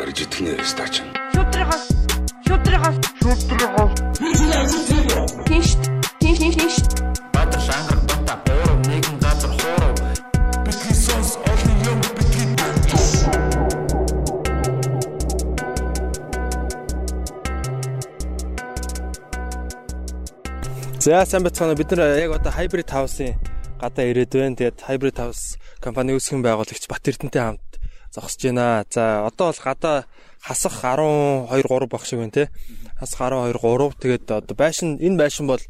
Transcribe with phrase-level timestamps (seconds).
[0.00, 0.94] Арж итгэнэ стач.
[1.34, 1.84] Шүтрихос
[2.46, 3.92] шүтрихос шүтрихос
[5.46, 5.68] Тинш
[6.20, 6.76] тинш тинш
[7.34, 9.94] Баатар шангар бата бороо нэгэн газар хоороо
[10.66, 12.54] Бидний сонс олон юм бидний
[21.04, 23.36] За сайн бацгаана бид нар яг одоо Hybrid House-ын
[23.76, 24.56] гадаа ирээд байна.
[24.56, 27.63] Тэгээд Hybrid House компани үүсгэн байгуулагч Бат Эрдэнэтэй хамт
[28.14, 28.84] зогсож байна.
[28.90, 30.04] За одоо бол гадаа
[30.40, 32.50] хасах 12 3 баг шиг байна те.
[32.98, 33.98] Хасах 12 3.
[33.98, 35.62] Тэгээд одоо байшин энэ байшин бол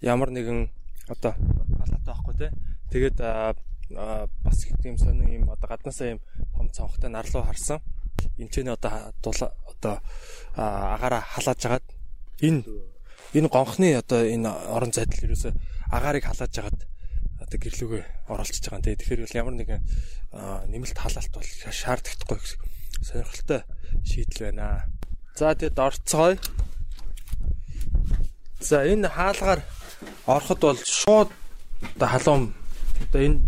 [0.00, 0.70] ямар нэгэн
[1.08, 2.48] одоо халаатай байхгүй те.
[2.92, 3.18] Тэгээд
[4.44, 6.20] бас тийм сонин юм одоо гаднаасаа юм
[6.54, 7.80] том цонхтой нарлуу харсан.
[8.38, 10.00] Энд ч нэ одоо одоо
[10.54, 11.86] агаараа халааж агаад
[12.40, 12.62] энэ
[13.34, 15.50] энэ гонхны одоо энэ орон зайдал ерөөсө
[15.90, 16.78] агаарыг халааж агаад
[17.40, 18.96] одоо гэрлүүгээ оролцож байгаа юм те.
[18.96, 19.80] Тэгэхээр ямар нэгэн
[20.32, 22.40] нэмэлт халаалт бол шаардлагатахгүй
[23.02, 23.62] сонирхолтой
[24.04, 24.84] шийдэл байна.
[25.36, 26.36] За тэгэд орцгоё.
[28.60, 29.62] За энэ хаалгаар
[30.26, 31.30] ороход бол шууд
[31.96, 32.54] одоо халуун
[33.08, 33.40] одоо энэ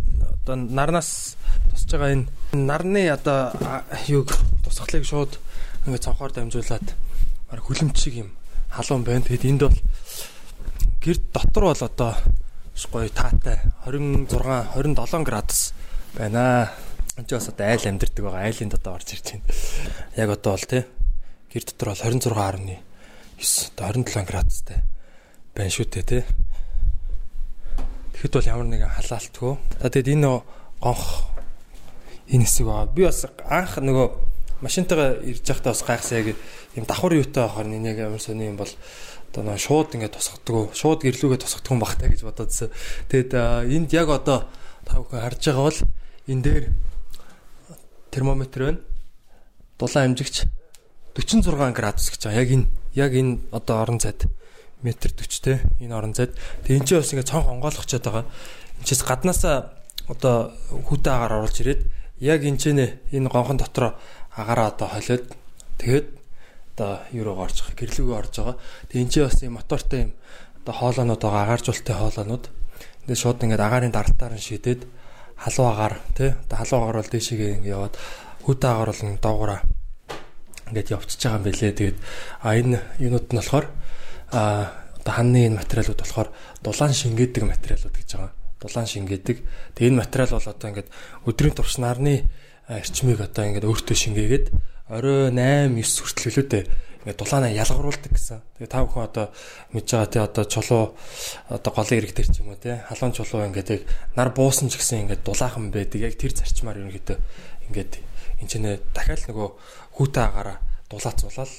[0.43, 1.37] одоо нарнаас
[1.71, 3.53] тусж байгаа энэ нарны одоо
[4.09, 4.33] юуг
[4.65, 5.39] тусахлыг шууд
[5.87, 6.87] ингээд цонхоор дамжуулаад
[7.51, 8.31] хүлэмж шиг юм
[8.71, 9.27] халуун байна.
[9.27, 9.79] Тэгэд энд бол
[11.03, 12.15] гэр дотор бол одоо
[12.93, 14.31] гоё таатай 26
[14.75, 15.75] 27 градус
[16.17, 16.73] байна.
[17.17, 18.47] Энд бас одоо айл амьдэрдэг байгаа.
[18.49, 19.47] Айлын дотор орж ирж байна.
[20.17, 20.85] Яг одоо бол тий
[21.51, 22.79] гэр дотор бол 26.9
[23.75, 24.79] одоо 27 градустай
[25.55, 26.23] байна шүү дээ тий.
[28.15, 29.53] Тэгэхэд бол ямар нэгэн халаалтгүй.
[29.83, 30.31] За тэгэд энэ
[30.79, 31.05] гонх
[32.31, 32.95] энэ хэсэг байгаа.
[32.95, 34.07] Би бас анх нөгөө
[34.63, 36.37] машинтайгаа ирж байхдаа бас гайхсан яг
[36.77, 38.71] юм давхар юутай байхаар нэг амар сони юм бол
[39.33, 40.71] одоо нөө шууд ингээд тусгадаг.
[40.77, 42.71] Шууд гэрлүүгээ тусгадаг юм багтаа гэж бодоодсэн.
[43.11, 43.33] Тэгэд
[43.75, 44.47] энд яг одоо
[44.87, 45.81] та бүхэн харж байгаа бол
[46.31, 46.65] энэ дээр
[48.15, 48.81] термометр байна.
[49.79, 50.47] Дулаан хэмжигч
[51.19, 52.39] 46 градус гэж байгаа.
[52.39, 54.31] Яг энэ яг энэ одоо орон зайд
[54.83, 56.39] метр 40 те энэ орон зайд.
[56.65, 58.25] Тэгээ энэ ч бас ингээд цонх онгойлгочод байгаа.
[58.79, 59.75] Энд чээс гаднаасаа
[60.07, 61.83] одоо хүүтэй агаар оруулж ирээд
[62.23, 63.99] яг энэ ч энэ гонхон дотроо
[64.31, 65.27] агаараа одоо холиод
[65.83, 66.07] тэгээд
[66.75, 68.57] одоо юу руу орж байгаа гэрлүүгөө орж байгаа.
[68.89, 70.13] Тэгээ энэ чинь бас юм мотортой юм
[70.63, 72.45] одоо хоолоонууд байгаа агааржуулалттай хоолоонууд.
[73.05, 74.81] Ингээд шууд ингээд агаарын даралтаар нь шидэд
[75.41, 77.95] халуун агаар тий одоо халуун агаар бол дээшээгээ ингээд яваад
[78.47, 79.57] агаар бол доогуура
[80.71, 81.73] ингээд явчихж байгаа юм билээ.
[81.75, 81.99] Тэгээд
[82.45, 83.67] а энэ юунууд нь болохоор
[84.31, 84.41] а
[85.01, 86.29] одоо ханны энэ материалууд болохоор
[86.63, 88.33] дулаан шингээдэг материалууд гэж байгаа.
[88.61, 89.37] Дулаан шингээдэг.
[89.75, 90.89] Тэгээ энэ материал бол одоо ингээд
[91.27, 92.29] өдрийн турш нарны
[92.69, 94.47] эрчмийг одоо ингээд өөртөө шингээгээд
[94.93, 96.65] орой 8 9 хүртэл лөө дээ
[97.01, 98.45] ингээд дулаанаа ялгаруулдаг гэсэн.
[98.61, 99.27] Тэгээ та бүхэн одоо
[99.73, 100.85] мэдж байгаа тий одоо чулуу
[101.49, 103.83] одоо голын ирэг дээр ч юм уу тий халуун чулуу ингээд яг
[104.21, 106.01] нар буусан ч гэсэн ингээд дулаахан байдаг.
[106.05, 107.19] Яг тэр зарчмаар ерөнхийдөө
[107.73, 107.93] ингээд
[108.45, 109.49] энэ ч нэ дахиад нөгөө
[109.97, 110.59] хүүтэй агаараа
[110.93, 111.53] дулаацуулаад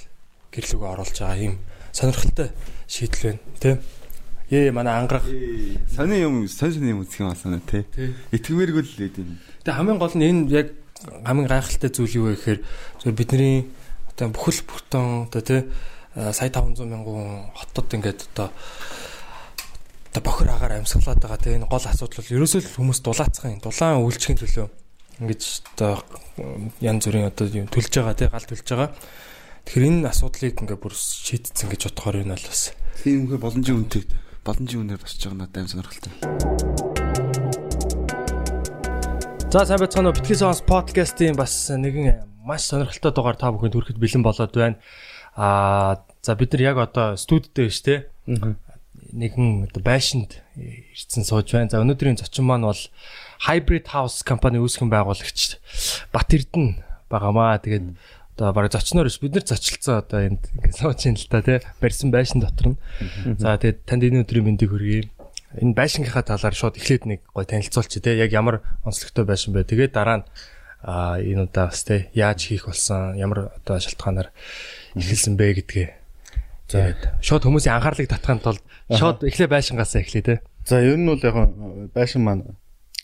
[0.53, 1.56] гэрлүүгөө оруулж байгаа юм
[1.90, 2.50] сонирхолтой
[2.85, 3.75] шийдэл байна тий.
[4.51, 5.25] Ээ манай ангарах
[5.90, 7.88] сони юм сони юм юм асана тий.
[8.35, 9.40] Итгэмээргүй л юм.
[9.66, 10.68] Тэгээ хамгийн гол нь энэ яг
[11.25, 12.59] хамгийн гайхалтай зүйл юу вэ гэхээр
[13.01, 13.72] зөв бидний
[14.21, 15.65] одоо бүхэл бүтэн одоо тий
[16.13, 18.53] сая 500 мянган хотод ингээд одоо
[20.13, 23.63] одоо бохир агаар амьсгалаад байгаа тий энэ гол асуудал бол ерөөсөө л хүмүүс дулаацсан юм.
[23.65, 24.67] Дулаан үйлчлэгийн төлөө
[25.25, 25.41] ингэж
[25.73, 26.05] одоо
[26.85, 28.93] янз бүрийн одоо төлж байгаа тий гал төлж байгаа.
[29.65, 32.61] Тэгэхээр энэ асуудлыг ингээд бүр шийдсэн гэж бодохоор энэ бол бас
[33.01, 34.03] тийм үнхээр боломжийн үнэтэй.
[34.45, 36.91] Боломжийн үнээр босч байгаа надад аим сонирхолтой
[39.51, 40.16] За сайн байцгаана уу.
[40.16, 44.79] Битгий сонс подкастын бас нэгэн маш сонирхолтой дугаар та бүхэнд хүрэхэд бэлэн болоод байна.
[45.35, 48.00] Аа за бид нар яг одоо студид дээр шүү дээ.
[49.12, 51.67] Нэгэн одоо байшинд ирсэн сууж байна.
[51.67, 52.79] За өнөөдрийн зочин маань бол
[53.44, 55.59] Hybrid House компани үүсгэн байгуулагч
[56.16, 57.59] Бат Эрдэнэ байгаамаа.
[57.59, 58.00] Тэгээд
[58.39, 62.07] одоо бараг зочноор бид нар зочилсан одоо энд ингээд сууж ин л та тий барьсан
[62.07, 62.79] байшин дотор нь.
[63.35, 65.12] За тэгээд танд энэ өдрийн мэндийг хүргэе
[65.59, 69.67] энэ байшингийнхаа талаар шууд эхлээд нэг гой танилцуулчих те яг ямар онцлогтой байшин бэ.
[69.67, 70.25] Тэгээд дараа нь
[70.81, 74.31] а энэ удаа бас те яаж хийх болсон ямар одоо шалтгаанаар
[74.95, 75.89] эхэлсэн бэ гэдгээ.
[76.71, 80.36] Тэгээд шууд хүмүүсийн анхаарлыг татахын тулд шууд эхлээ байшингаасаа эхлэе те.
[80.63, 81.36] За ер нь бол яг
[81.92, 82.56] байшин маань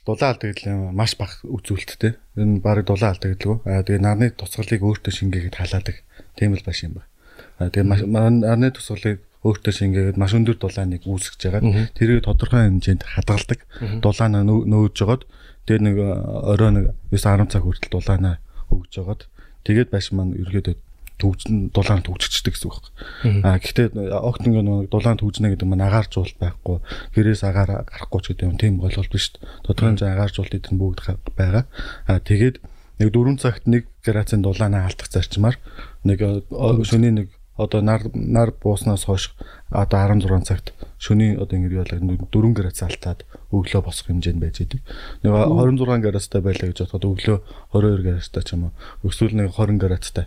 [0.07, 2.15] дулаан алдагдал маш бага үзүүлэлттэй.
[2.39, 3.67] Энэ баг дулаан алдагдлгүй.
[3.67, 5.99] Аа тэгээ нарны тусгалыг өөртөө шингээгээд халаадаг.
[6.39, 7.11] Тийм л байшин байна.
[7.59, 8.07] Аа тэгээ
[8.39, 11.89] нарны тусгалыг өөртөө шингээгээд маш өндөр дулааныг үүсгэж байгаа.
[11.95, 13.59] Тэрийг тодорхой хэмжээнд хадгалдаг.
[14.03, 15.23] Дулаанаа нөөж жогоод
[15.67, 16.07] тэр нэг э,
[16.51, 18.39] орой нэг 9 10 цаг хүртэл дулаанаа
[18.71, 19.27] өгж жогоод
[19.67, 20.75] тэгээд байш маань ерөөдөө
[21.17, 22.77] төгжин дулаан төгжчихдэг гэсэн үг
[23.25, 23.57] байна.
[23.57, 23.89] Аа гэхдээ
[24.21, 26.77] огт нэг дулаан төгжнэ гэдэг маань агааржуулалт байхгүй.
[27.17, 29.33] Гэрээс агаар гарахгүй ч гэдэг юм тийм гол бол биш.
[29.65, 30.99] Тодорхой хэмжээ агааржуулалт эдгээр бүгд
[31.33, 31.65] байгаа.
[32.05, 32.61] Аа тэгээд
[33.01, 35.57] нэг 4 цагт нэг градусын дулаанаа алдах зарчмаар
[36.05, 36.41] нэг э,
[36.85, 37.27] шөнийн нэг
[37.57, 39.33] одоо нар нар бууснаас хойш
[39.69, 44.81] одоо 16 цагт шөнийн одоо ингэ яалаа 4 градус алтаад өглөө босох хэмжээнд байж идэг.
[45.25, 47.37] Нэг 26 градустай байлаа гэж бодоход өглөө
[47.73, 48.73] 22 градустай ч юм уу.
[49.03, 50.25] Өсвөл нэг 20 градустай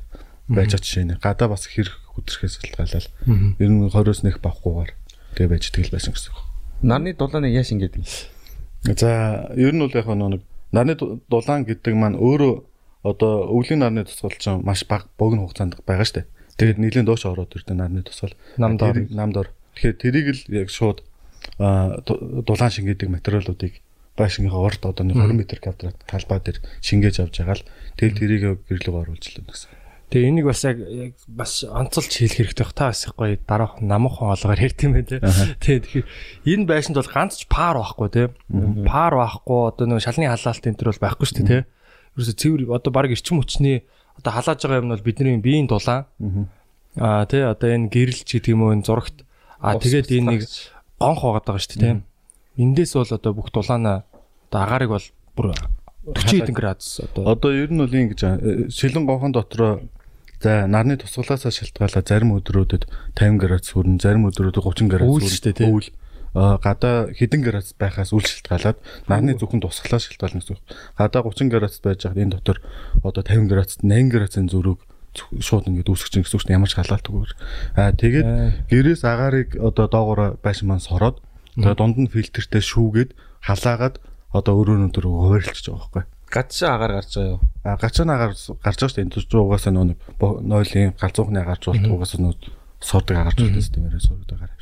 [0.51, 1.23] байж байгаа жишээ нэ.
[1.23, 3.09] Гадаа бас хэрэг хүтрхээс шалтгаалал.
[3.63, 4.93] Ер нь 20-оос нэг бавхгүйгээр
[5.39, 6.43] тэгээ байж идэл байсан гэсэн үг.
[6.83, 8.03] Нарны дулааны яаш ингэдэг.
[8.99, 10.43] За ер нь бол яг нэг
[10.75, 10.95] нарны
[11.31, 12.67] дулаан гэдэг маань өөрөө
[13.03, 16.27] одоо өвлийн нарны тусгал чинь маш бага богино хугацаанд байгаа штэ.
[16.61, 18.37] Тэгээд нийлэн доош ороод ирдэг нарны тусгал.
[18.61, 19.09] Намдор.
[19.09, 19.49] Намдор.
[19.81, 21.01] Тэгэхээр тэрийг л яг шууд
[21.57, 23.81] дулаан шингээдэг материалуудыг
[24.21, 28.43] байшингийнхаа орд одоо нэг 20 м квадрат талбай дээр шингээж авч байгаа л тэгэл тэрийг
[28.69, 29.73] гэрлэг оруулж л гэсэн.
[30.11, 30.77] Тэгээ энийг бас яг
[31.31, 35.23] бас онцолж хэлэх хэрэгтэй бах та бас их гоё дараах намхан олгоор ярьт юм те.
[35.63, 36.07] Тэгээ тэгэхээр
[36.51, 38.23] энэ байшинд бол ганц ч пар байхгүй те.
[38.85, 41.61] Пар байхгүй одоо нэг шалны халаалт энэ төр бол байхгүй шүү дээ те.
[42.19, 43.87] Ерөөсө цэвэр одоо баг эрчим хүчний
[44.21, 46.07] одоо халааж байгаа юм бол бидний биеийн дулаан.
[46.97, 49.25] Аа тий одоо энэ гэрэлч гэдэг юм уу энэ зурагт.
[49.59, 50.43] Аа тэгээд энэ нэг
[51.01, 52.05] гонх байгаад байгаа шүү дээ тий.
[52.61, 54.05] Эндээс бол одоо бүх дулаанаа
[54.53, 55.07] одоо агаарыг бол
[55.37, 55.47] бүр
[56.05, 57.25] 40 хэдэн градус одоо.
[57.33, 58.37] Одоо ер нь бол ингэж аа,
[58.69, 59.81] шилэн гонхон дотроо
[60.41, 66.00] за нарны тусгалаасаа шалтгаалаад зарим өдрүүдэд 50 градус хүрнэ, зарим өдрүүдэд 30 градус Үйл шүү
[66.35, 68.79] гадаа хэдэн градус байхаас үл шалтгаалаад
[69.11, 70.63] нарны зөвхөн тусгалаа шалтгаална гэсэн үг.
[70.95, 72.63] Гадаа 30 градус байж хаад энэ дотор
[73.03, 74.81] одоо 50 градус 80 градусын зөрүүг
[75.43, 76.59] шууд ингэж үүсгэж чинь гэсэн үг дээ.
[76.59, 77.33] ямар ч халаалтгүйгээр.
[77.75, 78.29] Аа тэгээд
[78.71, 81.19] гэрээс агаарыг одоо доогоороо байшин маань сороод
[81.59, 83.11] тэгээд дунд нь фильтртэй шүүгээд
[83.43, 83.99] халаагаад
[84.31, 86.05] одоо өрөөнө төр хуваарлчихж байгаа байхгүй.
[86.31, 87.41] Гацшаа агаар гарч байгаа юу?
[87.67, 89.15] А гачаан агаар гарч байгаа шүү дээ.
[89.19, 89.99] Төч угаасаа нөө нэг
[90.47, 92.35] нойлын галзуухны агарч болт угаасаа нөө
[92.79, 94.55] сордог агарч болт системээр сордог агаар.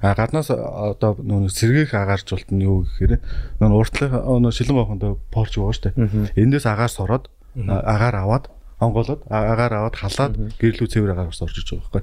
[0.00, 3.20] А гаднаас одоо нэг сэргээх агарч болт нь юу гэхээр
[3.60, 4.10] нөө уртлын
[4.42, 6.38] нөө шилэн гоохонд порч байгаа шүү дээ.
[6.38, 7.24] Эндээс агаар сороод
[7.56, 8.44] агаар аваад
[8.80, 12.02] онголоод агаар аваад халаад гэрлүү цэвэр агаар орж иж байгаа байхгүй.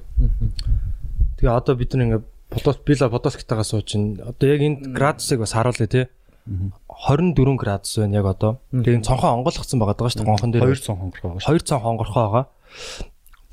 [1.38, 5.54] тэгээ одоо бид нар ингээ бодос била бодоскитагаа сууж чинь одоо яг энэ градусыг бас
[5.54, 6.10] харуулъя те.
[6.44, 8.60] 24 градус байна яг одоо.
[8.74, 10.66] Тэгээ цонхоо онгойлгоцсон байгаа даа шүү дээ гонхон дээр.
[10.74, 11.56] 200 хонгор байгаа шүү.
[11.56, 12.46] 2 цон хонгорхоо байгаа.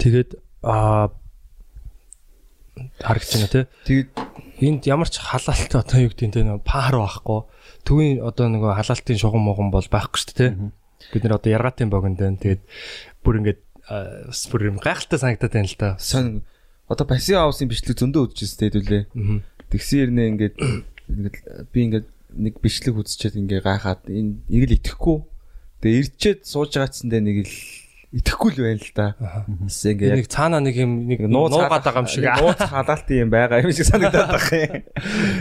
[0.01, 0.31] Тэгээд
[0.65, 1.13] аа
[3.01, 4.11] харагч байна те Тэгээд
[4.61, 7.41] энд ямар ч халаалт одоо юу гэдэг те нэг пар байхгүй.
[7.85, 10.73] Төвийн одоо нөгөө халаалтын шугам мугам бол байхгүй шүү дээ те.
[11.13, 12.63] Бид нар одоо яргаатын богонд байна тэгээд
[13.25, 13.61] бүр ингээд
[14.29, 16.45] бас бүр юм гайхалтай санагдаад байна л да сон
[16.87, 19.03] одоо пассив хаусын бичлэг зөндөө үзчихсэн хэдүүлээ.
[19.73, 20.57] Тэгсэн хэрнээ ингээд
[21.09, 21.37] ингээд
[21.73, 25.19] би ингээд нэг бичлэг үзчихэд ингээ гайхаад энэ нэг л итгэхгүй.
[25.81, 27.55] Тэгээ ирчээд сууж байгаатсандээ нэг л
[28.11, 29.07] итгэхгүй л байна л да.
[29.71, 33.71] Ингээ нэг цаана нэг юм нэг нуугаад байгаа юм шиг нууц халаалтын юм байгаа юм
[33.71, 34.83] шиг санагдаад байх юм.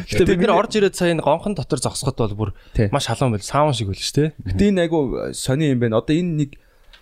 [0.06, 3.42] Гэтэ бид нар орж ирээд сая энэ гонхон дотор зогсоход бол бүр маш халуун байл
[3.42, 4.30] саун шиг байл шүү дээ.
[4.54, 5.98] Гэтэ энэ айгу сони юм байна.
[5.98, 6.51] Одоо энэ нэг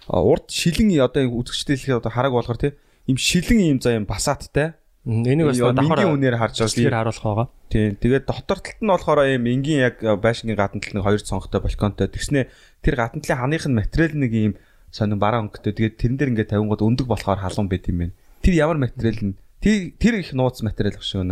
[0.08, 2.72] урд шилэн одоо энэ үзэгчдээ одоо хараг болохоор тий
[3.08, 4.76] им шилэн юм за юм басааттай.
[5.08, 6.68] Энийг бас давхар үнээр харж байгаа.
[6.68, 7.48] бичлэгээр харуулах байгаа.
[7.72, 7.96] Тийм.
[7.96, 12.12] Тэгээд дотор талд нь болохоор ийм энгийн яг байшингийн гадна талд нэг хоёр цонхтой балконтой.
[12.12, 12.52] Тэгснэ
[12.84, 14.54] тэр гадна талын ханых нь материал нэг ийм
[14.92, 15.74] сонин бараа өнгөтэй.
[15.74, 18.16] Тэгээд тэрэн дээр ингээд тавингууд өндөг болохоор халуун байт юм байна.
[18.42, 21.26] Тэр ямар материал нь тэр тэр их нууц материал багш хоо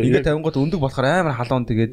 [0.00, 1.92] Ингээд тавингууд өндөг болохоор амар халуун тэгээд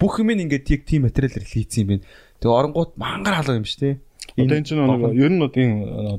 [0.00, 2.04] бүх юм ингээд яг тийм материалаар хийцэн юм байна.
[2.40, 3.96] Тэгээ оронгууд мангар халуун юм шүү дээ.
[4.38, 5.70] Одоо энэ чинь нэг ер нь одын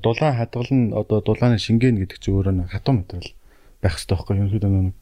[0.03, 3.31] дулаан хадгал нь одоо дулааны шингэн гэдэг чинь өөрөө хатуу материал
[3.81, 4.41] байх хэрэгтэй байхгүй юу?
[4.45, 4.95] Ерөнхийдөө нэг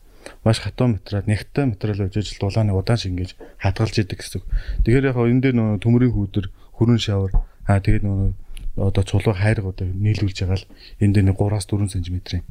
[0.43, 4.39] маш хатуу материал, нэгтэй материал байж ижил дулааны удаан шингээж хадгалж идэг гэсэн.
[4.39, 4.45] үг.
[4.85, 6.45] Тэгэхээр яг энэ дээр нөгөө төмрийн хүүдэр,
[6.77, 7.31] хүрэн шавар
[7.65, 8.29] аа тэгээд нөгөө
[8.75, 10.69] одоо чулуу хайргуудыг нийлүүлж байгаа л
[11.01, 12.43] энэ дээр нэг 3-аас 4 см-ийн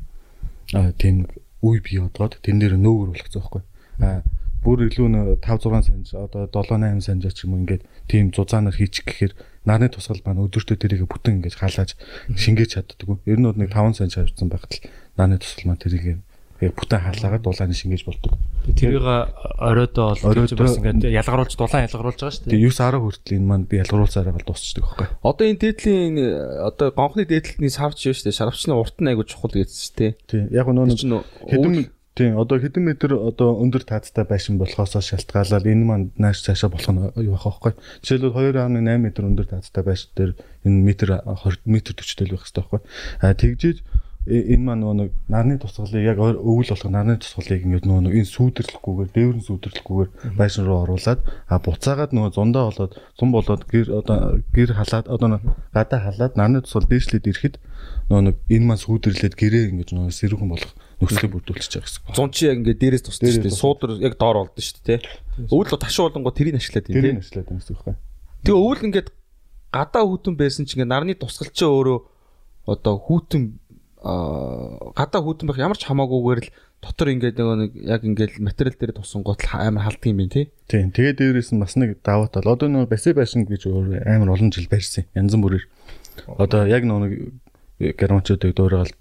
[0.98, 1.16] тийм
[1.62, 3.62] үе бий бодоод тэн дээр нөөгөр болгоцсон байхгүй.
[4.02, 4.22] Аа
[4.62, 8.34] бүр илүү нэг 5 6 см одоо 7 8 см ч юм уу ингээд тийм
[8.34, 9.32] зузаанаар хийчих гэхээр
[9.64, 11.94] нарны тусгал маань өдөртөө тэрийг бүтэн ингэж халааж
[12.34, 13.22] шингээж чаддгүй.
[13.24, 14.82] Ер нь бол нэг 5 см авчихсан байхад л
[15.14, 16.20] нарны тусгал маань тэрийг
[16.58, 18.34] бүтэн халаагаад дулааны шингээж болдог.
[18.66, 22.54] Тэрийг оройдоо бол бас ингээд ялгаруулж дулаан ялгаруулж байгаа шүү дээ.
[22.58, 25.06] Тэгээ 9 10 хүртэл энэ маань би ялгаруулсараа бол дуусчдаг байхгүй.
[25.22, 26.14] Одоо энэ дээдлийн
[26.66, 28.38] одоо гонхны дээдлэлтний савч шүү дээ.
[28.42, 30.12] Шарвчны урт нь айгу чухал гэсэн шүү дээ.
[30.26, 35.84] Тийм яг нөө хэдэн тийм одоо хэдэн метр одоо өндөр таацтай байшин болохоос шалтгаалаад энэ
[35.86, 37.78] маань нааш цаашаа болох нь юу байх вэ?
[38.02, 40.32] Жишээлбэл 2.8 м өндөр таацтай байшин дээр
[40.66, 42.80] энэ метр 20 метр 40 тэл байх хэрэгтэй байхгүй.
[43.22, 43.78] А тэгжээж
[44.26, 48.32] энэ маань нөгөө нэг нарны тусгалыг яг өвөл болох нарны тусгалыг ингээд нөгөө нэг энэ
[48.34, 54.42] сүйдэрлэхгүйгээр дээврэн сүйдэрлэхгүйгээр байшин руу оруулаад а буцаагаад нөгөө зундаа болоод зун болоод гэр одоо
[54.52, 55.28] гэр халаад одоо
[55.72, 57.54] гадаа халаад нарны тусгал дээшлээд ирэхэд
[58.12, 62.16] нөгөө нэг энэ маань сүйдэрлээд гэрээ ингээд нөгөө сэрүүхэн болох нөхцөлийг бүрдүүлчихэж байгаа гэсэн.
[62.16, 63.54] зун чи яг ингээ дээрээс тусдаг шүү дээ.
[63.54, 65.00] Суудар яг доор болдсон шүү дээ.
[65.46, 67.22] Өвөл ташуу болонгоо тэрийг ашиглаад юм Тэрийг тий.
[67.22, 68.00] ажиллаад байна гэсэн үг байна.
[68.42, 69.08] Тэгээ өвөл ингээд
[69.70, 71.98] гадаа хөтөн байсан чинь ингээ нарны тусгал чи өөрөө
[72.66, 73.42] одоо хүүтэн
[74.02, 78.94] гадаа хүүтэн байх ямар ч хамаагүйгээр л дотор ингээд нөгөө нэг яг ингээд материал дээр
[78.94, 80.46] тусан гутал амар халдсан юм байна тий.
[80.70, 80.94] Тийм.
[80.94, 82.46] Тэгээд дээрээс нь бас нэг даваа тал.
[82.46, 85.10] Одоо нөгөө баси байшин гэж өөр амар олон жил барьсан.
[85.18, 85.66] Янз бүрээр.
[86.38, 88.94] Одоо яг нөгөө германчуудыг дуурайгаад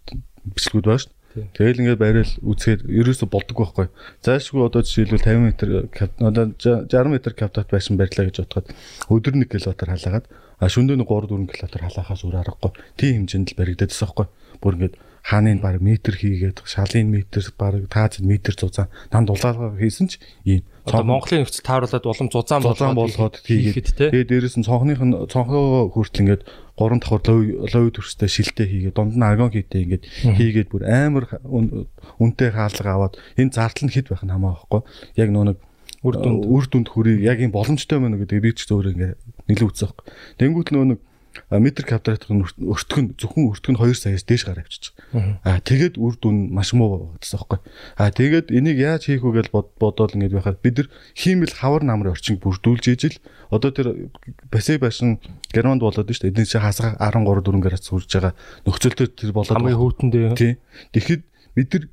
[0.57, 1.13] бичлэгүүд байна шүү.
[1.53, 3.87] Тэгэл ингээд барайл үзэхэд ерөөсө болдог байхгүй.
[4.25, 8.73] Заашгүй одоо жишээлбэл 50 м одоо 60 м квадрат байшин барьлаа гэж бодоход
[9.13, 10.25] өдөр 1 км халаагаад
[10.59, 12.71] а шөндөө 3 4 км халаахаас өөр аргагүй.
[12.97, 14.27] Тийм хэмжээнд л баригдадсан байхгүй.
[14.61, 14.95] Бүр ингээд
[15.27, 20.63] хааны баг метр хийгээд шалын метр баг таазад метр зузаан нам дулаалга хийсэн ч ийм
[20.87, 22.63] Одоо Монголын нөхцөл тааруулаад улам зузаан
[22.95, 24.07] болгоод хийгээд те.
[24.07, 26.41] тэгээ дээрэс нь цонхных нь цонхоо хүртэл ингээд
[26.79, 27.43] гурван давхар лов
[27.75, 30.03] лов төрстэй шилтэй хийгээд дунд нь аргон хийтэй ингээд
[30.39, 31.91] хийгээд бүр амар ха- үн-
[32.23, 34.81] үнэтэй хаалга аваад энэ зардал нь хэд байх нь хамаа байхгүй
[35.19, 35.57] яг нөө нэг
[36.07, 39.71] үр дүнд үр дүнд хүрээ яг юм боломжтой мөн гэдэг би ч зөөр ингээд нэлээд
[39.71, 40.99] үзэх байхгүй тэнгуут нөө нэг
[41.53, 45.37] метр квадратын өртгөн зөвхөн өртгөн 2 саяас дээш гараа авчиж байгаа.
[45.45, 47.59] Аа тэгээд үр дүн маш муу гэсэн байхгүй.
[48.01, 51.85] Аа тэгээд энийг яаж хийх вэ гэж бод- бодоод ингэж байхад бид нар хиймэл хавар
[51.85, 53.21] намрын орчинг бүрдүүлж ижил
[53.53, 54.09] одоо тэр
[54.49, 55.21] баси башин
[55.53, 56.31] германд болоод шүү дээ.
[56.33, 58.33] Эдгээр чи хасгаа 13 4 градус хүрж байгаа
[58.65, 60.53] нөхцөлтөд тэр болоод хамгийн хүүтэндээ тий.
[60.97, 61.21] Тэгэхэд
[61.53, 61.85] бид нар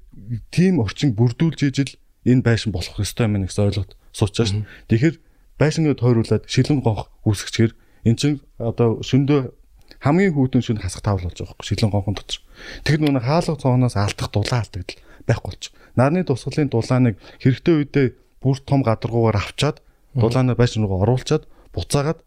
[0.49, 1.93] тийм орчинг бүрдүүлж ижил
[2.25, 4.65] энэ байшин болох ёстой юм гэсэн ойлголт суучаа шүү.
[4.89, 5.17] Тэгэхээр
[5.61, 7.73] байшингаа тойруулаад шилэн гонх үүсгэчихэр
[8.09, 9.41] эн чин одоо шөндөө
[10.05, 12.39] хамгийн хүүтэн шүн хасах тавл болж байгаа байхгүй шилэн гонхон дотор.
[12.85, 15.73] Тэгэхээр нүг хаалга цооноос алдах дулаан алдагдал байхгүй болчих.
[15.97, 18.07] Нарны тусгалын дулааныг хэрэгтэй үедээ
[18.43, 19.81] бүр том гадаргуугаар авчаад
[20.13, 22.21] дулаанаа байшин руу оруулчаад буцаагаад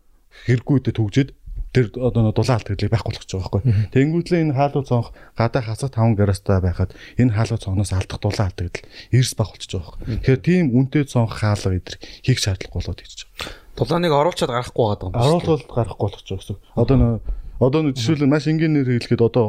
[0.50, 1.30] хэрэггүй үедээ түгжээд
[1.74, 3.62] тэр одоо дулаан алдагдлыг байхгүй болгож байгаа байхгүй.
[3.94, 8.88] Тэнгүүдлээ энэ хаалга цонх гадаа хасах 5 градустай байхад энэ хаалга цонхоос алдах дулаан алдагдал
[9.12, 10.16] эрс баг болчихж байгаа байхгүй.
[10.24, 13.68] Тэгэхээр тийм үнэтэй цонх хаалга эдэр хийх шаардлага болоод ирж байгаа.
[13.78, 15.26] Дулааныг оруулчаад гарахгүй байгаа юм байна.
[15.28, 16.58] Оруулалт гарахгүй болгож байгаа гэсэн.
[16.74, 17.14] Одоо нөө
[17.62, 19.48] одоо нөө жишээлбэл маш энгийнээр хэлэхэд одоо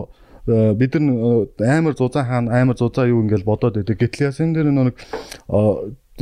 [0.49, 3.97] э, бид нар э, амар зузаан хаан амар зузаан юу ингээл бодоод байдаг.
[4.01, 5.61] Гэтэл яасан дээр нөө нэг э,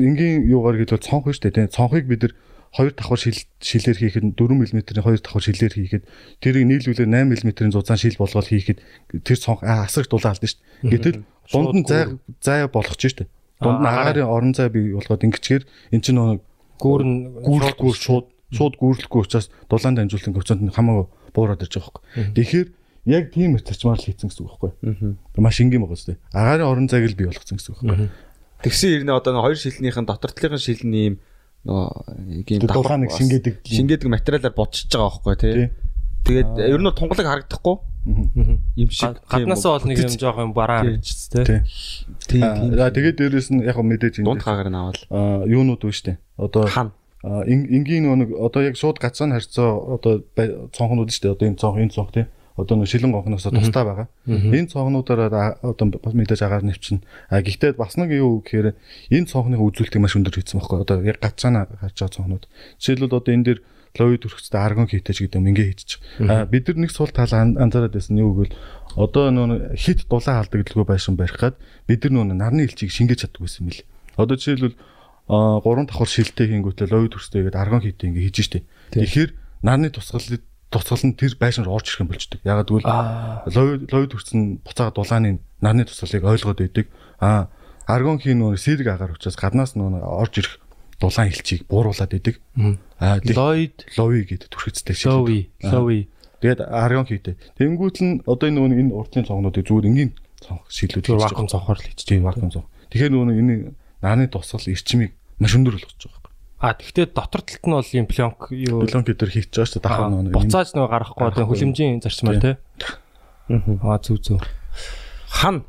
[0.03, 1.71] энгийн юугаар хэлбэл цонх шүү дээ.
[1.71, 2.35] Цонхыг бид нар
[2.77, 6.05] хоёр давхар шил шилээр хийхэд 4 мм-ийн хоёр давхар шилээр хийхэд
[6.45, 8.79] тэрийг нийлүүлээд 8 мм-ийн зузаан шил болгоод хийхэд
[9.25, 10.93] тэр цонх аа, асарх дулаан алдсан шүү дээ.
[10.93, 11.17] Гэтэл
[11.57, 12.05] дунд нь зай
[12.45, 13.29] зай болгож шүү дээ.
[13.65, 15.65] Дунд нь Аа, агаарын орон зай бий болгоод ингэчгээр
[15.97, 16.45] эн чинь нөө
[16.77, 22.37] гүүрэн гүүрлэхгүй шууд шууд гүүрлэхгүй учраас дулаан дамжуулалтын коэффициент нь хамаагүй буураад ирж байгаа байхгүй.
[22.37, 22.69] Тэгэхээр
[23.07, 25.41] яг тийм зарчмаар л хийцэн гэсэн үг байхгүй.
[25.41, 26.21] Маш энгийн байгаа зү.
[26.37, 28.11] Агаарын орон зайг л бий болгоцсон гэсэн үг байхгүй.
[28.67, 31.17] Тэгсэн ирнэ одоо нэг хоёр шилнийхэн дотортлогын шилний юм
[31.65, 33.55] нөгөө Тэр дулааныг давхар- шингээдэг.
[33.65, 35.53] шингээдэг материалаар бодчихж байгаа байхгүй тий.
[35.55, 35.69] Тий.
[36.27, 37.77] Тэгээд ер нь тунгалаг харагдахгүй
[38.77, 40.91] юм шиг гаднаасаа бол нэг юм жоох юм бараа Тий.
[40.99, 41.65] харагдчихс те.
[42.31, 45.91] тийм Аа тэгээд дээрэс нь яг мэдээж дунд энэ хаагаар нь аваад аа юунууд вэ
[45.95, 46.19] штэ.
[46.39, 46.91] Одоо хан
[47.27, 50.23] энгийн нөгөө нэг одоо яг шууд гацааны харьцаа одоо
[50.71, 51.35] цонхнууд штэ.
[51.35, 52.27] Одоо энэ цонх энэ цонх тий.
[52.57, 54.09] Одоо нэг шилэн гонхноос тустай байгаа.
[54.27, 57.05] Энэ цонхнуудаар а- одоо мэдээж агаар нэвчин.
[57.29, 58.73] А гэхдээ бас нэг юу гэхээр
[59.13, 60.81] энэ цонхны үзүүлэлтийг маш өндөр хийсэн байхгүй.
[60.89, 62.45] Одоо яг гацаана харж байгаа цонхнууд.
[62.81, 63.61] Жишээлбэл одоо энэ дээр
[63.97, 66.01] лови төрөхцтэй аргон хийтэйч гэдэг юм ингээ хийчих.
[66.21, 68.57] А бид нар нэг сул тал ан- анзаараад байсан юу гэвэл
[68.97, 71.57] одоо нөө хит дулаан алдагдaltaгүй байшин барих гад
[71.89, 73.85] бид нар нөө нарны элчийг шингээж чаддаг байсан юм бэл.
[74.17, 74.77] Одоо жишээлбэл
[75.29, 78.61] а гурван давхар шилтэй хийнгүүтлээ лови төрөхтэй гэдэг аргон хийтэй ингээ хийж штэ.
[78.93, 79.31] Тэгэхээр
[79.65, 80.25] нарны тусгал
[80.71, 82.41] тусгал нь тэр байшин руу орж ирэх юм болчдөг.
[82.45, 82.87] Ягаад гэвэл
[83.55, 86.87] лови лови төрсөн буцаага дулааны нарны тусгалыг ойлгоод байдаг.
[87.21, 87.49] А
[87.87, 90.55] аргон хийн нөө сэрэг агаар учраас гаднаас нөө орж ирэх
[91.01, 92.41] дулаан элчийг бууруулад байдаг.
[92.99, 95.23] А тэг- Lloyd лови гэдэг төрхөцтэй шил.
[95.25, 96.01] Lowy Lowy
[96.37, 97.35] Тэгээд аргон хийтэй.
[97.57, 100.13] Тэнгүүт нь одоо энэ нөгөө энэ урдлын цонхнуудыг зүгээр энгийн
[100.45, 102.69] цонх шилүүд тэр вакуум цонхоор л хийж тийм вакуум цонх.
[102.93, 103.55] Тэгэхээр нөгөө энэ
[104.05, 106.16] нааны тусгал эрчмийг маш өндөр болгож байгаа.
[106.59, 109.93] А тэгвэл дотор талд нь бол юм пленк юу Блонк дээр хийж байгаа шүү дээ.
[110.09, 111.47] Нөгөө энэ- буцааж нөгөө гарахгүй Гарахгүй.
[111.53, 112.51] хүлэмжийн зарчмаар те.
[113.85, 114.41] Аа зүг зүг.
[115.29, 115.65] хан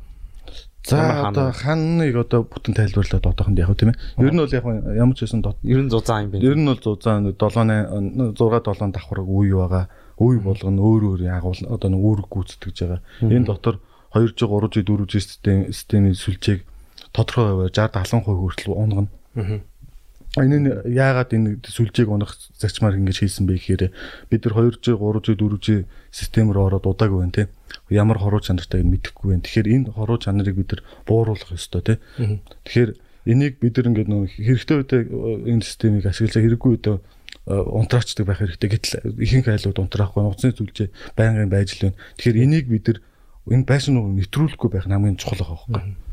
[0.88, 4.00] За одоо ханыг одоо бүтэн тайлбарлаад одоохонд яг тийм ээ.
[4.24, 6.44] Ер нь бол яг ямар ч байсан дот ер нь зузаан юм байна.
[6.48, 9.84] Ер нь бол зузаан 7 6 7 давхар үе байгаа.
[10.16, 13.00] Үе болгоно өөр өөр ягуул одоо нэг үүрэг гүйцэтгэж байгаа.
[13.20, 13.76] Энэ дотор
[14.16, 16.64] 2G 3G 4G систем системийн сүлжээг
[17.12, 19.08] тодорхой байваар 60 70% хүртэл унгана.
[20.38, 23.82] Энэ нь яагаад энэ сүлжээг унах зарчмаар ингэж хийсэн бэ гэхээр
[24.30, 25.66] бид нар 2G 3G 4G
[26.14, 27.48] систем рүү ороод удаагүй байна тийм.
[27.90, 29.44] Ямар хоруу чанартай нь мэдэхгүй байна.
[29.44, 31.98] Тэгэхээр энэ хоруу чанарыг бид нар бууруулах ёстой тийм.
[32.64, 32.90] Тэгэхээр
[33.28, 35.02] энийг бид нар ингээд нөө хэрэгтэй үедээ
[35.52, 36.96] энэ системийг ашиглаж хэрэггүй үедээ
[37.48, 38.68] унтраачдаг байх хэрэгтэй.
[38.72, 41.98] Гэтэл ихэнх айлууд унтраахгүй нууцны зүйлжээ байнгын байж л байна.
[42.16, 42.98] Тэгэхээр энийг бид нар
[43.48, 46.07] энэ байшин руу нэвтрүүлэхгүй байх хамгийн чухал байгаа байхгүй.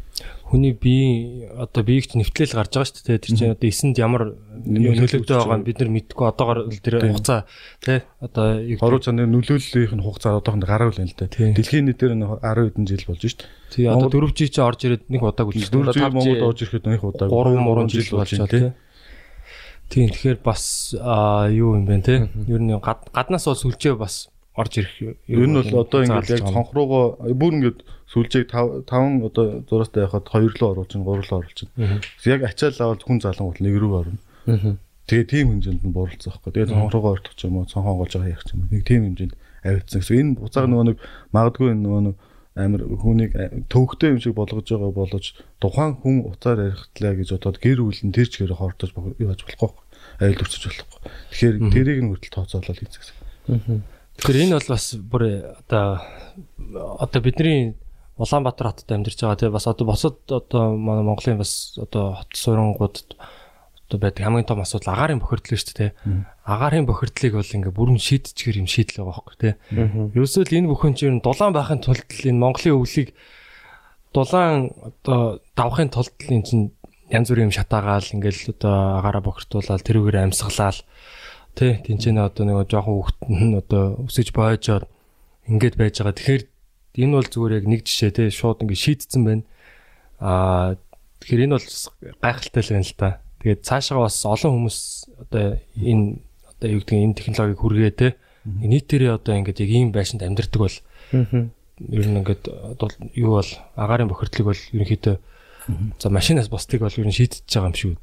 [0.45, 3.17] Хүний бие одоо биеигч нэвтлэл гарч байгаа шүү дээ.
[3.17, 7.49] Тэр чинь одоо эсэнд ямар нөлөөтэй байгаа нь бид нар мэдгүй одоогоор тэр хугацаа
[7.81, 11.57] тий одоо Хоруу цааны нөлөөллийнх нь хугацаа одоохонд гараа үлэн л дээ.
[11.57, 13.49] Дэлхийн нийтээр нь 10 хэдэн жил болж шүү дээ.
[13.73, 15.73] тий одоо 4G чи орж ирээд нэг удааг үлдсэн.
[15.81, 18.71] 4G Монголд орж ирэхэд нэг удаа 3 3 жил болж байгаа тий.
[19.89, 20.93] Тийм тэгэхээр бас
[21.53, 22.29] юу юм бэ те?
[22.49, 25.19] Ер нь гад- гаднаас бол сүлжээ бас орж ирэх.
[25.29, 27.79] Ер нь бол одоо ингээд яг цонх руугаа бүр ингээд
[28.15, 31.60] сүлжээг 5 5 одоо зураастай яхад 2 руу оруулж, 3 руу оруулж.
[32.24, 34.19] Яг ачаал авал хүн залан гол нэг рүү орно.
[35.05, 36.51] Тэгээ тийм хэмжээнд нь бууралцсан байхгүй.
[36.55, 38.65] Тэгээ цонх руугаа ортох ч юм уу, цонхон голж байгаа яах ч юм.
[38.72, 39.34] Нэг тийм хэмжээнд
[39.67, 40.17] авицсан гэсэн.
[40.17, 40.98] Энэ буцаага нөгөө нэг
[41.36, 42.15] магадгүй энэ нөгөө нэг
[42.55, 43.31] амир хүнийг
[43.67, 45.25] төвөгтэй юм шиг болгож байгаа болож
[45.60, 49.86] тухайн хүн уцаар ярихтлаа гэж бодоод гэр бүл нь тэр чигээр хордож юу яаж болохгүй
[50.24, 51.00] айл өчөж болохгүй.
[51.36, 53.84] Тэгэхээр тэрийг нь хүртэл тооцоолол хийцгсэн.
[54.24, 55.24] Тэгэхээр энэ бол бас бүр
[55.67, 55.88] одоо
[57.03, 57.75] одоо бидний
[58.17, 63.19] Улаанбаатар хотод амьдарч байгаа тийм бас одоо босод одоо манай Монголын бас одоо хот сурангуудад
[63.88, 65.91] одоо байдаг хамгийн том асуудал агаарын бохирдол шүү дээ.
[66.45, 69.55] Агаарын бохирдлыг бол ингээ бүрэн шийдчихэр юм шийдэл байгаа байхгүй тийм.
[70.15, 73.13] Ерөөсөө л энэ бүхэн чинь дулаан байхын тулд энэ Монголын өвлийг
[74.15, 76.65] дулаан одоо давхын тулд энэ чинь
[77.12, 80.79] янз бүрийн юм шатаагаал ингээл одоо агаараа бохирдуулаад тэрүүгээр амьсгалаал
[81.53, 84.89] тий тэнцэнэ одоо нэг жоохон нь одоо өсөж боожоод
[85.45, 86.17] ингээд байж байгаа.
[86.17, 86.43] Тэгэхээр
[86.95, 89.43] энэ бол зүгээр яг нэг жишээ тий шууд ингээд шийдсэн байна.
[90.19, 90.79] Аа
[91.19, 91.67] тэгэхээр энэ бол
[92.23, 93.09] гайхалтай л байна л та.
[93.43, 94.79] Тэгээд цаашаа бас олон хүмүүс
[95.27, 96.23] одоо энэ
[96.55, 98.11] одоо юу гэдэг энэ технологиг хүргээ тий
[98.45, 100.77] нийтээрээ одоо ингээд яг ийм байшинд амьдардаг бол
[101.11, 102.43] ер нь ингээд
[103.17, 105.15] юу бол агаарын бохирдлыг бол ерөнхийдөө
[105.99, 107.93] за машинаас бусдыг бол ер нь шийдэж байгаа юм шүү.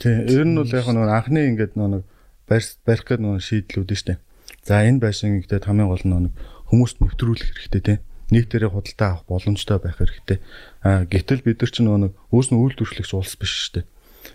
[0.00, 0.16] Тийм.
[0.24, 2.02] Ер нь бол яг нэг анхны ингээд нэг
[2.48, 4.18] барих гэдэг нэг шийдлүүд нь штэ.
[4.64, 6.34] За энэ байшин гэдэг хамгийн гол нь нэг
[6.72, 8.00] хүмүүст нэвтрүүлэх хэрэгтэй тийм.
[8.34, 10.38] Нийтээрээ худалдаа авах боломжтой байх хэрэгтэй.
[10.82, 13.86] Аа гэтэл бид нар ч нэг өөрс нь үйлдвэрлэгч улс биш штэ.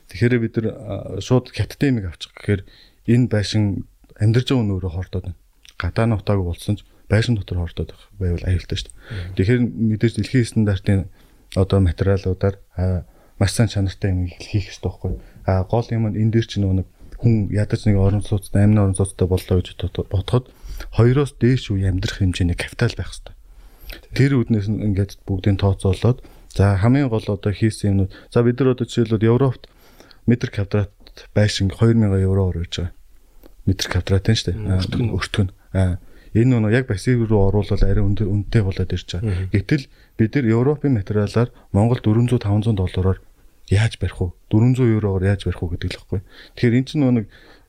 [0.08, 2.62] Тэгэхээр бид нар шууд хятадын нэг авчих гэхээр
[3.12, 3.84] энэ байшин
[4.16, 5.40] амьдарч байгаа нөөрэө хордоод байна.
[5.76, 8.96] Гадаа нутааг болсон ч байшин дотор хордоод байвал аюултай штэ.
[9.36, 11.12] Тэгэхээр мэдээж дэлхийн стандартын
[11.60, 12.56] одоо материалуудаар
[13.40, 15.12] маш сайн чанартай юм хийх хэрэгтэй байхгүй.
[15.50, 16.88] А гол юм нь энэ дээр чинь нэг
[17.20, 19.76] хүн ядаж нэг орон сууцтай амин орон сууцтай боллоо гэж
[20.12, 20.52] бодоход
[20.96, 23.39] хоёроос дээш үе амьдрах хэмжээний капитал байх хэрэгтэй.
[24.14, 26.22] Тэр үднээс нь ингээд бүгдийг тооцоолоод
[26.54, 29.70] за хамгийн гол одоо хийсэн юмнууд за бид нар одоо жишээлбэл Европт
[30.26, 30.94] метр квадрат
[31.34, 32.94] байшин 2000 евроор байж байгаа.
[33.66, 35.14] Метр квадратын шүү дээ.
[35.14, 35.50] Өртгөн.
[35.74, 35.98] Аа
[36.34, 39.50] энэ нь яг бассейн руу оруулаад арай өндөр үнэтэй болоод ирж байгаа.
[39.50, 43.20] Гэтэл бид нар Европын материалаар Монгол 400 500 доллараар
[43.70, 44.30] яаж барих вэ?
[44.54, 46.22] 400 евроогоор яаж барих вэ гэдэг л байхгүй.
[46.54, 47.26] Тэгэхээр эн чинь нэг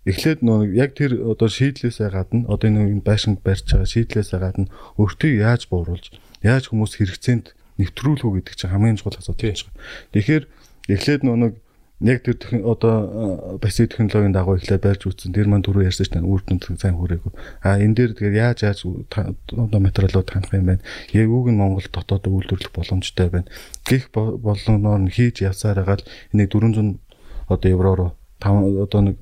[0.08, 5.30] эхлээд нөө яг тэр одоо шийдлээсээ гадна одоо энэ байшинг барьж байгаа шийдлээсээ гадна өөртөө
[5.44, 9.72] яаж бууруулж яаж хүмүүс хэрэгцээнд нэвтрүүлэх үү гэдэг чинь хамгийн чухал асуудал байгаа.
[10.12, 10.44] Тэгэхээр
[10.88, 11.54] эхлээд нөө нэг
[12.00, 16.80] яг тэр одоо баси технологийн дагуу эхлээд барьж үтсэн тэр маань түрүү ярьсан чинь үрдэнд
[16.80, 17.32] сайн хүрээгүй.
[17.60, 18.78] А энэ дээр тэгэхээр яаж яаж
[19.52, 20.84] одоо материалууд хандах юм байна.
[21.12, 23.52] Яг үг нь Монгол дотоод үйлдвэрлэх боломжтой байна.
[23.84, 26.96] Гэх болоноор нь хийж явсаар байгаа л энийг 400
[27.52, 28.00] одоо евроор
[28.40, 29.16] 5 одоо нэг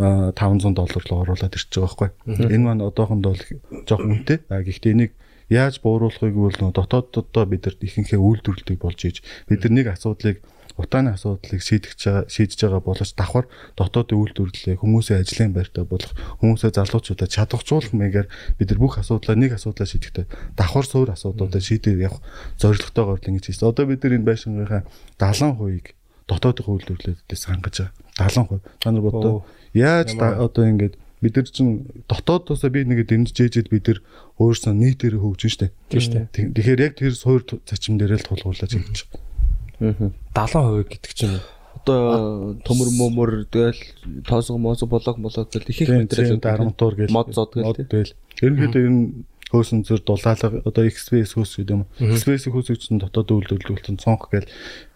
[0.00, 2.48] 500 доллар руу оруулаад ирж байгаа байхгүй.
[2.56, 3.36] Энэ маань одоохондоо
[3.84, 4.48] жоох үнэтэй.
[4.48, 5.12] Гэхдээ энийг
[5.52, 10.40] яаж бууруулахыг бол дотооддоо бид нар ихэнхээ үйлдвэрлэлийг болж ийж бид нар нэг асуудлыг
[10.78, 17.28] утааны асуудлыг шийдэж шийдэж байгаа боловч давхар дотоодын үйлдвэрлэлээ хүмүүсийн ажлын байртаа болох хүмүүсээ залуучуудаа
[17.28, 22.22] чадварчуулах маягаар бид нар бүх асуудлаа нэг асуудлаа шийдэхдээ давхар суур асуудлуудаа шийдэж явах
[22.56, 23.68] зорилготойгоор л ингэж хийсэн.
[23.68, 24.82] Одоо бид нар энэ байшингийнхаа
[25.18, 25.99] 70%-ийг
[26.30, 28.30] дотоодын үйлдвэрлэлээс хангаж байгаа.
[28.30, 28.62] 70%.
[28.78, 33.98] Та нар бодоо яаж одоо ингэж бид нар чинь дотоодоосоо би нэгэ дэмжижээд бид нар
[34.38, 35.74] өөрсдөө нийтээр хөгжин штэ.
[35.90, 36.54] Тийм штэ.
[36.54, 40.14] Тэгэхээр яг тэр суур зачим дээрээ л тулгуурлаж хийж байгаа.
[40.32, 41.36] 70% гэдэг чинь
[41.80, 43.80] одоо төмөр мөмөр тэгэл
[44.28, 48.12] тоосго моосо болог болог гэл их их материал дарамтуур гэл мод зод гэл тэгэл
[48.44, 51.84] ерөнхийдөө энэ хөөсөн зөр дулаалга одоо XPS хөөс гэдэг юм.
[51.98, 54.46] XPS хөөсөг чинь дотоод үйлдвэрлэлтэн цонх гэл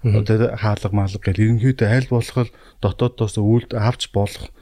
[0.02, 4.54] одоо хаалга маалга гэл ерөнхийдөө аль болох дотоодоос үйлд авч болох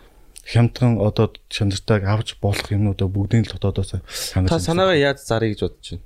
[0.49, 4.01] хямдхан одоо чанартайг авч болох юмнуудаа бүгдийг л дотоодоос
[4.35, 4.51] хангаж.
[4.51, 6.05] Та санаагаа яаж зарыг гэж бодож байна?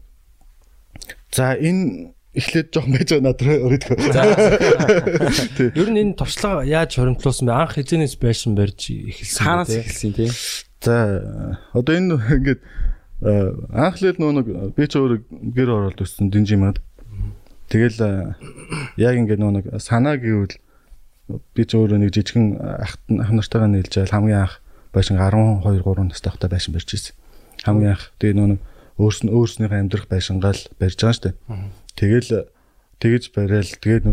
[1.32, 3.96] За энэ эхлээд жоох байж байгаа надад өөрөдгөө.
[5.56, 5.68] Тий.
[5.80, 7.56] Ер нь энэ туршлага яаж хоримтлуулсан бэ?
[7.56, 9.40] Анх хизэнээс байшин барьж эхэлсэн.
[9.40, 10.30] Хаанаас эхэлсэн тий?
[10.84, 12.60] За одоо энэ ингээд
[13.22, 15.24] анх л нөө нэг би ч өөр
[15.56, 16.84] гэр оролт өссөн динжимад.
[17.72, 18.36] Тэгэл
[19.00, 20.60] яг ингээд нөө нэг санаа гэвэл
[21.56, 24.60] би ч өөрөө нэг жижигэн ах ах нартайгаа нийлж байл хамгийн анх
[24.92, 27.16] байшин 12 3 настай хата байшин барьж ирсэн.
[27.64, 28.60] Хамгийн анх тэгээ нөө нэг
[29.00, 31.30] өөрснөө өөрснийхөө амьдрах байшингаал барьж байгаа штэ.
[31.96, 32.48] Тэгэл
[33.00, 34.04] тэгэж барайл тэгээд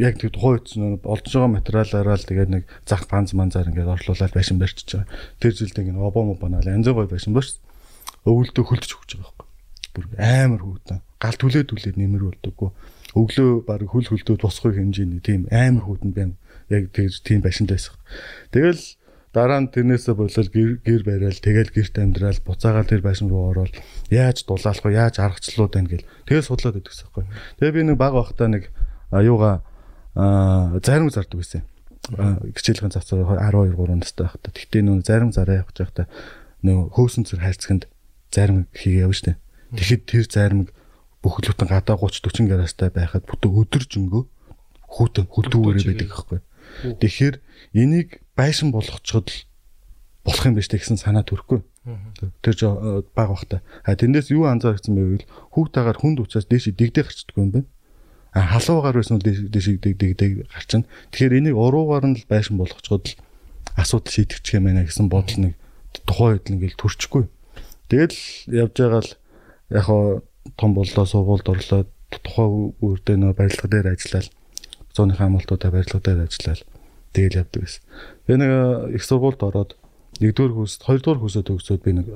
[0.00, 3.92] яг тэг тухайн үед нэг олдж байгаа материалаараа л тэгээд нэг зах панз манзаар ингээд
[3.92, 5.08] орлуулаад байшин барьчихж байгаа.
[5.40, 7.60] Тэр жилд ингээд обо мобо наал янз бүр байшин барьсан.
[8.22, 9.48] Өвөлдөө хөлдөж өгч байгаа байхгүй.
[9.92, 11.00] Бүр амар хүүтэн.
[11.18, 12.70] Гал түлээ түлээ нэмэр болдоггүй.
[13.18, 16.34] Өглөө баг хөл хөлдөө босхой хэмжээний тийм амар хүүтэн байна.
[16.70, 17.98] Яг тэгж тийм байшин байсан.
[18.54, 18.80] Тэгэл
[19.32, 23.74] дараа нь тэрнээсээ болол гэр гэр бариад тэгэл гэрт амьдрал буцаагаал тэр байшин руу ороод
[24.12, 27.24] яаж дулаалах вэ яаж аргачлууд байна гэл тэгээ судлаад өгсөн байхгүй.
[27.60, 28.68] Тэгээ би нэг баг бахта нэг
[29.08, 29.64] аюуга
[30.12, 31.64] аа зарим зардаг байсан.
[32.16, 34.52] Аа, Хичээлхэн завцаар 12 3 настай байхдаа.
[34.52, 36.06] Тэгтээ нөө зарим зараа явж байхдаа
[36.60, 37.88] нөө хөөсөн цэр хайрцагт
[38.32, 39.36] зарим хийгээ явж штэ.
[39.76, 40.68] Тэгэхэд тэр заримг
[41.22, 44.22] бүхлөтэн гадаа 30 40 градустай байхад бүтэн өдөржингөө
[44.88, 46.40] хүүтэн хөлтүүгээр байдаг байхгүй.
[46.98, 47.36] Тэгэхээр
[47.76, 49.38] энийг байшин болгоцоход л
[50.24, 51.62] болох юм биш гэсэн санаа төрөхгүй.
[52.42, 53.62] Тэр жоо баг бахта.
[53.86, 57.68] А тэндээс юу анзаарчихсан бэ гэвэл хүүтаагаар хүнд уцаас дээш дэгдээ гарчдаг юм байна.
[58.32, 60.86] А халуугаар байсан бол дээш дэгдээ гарчна.
[61.10, 63.18] Тэгэхээр энийг уруугаар нь л байшин болгоцоход л
[63.76, 65.54] асуудал шийдэгдэх юм байна гэсэн бодол нэг
[66.06, 67.24] тухайн үед л ингээл төрчихгүй.
[67.92, 68.16] Тэгэл
[68.48, 69.12] явж байгаа л
[69.68, 70.24] яг хоо
[70.56, 74.32] том боллоо сургуульд орлоо тухайн үрдээ нөө барилга дээр ажиллаад
[74.96, 76.64] зооны хамгаалтуудаа барилга дээр ажиллаад
[77.12, 77.82] тэгэл явдаг байсан.
[78.24, 79.76] Тэгээ нэг э, их сургуульд ороод
[80.24, 82.06] нэгдүгээр курс, хоёрдугаар курсоо төгсөөд би нэг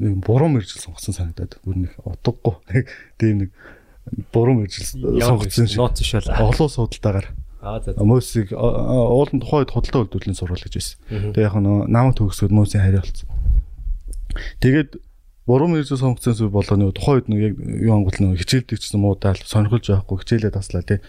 [0.00, 2.88] нэг буруу мэржил сонгосон санагдаад бүр нэг утгагүй
[3.20, 3.50] тийм нэг
[4.32, 7.28] буруу мэржил сонгосон шиг нууц бол олон судалтаагаар
[8.00, 10.96] мөсийг уулын тухайн үед хөдөлთა үйлдвэрлэлийн сурвал гэж байсан.
[11.36, 13.28] Тэгээ яг нь намайг төгсгөөд мөсийн хариу болсон.
[14.60, 15.00] Тэгээд
[15.46, 19.00] буруу мэржил сонгосон зүйл болоо нэг тухайн үед нэг яг юу ангуул нэг хичээлдэг гэсэн
[19.00, 21.00] муудаал сонирхолж байхгүй хичээлээ таслаа тий.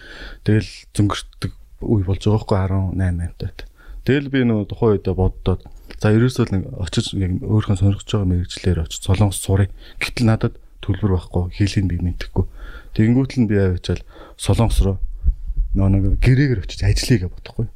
[0.42, 1.52] Тэгэл зөнгөртөг
[1.86, 3.58] үе болж байгаа байхгүй 18 амтад.
[4.02, 5.62] Тэгэл би нэг тухайн үедээ боддоод
[6.02, 9.70] за ерөөсөө нэг очиж яг өөрийнхөө сонирхож байгаа мэрэгчлэр очиж солонгос сурыг.
[10.02, 12.44] Гэтэл надад төлбөр байхгүй хийлийг би мэдхгүй.
[12.98, 14.02] Тэгэнгүүт л би авчаал
[14.34, 14.98] солонгос руу
[15.78, 17.66] нөө нэг гэрээгээр очиж ажиллая гэж бодохгүй.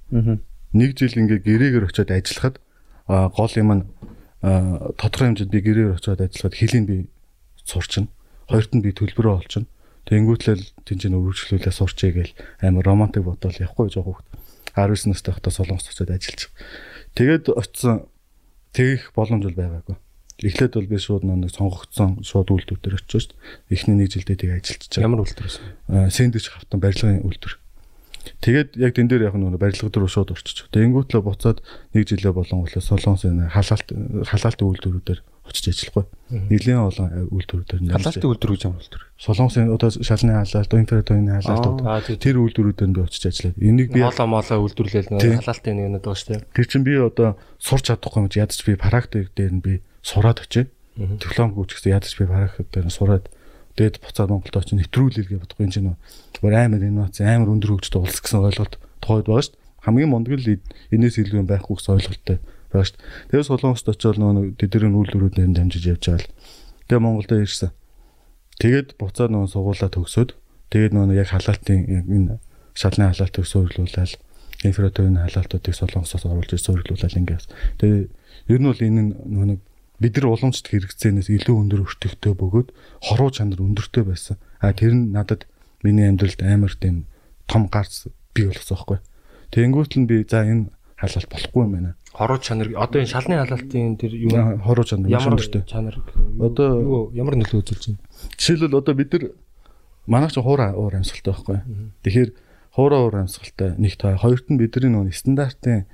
[0.75, 2.57] Нэг жил ингээ гэрээгээр очиод ажиллахад
[3.07, 3.83] гол юм нь
[4.47, 6.97] тодорхой хэмжээнд би гэрээгээр очиод ажиллахад хэлийн би
[7.67, 8.07] сурчин.
[8.47, 9.67] Хоёрт нь би төлбөрөө олчин.
[10.07, 14.29] Тэнгүүтлэл тэнцэн өргөжлүүлээ сурчээ гээл амар романтик бодвол явахгүй жоох хөвгт.
[14.79, 16.55] 19 настай хата солонгос очиод ажиллаж.
[17.19, 18.07] Тэгээд очисон
[18.71, 19.97] тэгэх боломж бол байгаагүй.
[20.47, 23.41] Эхлээд бол би шууд нэг сонгогдсон шууд үйлдвэр дээр очиж дээ.
[23.73, 25.09] Эхний нэг жилдээ тийг ажиллаж байгаа.
[25.11, 27.55] ямар үйлдвэр байсан Сэндвич хавтан барилгын үйлдвэр.
[28.41, 30.67] Тэгээд яг тэн дээр яг нэг барилга руу шууд орчих.
[30.75, 31.63] Тэнгүүтлээ буцаад
[31.95, 33.89] нэг жилээ болонгойлоо солонгосын халаалт
[34.27, 36.05] халаалтын үйлдвэрүүдээр очиж ажиллахгүй.
[36.51, 39.05] Нэлийн олон үйлдвэрүүдээр Халаалтын үйлдвэр гэж ямар үйлдвэр?
[39.17, 43.57] солонгосын одоо шалны халаалт, инфрatoны халаалтууд тэр үйлдвэрүүдээр би очиж ажиллаад.
[43.63, 47.39] Энийг би моло моло үйлдвэрлээл нэг халаалтын нэг байгаа шүү дээ тэр чинь би одоо
[47.63, 50.69] сурч чадахгүй юм чи ядаж би практик дээр нь би сураад очив.
[50.99, 53.31] Диплом гүйчихсэн ядаж би практик дээр нь сураад
[53.77, 55.93] тэгээд буцаад Монголд очиж нэвтрүүлэл гэж бодохгүй юм чинь
[56.41, 59.65] бүр амар инновац амар өндөр хөгжөлт улс гэсэн ойлголт тохойд байгаа шүү дээ.
[59.85, 60.49] Хамгийн мундаг л
[60.91, 62.39] энэс илүү байхгүй гэсэн ойлголттой
[62.73, 63.05] байгаа шүү дээ.
[63.31, 66.33] Тэгээд солонгост очиод нөгөө тэдний үйлдвэрүүдээр дамжиж явж байгаа л.
[66.89, 67.71] Тэгээд Монголд ирсэн.
[68.57, 70.31] Тэгээд буцаад нөгөө сугуулаа төгсөөд
[70.73, 72.41] тэгээд нөгөө яг халаалтын энэ
[72.73, 74.13] шалны халаалтыг суйрлуулаад
[74.65, 77.47] инфратовын халаалтуудыг солонгосоос оруулж суйрлуулаад ингээс.
[77.81, 78.09] Тэгээд
[78.49, 79.03] ер нь бол энэ
[79.53, 79.61] нэг
[80.01, 82.69] бид нар уламжлалт хэрэгцээнээс илүү өндөр өртөгтэй бөгөөд
[83.07, 84.37] хоруу чанар өндөртэй байсан.
[84.61, 85.49] А тэр нь надад
[85.83, 87.07] миний амьдралд амар тийм
[87.49, 88.99] том гарц бий болгосон байхгүй.
[89.53, 90.69] Тэнгүүт л би за энэ
[91.01, 91.91] халаалт болохгүй юм байна.
[92.13, 94.33] хоруу чанар одоо энэ шалны халаалтын тэр юу
[94.65, 95.65] Хоруу чанар ямар өндөртэй.
[95.69, 95.97] чанар
[96.41, 98.01] Одоо- ямар нөлөө үзүүлж байна
[98.41, 99.25] Жишээлбэл одоо бид нар
[100.09, 101.59] манайх ч хуура уур амьсгалтай байхгүй.
[102.05, 102.31] Тэгэхээр
[102.73, 105.85] хуураа уур амьсгалтай нэг та хоёрт нь бидний нөгөө стандартын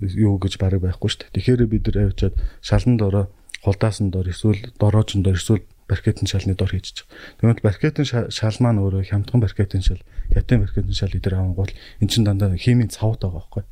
[0.00, 1.34] юу гэж бараг байхгүй шүү дээ.
[1.36, 3.28] Тэгэхээр бид нар авчиад шалан дороо
[3.66, 7.58] хулдаасан дор эсвэл дороожин дор эсвэл баркетын шалны дор хийж байгаа.
[7.58, 10.00] Тэгмэд баркетын ша- шал маань өөрөө хямдхан баркетын шал,
[10.34, 11.70] хятадын баркетын шал идэр авангуул
[12.02, 13.64] эн чин дандаа химийн цавууд байгаа байхгүй.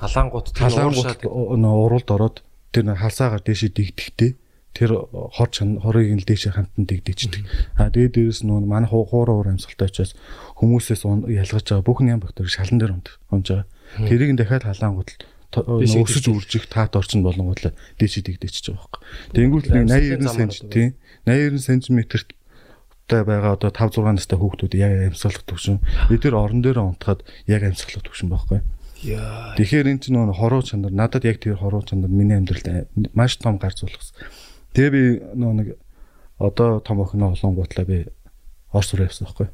[0.00, 0.62] халаангууд тэр
[1.00, 2.36] ууршаад уралд ороод
[2.72, 4.30] тэр халсаагаар дээшээ дигдэхтэй
[4.76, 4.90] тэр
[5.36, 5.48] хор
[5.80, 7.42] хорыг нь л дээшээ хамтан дигдэждэг.
[7.80, 10.12] А тэгээд дээрэс нөө манай хуу- хуураа уур амьсгалтай учраас
[10.60, 13.66] хүмүүсээс ялгаж байгаа бүх ням бактери шалан дээр унт унж байгаа.
[14.08, 15.10] Тэрийг нь дахиад халаангууд
[15.52, 19.02] өсөж үржих таат орчин болонгууд л дээшээ дигдэжж байгаа байхгүй.
[19.32, 20.90] Тэнгүүт нэг Амьсгалын 80 замаар см тийм
[21.24, 22.38] 80 см-т
[23.08, 25.80] та байгаа одоо 5 6 настай хүүхдүүд яг амьсгалах төвшин
[26.12, 28.60] тэр орон дээр унтахад яг амьсгалах төвшин байхгүй.
[29.00, 33.56] Тэгэхээр эн чинь нөгөө хоруу чанар надад яг тэр хоруу чанар миний амьдралд маш том
[33.56, 34.12] гарц болгосон.
[34.76, 35.02] Тэгээ би
[35.40, 35.68] нөгөө нэг
[36.36, 38.12] одоо том охиноо олонгуутлаа би
[38.68, 39.48] Орос руу явсан байхгүй.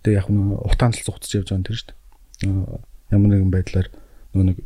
[0.00, 2.80] Тэгээ яг нөгөө утаанал цугтж явж байгаа юм тэр шүү дээ.
[3.12, 3.88] Ямар нэгэн байдлаар
[4.36, 4.58] нөгөө нэг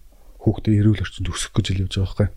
[0.43, 2.29] хүүхдээ эрүүл орчинд өсөх гэж л явж байгаа байхгүй.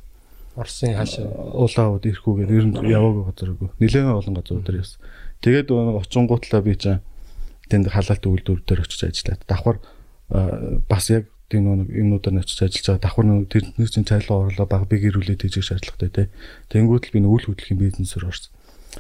[0.54, 1.26] Орсын хаашаа
[1.58, 3.70] Улаауд ирэхгүйгээр ер нь яваагүй газаргүй.
[3.82, 5.02] Нилээн олон газрууд дээр явсан.
[5.42, 7.02] Тэгээд нөгөө очингуутлаа би чаа
[7.74, 9.78] тэнд халаалт үйлдвэр дээр очиж ажиллаад давхар
[10.86, 14.86] бас яг тийм нэг юмнуудаар очиж ажиллаж байгаа давхар нэг тэрнээс чинь цайлуу орлоо баг
[14.86, 16.24] би гэрүүлээд хийж шаардлагатай те
[16.70, 18.54] тэнгуут л би нэг үйл хөдлөлийн бизнесээр орсон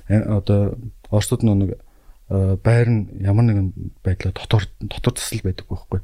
[0.09, 0.77] А, одоо
[1.09, 1.77] Оросд нэг
[2.63, 3.67] байр нь ямар нэгэн
[4.01, 6.01] байдлаар дотор дотор засал байдаг байхгүй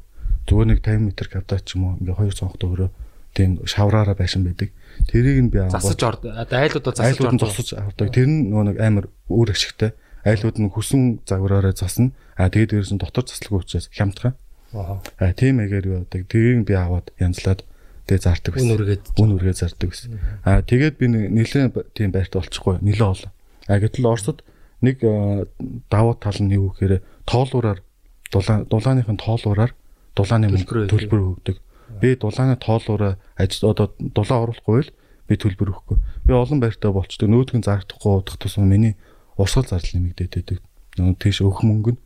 [0.50, 2.90] зүгээр нэг 50 м квадрат ч юм уу ингээ хоёр цонхтой өрөө
[3.34, 4.74] тийм шавраараа байшин байдаг
[5.06, 6.22] тэрийг нь би аваад Засаж орд.
[6.26, 7.44] Айлуудаа засаж айлууд нь орд.
[7.46, 8.06] зогсож авдаг.
[8.10, 9.94] Тэр нь нөгөө нэг амар өөр ашигтай.
[10.26, 12.10] Айлууд нь хүсэн загвараараа засна.
[12.34, 14.34] А тэгээд нь дотор заслаг учраас хямдхан.
[14.74, 15.00] Аа.
[15.38, 16.26] Тийм эгээр яадаг.
[16.26, 17.62] Тэрийг би аваад янзлаад
[18.06, 19.04] тэгээд зардаг Үн үргээд.
[19.18, 20.18] Үн үргээ зардаг гэсэн.
[20.44, 22.82] А тэгээд би нэлээд тийм байрт болчихгүй.
[22.82, 23.32] Нилээ олон.
[23.70, 24.42] А гэтэл Оросд
[24.82, 25.00] нэг
[25.90, 27.80] давуу тал нь юу гэхээр тоолуураар
[28.30, 29.72] дулаан дулааныхын тоолуураар
[30.16, 31.56] дулааны Төлбөр мөнгө төлбөр өгдөг.
[32.00, 34.90] Би дулааны тоолуураа ажил одоо дулаан оруулахгүй л
[35.28, 35.98] би төлбөр өгөхгүй.
[36.26, 37.30] Би олон байртаа болчдөг.
[37.30, 38.96] Нүүдгэн зардахгүй удах тусам миний
[39.38, 40.58] урсгал зардал нэмэгдээд байдаг.
[40.98, 42.00] Нөгөө тийш өгөх мөнгө нь.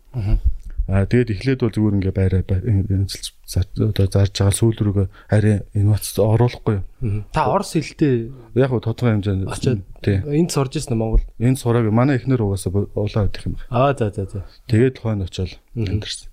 [0.84, 3.32] Аа тэгээд эхлээд бол зүгээр ингээ байраа эмзэлж
[3.80, 6.84] одоо зарж байгаа сүүл рүүгээ арай инновац оруулахгүй.
[7.32, 11.24] Та орос хэлтэй Яг гоо тодорхой хэмжээнд очоод энд сурж ирсэн Монгол.
[11.40, 13.72] Энэ сураг манай эхнэр угаасаа улаан өгөх юм байна.
[13.72, 14.44] Аа за за за.
[14.68, 16.28] Тэгээд хойно очоод амьдэрсэн.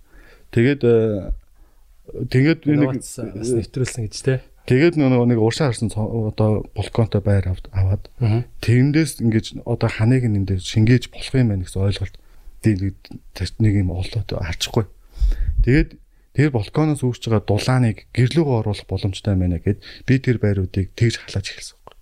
[0.51, 1.31] Тэгээд э,
[2.11, 4.41] тэгээд би нэг нэвтрүүлсэн гэж те.
[4.67, 8.43] тэгээд нөгөө нэг уршаа харсан одоо балконтой байр аваад Аа.
[8.61, 12.15] Тэрэндээс ингэж одоо ханыг нь эндээ шингээж болох юм байна гэсэн ойлголт
[13.57, 14.85] нэг юм олоод харчихгүй.
[15.65, 15.89] Тэгээд
[16.37, 21.47] тэр балконоос үүсэж байгаа дулааныг гэрлүүгөө оруулах боломжтой байна гэд би тэр байруудыг тэгж халааж
[21.51, 21.97] эхэлсэн байхгүй.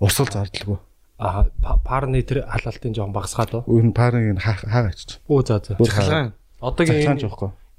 [0.00, 0.78] Урсгал зардалгүй.
[1.20, 3.68] Аа па- парны тэр халаалтын жоон багасгаад уу?
[3.68, 5.20] Энэ парыг нь хаа- хаагаа ичиж.
[5.28, 5.76] Оо за за.
[5.76, 6.32] Захалгаан.
[6.64, 7.20] Одоогийн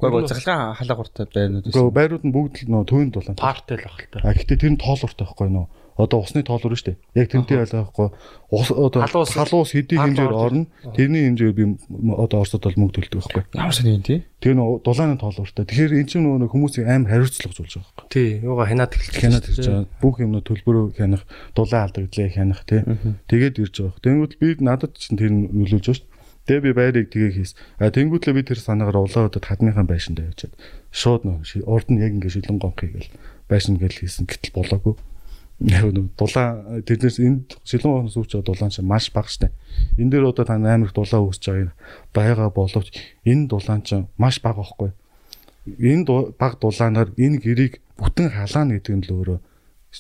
[0.02, 3.38] Гоо захалгаан халаагуртай байрнууд Гэхдээ байрууд нь бүгд л нөө төвийн дулаан.
[3.38, 4.18] партэй л ах л та.
[4.26, 5.68] А гэхдээ тэр нь тоолортой байхгүй нөө.
[6.02, 6.98] Одоо усны тоолор шүү дээ.
[7.20, 8.10] Яг тэрнтэй ялгаахгүй.
[8.50, 10.66] Ус одоо Халуус- хэдий хэмжээр орно.
[10.96, 11.64] Тэрний хэмжээр би
[12.16, 13.44] одоо Оросд бол мөнгө төлдөг байхгүй.
[13.54, 14.24] Ямар сони юм тий?
[14.40, 15.68] Тэр нөө дулааны тоолортой.
[15.68, 18.10] Тэгэхээр эн чинь нэг хүмүүсийг амар хариуцлага зулж байгаа байхгүй.
[18.10, 19.86] Тий, юугаа хянаад эхэлж Хянаад ирж байгаа.
[20.02, 22.82] Бүх юмнууд төлбөрөө хянах, дулаан алдагдлаа хянах тий.
[23.30, 24.02] Тэгээд ирж байгаа.
[24.02, 26.08] Тэнгүүд би надад чинь тэр нөлөөлж байгаа шүү.
[26.50, 27.54] Тэгээ би байрыг тгээ хийс.
[27.78, 30.58] А тэнгүүтлээ би тэр санаагаар улаадад хадмынхан байшиндаа явчихад
[30.90, 33.10] шууд нөө урд нь яг ингэ шилэн гонхыг гэл
[33.46, 34.96] байшин гэл хийсэн гэтэл болоогүй.
[35.62, 39.54] Дулаан тэрнээс энд шилэн гонхоос байгаа дулаан чинь маш бага штэ.
[40.02, 41.74] Энэ дээр одоо та амар их дулаан үүсч байгаа
[42.10, 42.90] байгаа боловч
[43.22, 44.90] энэ дулаан чинь маш бага байхгүй.
[45.78, 49.40] Энэ бага дулаанаар энэ гэрийг бүтэн халаана гэдэг нь л өөрөө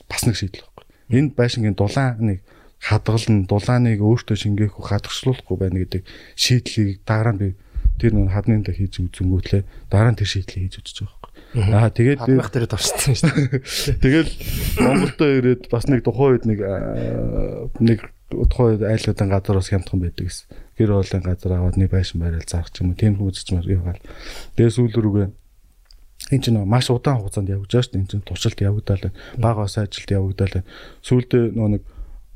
[0.09, 0.85] бас нэг шийдэл байхгүй.
[1.13, 2.41] Энд байшингийн дулааныг
[2.81, 6.01] хадгална, дулааныг өөртөө шингээх, хадгалуулахгүй байна гэдэг
[6.33, 7.49] шийдлийг дараа нь би
[8.01, 9.61] тэр нэг хаднын дэ хийж үзэнгүүтлээ
[9.93, 11.77] дараа нь тэр шийдлийг хийж үзэж байгаа байхгүй.
[11.77, 14.01] Аа тэгээд Хадмах дээр дурсан шүү дээ.
[14.03, 14.31] тэгэл
[14.81, 16.59] Монголдо ирээд бас нэг тухайн үед нэг
[17.77, 17.99] нэг
[18.33, 20.47] тухайн үед айлгадын газар бас хямдхан байдаг гэсэн.
[20.79, 22.97] Гэр хоолын газар аваад нэг байшин барайл зарах ч юм уу.
[22.97, 23.99] Тийм хүмүүс ч юм уу.
[24.57, 25.29] Тэгээ сүүл рүүгээ
[26.31, 28.01] энэ чинь маш удаан хугацаанд явж байгаа шүү дээ.
[28.01, 29.17] Энэ чинь туршилт явагдал байна.
[29.37, 30.69] Бага бас ажилд явагдал байна.
[31.03, 31.83] Сүүлдээ нөө нэг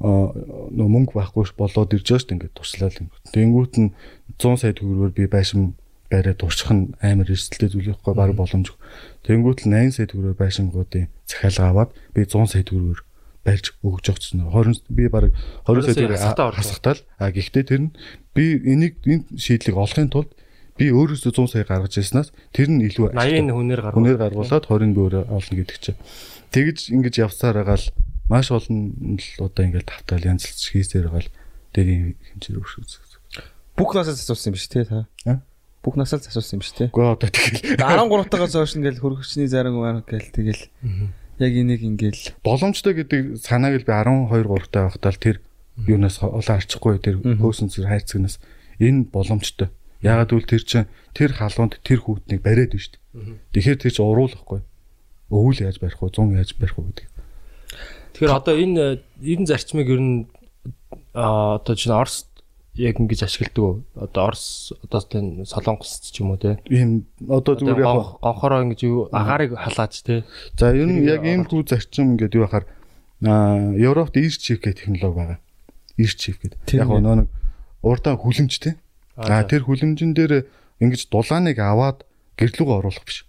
[0.01, 2.35] нөө мөнгө байхгүй болоод ирж байгаа шүү дээ.
[2.35, 3.31] Ингээд туршлал ингээд.
[3.31, 3.89] Тэнгүүт нь
[4.35, 5.75] 100 сая төгрөгөөр би байшин
[6.11, 8.77] бариад турших нь амар эрсдэлтэй зүйл байхгүй баг боломжгүй.
[9.23, 13.01] Тэнгүүт л 80 сая төгрөгөөр байшингуудын захиалга аваад би 100 сая төгрөгөөр
[13.45, 15.31] барьж өгж чинь 20 би баг
[15.69, 16.19] 20 сая төгрөг
[16.57, 17.91] хасахтаа л а гэхдээ тэр нь
[18.33, 20.33] би энийг энэ шийдлийг олохын тулд
[20.75, 25.23] би өөрөөсөө 100 сая гаргаж ирснаас тэр нь илүү 80-ын хүнээр гаргуулад 20 би өөрөө
[25.29, 25.99] олно гэдэг чинь.
[26.51, 27.87] Тэгж ингэж явсаар байгаа л
[28.29, 31.33] маш олон л одоо ингээд тавтаал янзлж хийсээр байгаа л
[31.75, 33.21] дээр хэмжээр өршөөс.
[33.75, 35.05] Бүх насаас асуусан юм биш тий та?
[35.27, 35.43] А?
[35.83, 36.87] Бүх насаас асуусан юм биш тий?
[36.89, 40.63] Гэхдээ одоо тэгэл 13-таагаас хойш ингээл хөргөчний зарим маань гээл тэгэл
[41.37, 45.37] яг энийг ингээл боломжтой гэдэг санааг л би 12 3 таа байхдаа л тэр
[45.83, 48.39] юунаас олон арчихгүй тэр хөөсөн зүр хайрцагнаас
[48.79, 49.67] энэ боломжтой.
[49.99, 53.03] Ягаад гэвэл тэр чинь тэр халуунд тэр хүүтнийг бариад байна шүү дээ.
[53.51, 54.61] Тэгэхээр тэр чинь уруулахгүй.
[55.27, 56.07] Өвөл яаж барих вэ?
[56.15, 57.07] 100 яаж барих вэ гэдэг.
[58.15, 60.25] Тэгэхээр одоо энэ энэ зарчмыг ер нь
[61.13, 62.31] одоо чинь Орос
[62.79, 63.83] яг ингэж ашигладаг уу?
[63.95, 66.59] Одоо Орос одоо тийм Солонгос ч юм уу те.
[66.71, 70.23] Ийм одоо зүгээр яг Гон- гонхороо ингэж агаарыг халаач те.
[70.55, 72.65] За ер нь яг ийм хүү зарчим ингээд юу бахаар
[73.23, 75.39] аа Европт ear chip гэх технологи байгаа.
[75.99, 76.59] Ear chip гэдэг.
[76.71, 77.27] Яг нөө нэг
[77.83, 78.79] урдаа хүлэмж те.
[79.19, 80.47] Аа, Аа тэр хүлэмжэн дээр
[80.79, 82.03] ингэж дулааныг аваад
[82.39, 83.23] гэрлүүгөө оруулах биш.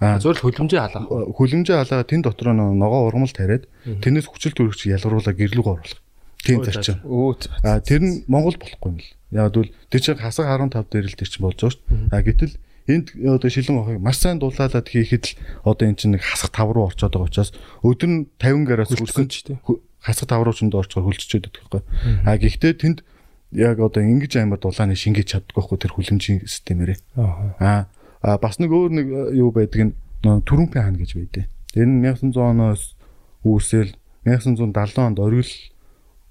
[0.00, 1.06] Зөвхөн хөлөмжөө халаах.
[1.38, 6.02] хүлэмжээ халаа тэн дотор ногоо ургамал тариад тэрнээс хүчил төрөгч ялгаруулаа гэрлүүгөө оруулах.
[6.44, 6.98] Тийм зарчим.
[7.62, 9.08] А тэр нь Монгол болохгүй юм л.
[9.32, 12.12] Яг бол тэр чинь хасаг 15 дээр л тэр чинь болж байгаа шүү дээ.
[12.12, 12.54] А гэтэл
[12.84, 16.74] энд одоо шилэн охыг маш сайн дулаалаад хийхэд л одоо эн чинь нэг хасах 5
[16.76, 19.56] руу орчоод байгаа учраас өдөр нь 50 гараас Хөлцсөн ч тий.
[20.04, 21.82] хасах 5 руу ч өндө орчоор хөлччихэд байдаг байхгүй.
[22.28, 22.98] А гэхдээ тэнд
[23.56, 26.98] яг одоо ингэж амар дулааны шингээж чаддаг байхгүй тэр хүлэмжийн системээрээ.
[27.16, 27.88] Аа.
[28.24, 31.44] А бас нэг өөр нэг э, юу байдаг нь төрүмпэн хаан гэж байдэ.
[31.76, 32.96] Тэр нь 1900 оноос
[33.44, 33.92] үүсэл
[34.24, 35.52] 1970 онд оргил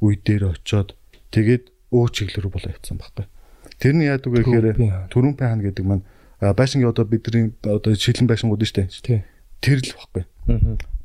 [0.01, 0.97] үе дээр очоод
[1.29, 3.29] тэгээд өө чиглэл рүү болоо явцсан байхгүй.
[3.77, 5.61] Тэр нь яадаг вэ гэхээр Төрүмпэн хаан.
[5.61, 6.03] гэдэг маань
[6.41, 8.89] байшингийн одоо бидний одоо шилэн байшингууд штэ.
[8.89, 9.21] Тий.
[9.61, 10.23] Тэр л байхгүй.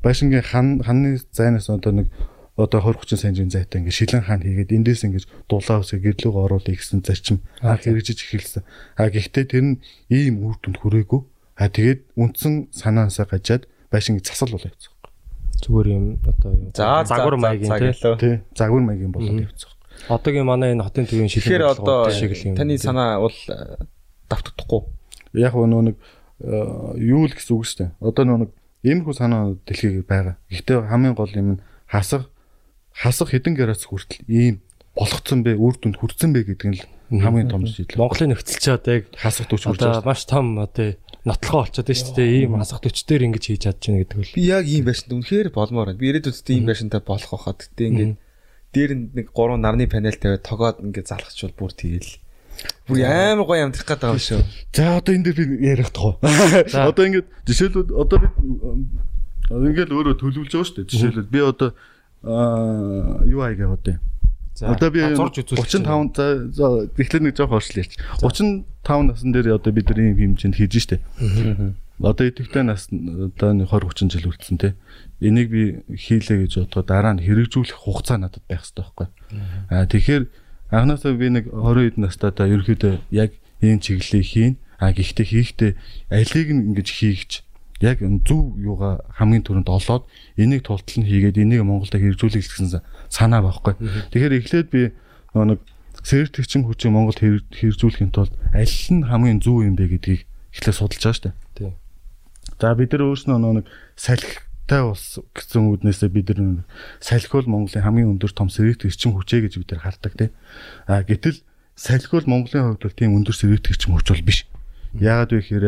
[0.01, 2.07] Байшингийн хан ханны зайнаас одоо нэг
[2.59, 6.67] одоо 20 30 санжийн зайтай ингээд шилэн хаан хийгээд эндээс ингэж дулаа үсээ гэрлүүг оруулах
[6.67, 8.63] гэсэн зарчим анх хэрэгжиж эхэлсэн.
[8.99, 9.75] А гэхдээ тэр нь
[10.11, 11.21] ийм үр дүнд хүрээгүй.
[11.55, 14.91] А тэгээд үндсэн санаасаа гажаад байшингийн засал болоо явцсан.
[15.63, 16.71] Зүгээр юм одоо юм.
[16.75, 18.35] За загвар маягийн тий.
[18.55, 19.71] Загвар маягийн болоод явцсан.
[20.07, 22.55] Одоогийн манай энэ хотын төвийн шилэн одоо шиг л юм.
[22.55, 23.83] таны санаа бол э,
[24.27, 24.81] давтагдахгүй.
[25.35, 25.95] Яг нөө нэг
[26.43, 27.91] э, юу л гэсэн үг шүү дээ.
[27.99, 28.51] Одоо нөө нэг
[28.87, 30.39] иймэрхүү санаа дэлхийд байгаа.
[30.47, 32.31] Гэхдээ хамгийн гол юм нь хасах
[32.99, 34.59] хасах хэдэн градус хүртэл ийм
[34.91, 36.83] болгоцсон бэ, үр дүнд хүрсэн бэ гэдэг нь л
[37.23, 38.03] хамгийн том шийдэл.
[38.03, 40.03] Монголын нөхцөл чи одоо яг хасах төвч хүрч байгаа.
[40.03, 42.29] маш том одоо нотлохоо болчиход байна шүү дээ.
[42.43, 44.35] Ийм хасах төчтөр ингэж хийж чадж байна гэдэг бол.
[44.35, 46.01] Би яг ийм байшинд үнэхээр болмоор байна.
[46.03, 48.13] Би ирээдүйд ийм байшинтай болох байхад гэтээ ингээд
[48.75, 52.11] дээр нь нэг гурван нарны панел тавиад тогоод ингээд залхачвал бүр тэгэл.
[52.85, 54.41] Бүр амар гоё амтрах гээд байгаа юм шүү.
[54.75, 56.19] За одоо энэ дээр би ярих тах.
[56.91, 58.27] Одоо ингээд жишээлбэл одоо би
[59.49, 60.91] ингээд өөрөө төлөвлөж байгаа шүү дээ.
[60.93, 61.69] Жишээлбэл би одоо
[62.23, 64.03] аа юу аяга одоо юм.
[64.59, 67.95] Одоо би зурж үзүүлэх 35 за тэгэхээр нэг жоох орчлоо ярьч.
[68.19, 70.99] 35 насн дээр одоо бид нар ийм хэмжээнд хийж штэ.
[71.99, 74.75] Одоо идэвхтэй нас одоо нэг 20 30 жил үлдсэн те.
[75.23, 75.63] Энийг би
[75.95, 79.07] хийлээ гэж бодоход дараа нь хэрэгжүүлэх хугацаа надад байх хэрэгтэй байхгүй.
[79.71, 80.23] Аа тэгэхээр
[80.75, 83.31] анхнаасаа би нэг 20 хэд настай та ерөөхдөө яг
[83.63, 84.53] ийм чиглэлийг хийн.
[84.79, 85.71] А гэхдээ хийхдээ
[86.07, 87.31] алийг нь ингэж хийгч
[87.79, 90.03] яг зөв юугаа хамгийн түрүүнд олоод
[90.35, 93.73] энийг тултал нь хийгээд энийг Монголд хэрэгжүүлэх гэсэн санаа байхгүй.
[94.11, 94.91] Тэгэхээр эхлээд би
[95.35, 95.59] нэг
[96.03, 101.03] сэртэгчин хүчийг Монголд хэр- хэрэгжүүлэхийн тулд аль нь хамгийн зөв юм бэ гэдгийг эхлээд судалж
[101.03, 101.35] байгаа шүү дээ.
[101.55, 101.73] Тийм.
[102.59, 103.65] За бид нар өөрснөө нэг
[103.95, 106.65] салхитай ус гэсэн үүднээсээ бид нар нөгөө
[106.99, 110.31] салхи бол Монголын хамгийн өндөр том сэртэгчин хүчээ гэж бид нар хардаг тийм.
[110.87, 111.39] А гэтэл
[111.79, 114.43] салхи бол Монголын хувьд бол тийм өндөр сэртэгчин хүч бол биш.
[114.99, 115.67] Яагаад вэ гэхээр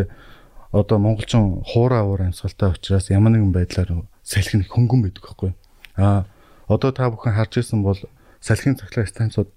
[0.72, 5.52] одоо монголчин хуураа уур амьсгалтай учраас ямар нэгэн байдлаар салхи нь хөнгөн байдаг байхгүй.
[6.00, 6.24] А
[6.68, 8.00] одоо та бүхэн харж ирсэн бол
[8.40, 9.50] салхины цахилгаан станцууд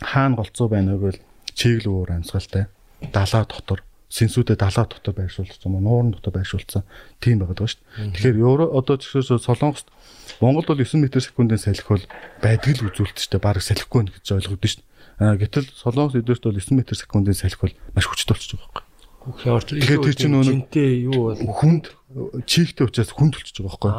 [0.00, 1.20] хаана голцоо байна вэ гэвэл
[1.52, 2.66] чиглэл уур амьсгалтай
[3.12, 6.88] далаа дотор сэнсүүдэд далаа дотор байршуулсан юм уу нуурын дотор байршуулсан
[7.20, 8.12] тийм байгаад байгаа шүү дээ.
[8.16, 9.92] Тэгэхээр евро одоо жишээ солонгост
[10.40, 12.04] Монголд бол 9 м секундын салхи бол
[12.40, 14.84] байдаг л үзүүлэлттэй баг салхигүй нэ гэж ойлгогдсон шүү
[15.20, 15.40] дээ.
[15.44, 18.85] Гэтэл солонгос эдэрт бол 9 м секундын салхи бол маш хүчтэй болчихж байгаа
[19.26, 19.50] байхгүй.
[19.66, 21.84] Тэгэхээр Тэгэхээр тэр чинь жинтэй юу бол Хүнд
[22.46, 23.92] чигтэй учраас хүнд болчихж байгаа байхгүй.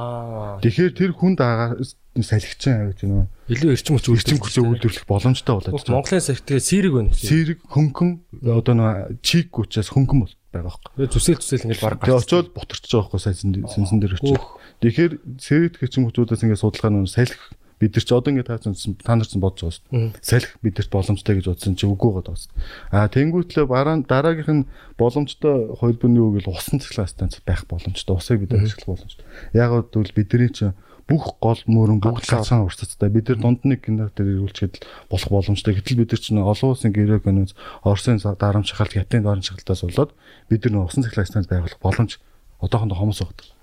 [0.63, 1.75] Тэгэхээр тэр хүнд агаа
[2.17, 5.93] салхичин авиж нөө илүү эрчим хүч эрчим хүчээ үйлдвэрлэх боломжтой болоод байна.
[6.01, 7.11] Монголын сертификат сэрэг байна.
[7.13, 8.11] Сэрэг хөнгөн
[8.47, 10.91] одоо нөө чиг учраас хөнгөн бол байгаа байхгүй.
[10.97, 13.37] Тэгээ зүсэл зүсэл ингэж баг Тэгээ очоод боторч байгаа байхгүй сайн
[13.69, 14.41] сэнсэн дээр очиж.
[14.81, 17.37] Тэгэхээр сэрэг эрчим хүчүүдээс ингээд судалгаа нөө салхи
[17.77, 20.17] бид нар ч одоо ингээд таацсан та нар ч бодож байгаа шүү.
[20.25, 22.49] Салхи бидэрт боломжтой гэж бодсон чи үгүй байгаа даа.
[22.89, 28.17] А тэнгуүтлээ бараа дараагийнх нь боломжтой хөлбөрний үг л усан цэглэн станц байх боломжтой.
[28.17, 29.25] Усыг бид ашиглах боломжтой.
[29.53, 30.73] Яг бол бидний чи
[31.07, 35.79] бүх гол мөрөн бүх цаасан урсацтай бид нар дунд нэг генератор ирүүлчихэд болох боломжтой.
[35.79, 37.55] Гэтэл бид нар чинь олон улсын гэрээ гэнэс
[37.87, 40.11] Оросын дарамт шахалт хятадын дарамт шахалтаас болоод
[40.51, 42.19] бид нар усан цэглэн станц байгуулах боломж
[42.59, 43.55] одоохондоо хомос багт.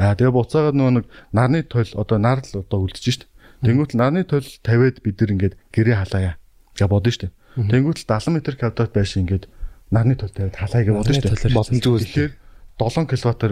[0.00, 3.28] Аа тэгээ буцаагаад нөгөө нэг нарны тойл одоо нар л одоо үлдэж шít.
[3.66, 6.34] Тэнгүүт нарны тойл 50-ад бид нар ингээд гэрээ халаая
[6.78, 7.34] гэж бодно шít.
[7.58, 9.44] Тэнгүүт 70 м квадрат байшин ингээд
[9.90, 11.50] нарны тойл тавиад халаая гэж бодно шít.
[11.50, 12.32] Боломжгүй Тэгэхээр
[12.76, 13.42] 7 кВт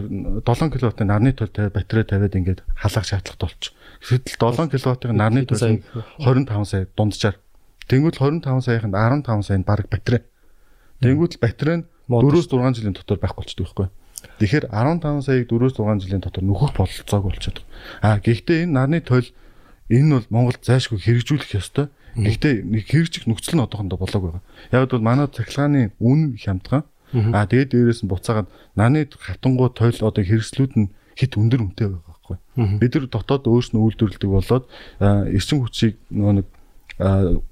[0.44, 3.72] 7 кВт нарны тойл тавиад батарей тавиад ингээд халаах шаардлагатай болчих.
[4.04, 5.82] Гэтэл 7 кВт-ын нарны тойл нь
[6.20, 7.36] 25 сая дунджаар.
[7.88, 10.22] Тэнгүүт 25 саяханд 15 сая баг батарей.
[11.00, 13.88] Тэнгүүт батарей нь 4-6 жилийн дотор байх болчдөг байхгүй.
[14.40, 17.64] Тэгэхээр 15 саяг 4-6 жилийн дотор нөхөх бололцоог болчиход.
[18.04, 19.28] А гэхдээ энэ нарны тойл
[19.90, 21.88] энэ бол Монголд зайшгүй хэрэгжүүлэх ёстой.
[22.14, 24.42] Гэхдээ нэг хэрэгжих нөхцөл нь одоохондоо болоог байгаа.
[24.70, 26.86] Яг бол манай цахилгааны үн хямдхан.
[27.14, 32.10] А тэгээд дээрээс нь буцаагаад нарны хатангуу тойл одоо хэрэгслүүд нь хит өндөр үнэтэй байгаа
[32.10, 32.36] байхгүй.
[32.82, 34.64] Бид нар дотоод өөрснөө үйлдвэрлэдэг болоод
[34.98, 36.46] эрчим хүчийг нөгөө нэг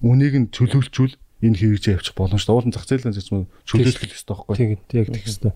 [0.03, 1.15] үнийг нь чөлөөлчүүл
[1.47, 2.55] энэ хэрэгжээ явчих боломжтой.
[2.55, 4.57] Уулын зах зээлийн зарчмыг чөлөөлөх ёстой байхгүй.
[4.59, 5.55] тийм яг тэгэх хэвээр.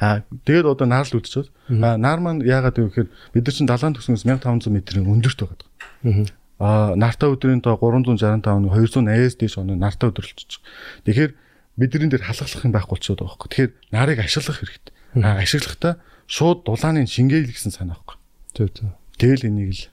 [0.00, 1.16] Аа тэгээд одоо нар л.
[1.16, 5.69] Аа нар маань яагаад вэ гэхээр бид нар чинь далайн төснөөс 1500 м-ийн өндөрт байгаа.
[6.60, 10.60] Аа нартаа өдрийн тоо 365 нэг 280-аас дээш оноо нартаа өдөрлөж.
[11.08, 11.32] Тэгэхээр
[11.80, 13.48] бидний дээр халахлах юм байхгүй болчиход байгаа байхгүй.
[13.48, 14.92] Тэгэхээр нарыг ашиглах хэрэгтэй.
[15.24, 15.92] Аа ашиглахдаа
[16.28, 18.16] шууд дулааны шингээл гэсэн санаа байхгүй.
[18.52, 18.92] Зөв зөв.
[19.16, 19.84] Тэгэл энийг л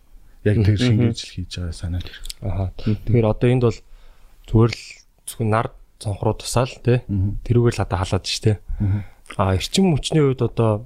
[0.44, 2.20] яг тэр шингээжл хийж байгаа санаа тэр.
[2.44, 2.76] Аха.
[2.76, 3.80] Тэгэхээр одоо энд бол
[4.52, 4.84] зүгээр л
[5.24, 5.68] зөвхөн нар
[6.04, 7.00] цонхруу тусаал тий.
[7.48, 8.56] Тэрүүгээр л одоо халаад ш тий.
[9.40, 10.86] А эрчим хүчний хувьд одоо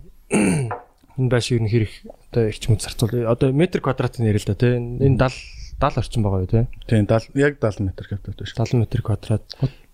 [1.22, 1.92] энэ байшиг нь хэрэг
[2.34, 4.82] одоо эрчим хүч зарцуул одоо метр квадратын ярил л да тий.
[4.82, 6.66] Энэ 70 70 орчим байгаа юу тий.
[6.90, 8.54] Тийм 70 яг 70 м квадрат биш.
[8.58, 9.44] 70 м квадрат.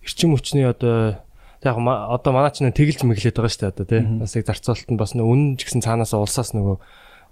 [0.04, 1.20] Эрчим хүчний одоо
[1.64, 4.02] яг одоо манай ч нэг тэгэлж мэглээд байгаа шүү дээ одоо тий.
[4.20, 6.76] Бас яг зарцуулалт нь бас нэг үнэн ч гэсэн цаанаас улсаас нөгөө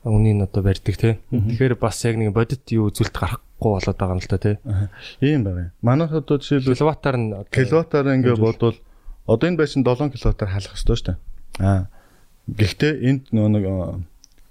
[0.09, 1.15] үнийн одоо барьдаг тий.
[1.31, 4.57] Тэгэхээр бас яг нэг бодит юу үзүүлэлт гарахгүй болоод байгаа юм л да тий.
[5.21, 5.73] Ийм байна.
[5.83, 8.77] Манайх одоо жишээлбэл Киловаттаар нь киловаттаар ингээ бодвол
[9.27, 11.19] одоо энэ байшин 7 киловаттаар халах хэрэгтэй шүү дээ.
[11.61, 11.87] Аа.
[12.47, 13.65] Гэхдээ энд нөө нэг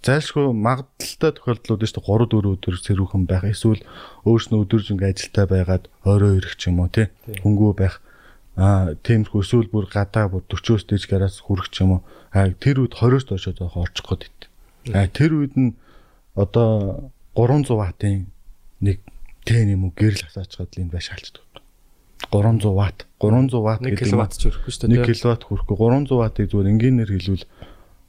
[0.03, 3.81] зайлшгүй магадaltaй тохиолдлууд шүү дээ 3 4 өдөр цэрүүхэн байх эсвэл
[4.27, 7.07] өөрснөө өдөржингөө ажилтаа байгаад орой ирэх ч юм уу тий.
[7.41, 8.03] Хөнгөө байх
[8.59, 12.01] аа тиймэрхүү эсвэл бүр гадаа бүр 40-оос дэж гараас хүрэх ч юм уу.
[12.35, 14.39] Аа тэр үед 20-оос доош одоо орчих гээд ит.
[14.93, 15.73] Аа тэр үед нь
[16.35, 18.29] одоо 300 ваттын
[18.83, 19.01] нэг
[19.47, 21.43] тэн юм уу гэрэл асаачгаад л энэ байш халждаг.
[22.31, 25.07] 300 ватт 300 ватт 1 гэдэг нь киловатт ч өрөхгүй шүү 1 дээ.
[25.09, 27.45] киловатт хүрэхгүй 300 ваттыг зүгээр энгийнээр хэлвэл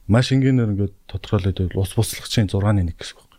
[0.07, 3.31] маш энгийнээр ингээд тодорхойлоод байвал ус буцлагчийн 6-ны 1 гэсэн үг.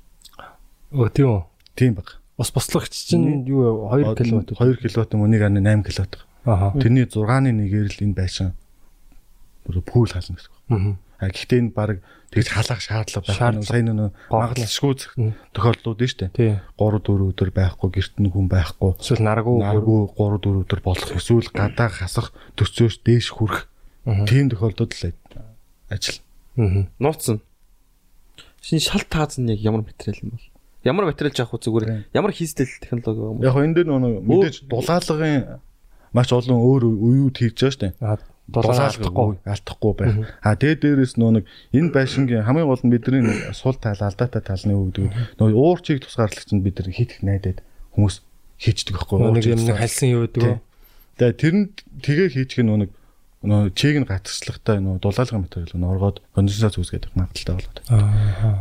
[0.92, 1.42] Өө тийм үү.
[1.76, 2.20] Тийм баг.
[2.36, 4.52] Бас бослогч чинь юу 2 киловатт.
[4.54, 6.14] 2 киловатт юм уу 1.8 киловатт.
[6.44, 6.72] Аха.
[6.78, 8.52] Тэрний 6-ны 1-ээр л энэ байшин
[9.66, 10.60] бүр пүүл хална гэсэн үг.
[10.70, 10.96] Аа.
[11.18, 11.98] А гэхдээ энэ баг
[12.30, 13.32] тэгж халах шаардлага.
[13.34, 13.66] Шаардлага.
[13.66, 14.92] Сайн нөө магадлалшгүй
[15.50, 16.36] тохиолдлууд нь шүү дээ.
[16.36, 16.52] Тий.
[16.78, 18.92] 3 4 өдөр байхгүй гэрт нь хүн байхгүй.
[19.02, 23.66] Эсвэл наргуу Наргүй 3 4 өдөр болох эсвэл гадаа хасах төцөөс дээш хүрэх.
[24.30, 25.12] Тийм тохиолдолд л
[25.90, 26.22] ажил.
[26.59, 26.86] Аа.
[26.98, 27.40] Нууцсан.
[28.62, 30.46] Шинэ шал тааз нь яг ямар материал юм бол?
[30.84, 31.88] Ямар материал жаах вэ зүгээр?
[32.12, 33.38] Ямар хийстэл технологи юм?
[33.46, 35.62] Яг энэ дээр нөгөө мэдээж дулаалгын
[36.12, 37.94] маш олон өөр уюуд хийж байгаа шүү дээ.
[38.02, 39.44] Аа дулаалгахгүй.
[39.44, 40.14] алдахгүй байх.
[40.40, 41.44] А тэгээ дээрээс нөө нэг
[41.76, 46.48] энэ байшингийн хамгийн гол нь бидний нэг сул тал алдаатай талны өвдөг нөө уурчийг тусгаарлагч
[46.56, 47.61] нь бид нар хийх найдаад
[47.92, 48.24] хүмүүс
[48.56, 50.56] хийждэг байхгүй Нэг Уурчийг юм нэг тусгаар- халсан юу гэдэг үү?
[51.20, 51.64] Тэгээ тэр нь
[52.00, 52.90] тэгээ хийчих нь нөө нэг
[53.43, 57.78] нөө чийг нь гатгацлагтай нөө дулаалгын материал нь оргоод конденсац үүсгээд магадaltaй болоод.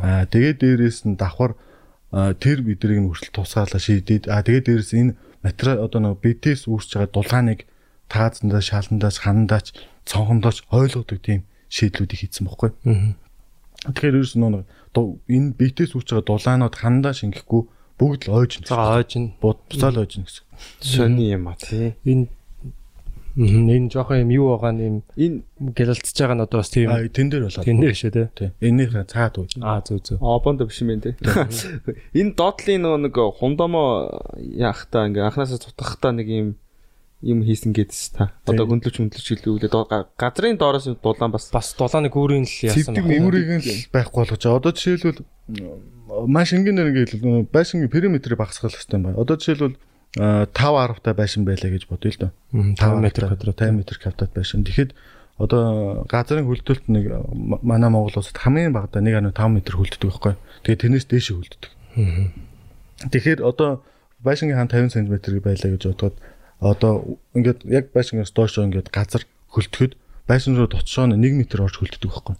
[0.06, 1.58] Аа тэгээ дээрээс нь давхар
[2.14, 6.92] тэр бидрийг нь хүртэл тусгаалаа шийдээд а тэгээ дээрээс энэ материал одоо нэг битээс үүсэж
[7.02, 7.60] байгаа дулааныг
[8.08, 9.74] таазандаа шаландаас ханандаач
[10.06, 11.42] цонхондооч ойлгодог тийм
[11.74, 12.72] шийдлүүдийг хийсэн бохгүй.
[13.92, 14.64] Тэгэхээр ерөөс нь нэг
[14.96, 17.62] ду- энэ битээс үүсэж байгаа дулаанууд ханандаа шингэхгүй
[17.98, 20.46] бүгд л ойж За ойж нь буцаал ойж гэсэн.
[20.80, 21.98] Сони юм а тий.
[22.06, 22.37] энэ Мгм,
[23.38, 25.38] энэ жоохон юм юу байгаа нь юм Энэ
[25.78, 27.66] гялалцж байгаа нь одоо бас тийм тэн дээр болоод.
[27.66, 28.28] тийм дээ шүү дээ.
[28.34, 28.52] Тийм.
[28.66, 29.48] Энийхээ цаад үе.
[29.62, 30.18] Аа зөв зөв.
[30.18, 31.16] обонд биш юм байна тий.
[32.20, 33.90] Энэ доотлын нөгөө нэг хундамоо
[34.42, 36.48] яахтаа ингээ анханасаа цутгахтаа нэг юм
[37.22, 38.34] юм хийсэн гэдээс та.
[38.46, 38.78] Одоо Тийм.
[38.78, 39.70] хөндлөж хөндлөж хэлүүлээ.
[39.74, 43.90] Доо- га- Газрын доороос дулаан бас Бас дулааны гүүрийн л яасан Цэвдэг меморийг нь л
[43.90, 44.58] байхгүй болгож байгаа.
[44.62, 45.22] Одоо жишээлбэл
[46.30, 49.18] маш энгийнээр ингээд хэлвэл байшингийн периметрийг багасгах хэрэгтэй юм байна.
[49.18, 49.76] Одоо жишээлбэл
[50.18, 52.32] 5 10 та байшин байлаа гэж бодъё л доо.
[52.76, 53.58] 5 м квадрат.
[53.62, 54.64] 50 м квадрат байшин.
[54.66, 54.92] Тэгэхэд
[55.38, 60.34] одоо газрын хөлтөлт нэг м- манай Монгол улсад хамгийн багадаа 1.5 м хөлддөг байхгүй.
[60.66, 61.72] Тэгээд тэрнээс дээш хөлддөг.
[63.14, 63.86] Тэгэхээр одоо
[64.26, 66.16] байшингийн хан 50 см байлаа гэж бодоход
[66.60, 69.22] одоо ингээд яг байшингаас доош ингээд газар
[69.54, 69.94] хөлтөхөд
[70.26, 72.36] байшин руу дотшоо 1 м орж хөлддөг байхгүй.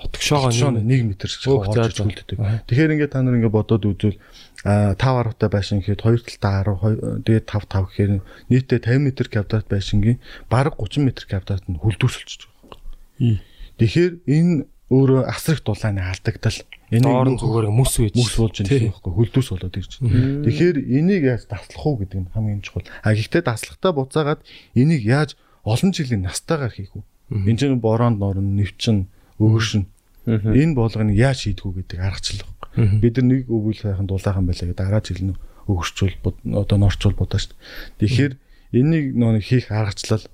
[0.00, 2.38] Дотгошоогоо Дотшоо нэг 1 м Өөх, орж хөлддөг.
[2.66, 4.18] Тэгэхээр ингээд та нар ингээд бодоод үзвэл
[4.64, 8.12] а 5 10 та байшин гэхэд 2 талдаа 10 тэгээд 5 5 гэхээр
[8.48, 13.38] нийтдээ 50 м квадрат байшингийн бараг 30 м квадрат нь хөлдөөсөлж байгаа.
[13.80, 14.54] Тэгэхээр энэ
[14.90, 16.58] өөрөө асрах дулааны алдагдал
[16.90, 18.14] энийг нөх- зүгээр мөс үйж.
[18.18, 20.42] мөс болж байгаа юм байхгүй хөлдөөс болоод ирж байна.
[20.44, 22.84] Тэгэхээр энийг яаж таслах уу гэдэг нь хамгийн чухал.
[23.06, 24.40] А гэхдээ таслахтаа буцаагаад
[24.74, 27.04] энийг яаж олон жилийн настайгаар хийх үү?
[27.46, 29.06] Энэ чинь бороонд норн, нэвчин,
[29.40, 29.88] өгөршин.
[30.28, 33.00] Энэ болгоныг яаж шийдэх үү гэдэг аргачлал байхгүй.
[33.00, 36.14] Бид нар нэг өвөл сайхан дулаахан байлаа гэдэг дараа жил нь өгөрчүүл
[36.60, 38.04] одоо норчул будаа шүү дээ.
[38.04, 38.32] Тэгэхээр
[38.76, 40.24] энийг нөө нэг хийх аргачлал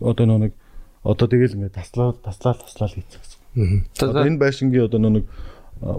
[0.00, 0.52] одоо нөө нэг
[1.02, 3.84] одоо тэгэл ингээд таслаа таслаа таслаа хийчих гэсэн.
[3.98, 5.26] Одоо энэ байшингийн одоо нөө нэг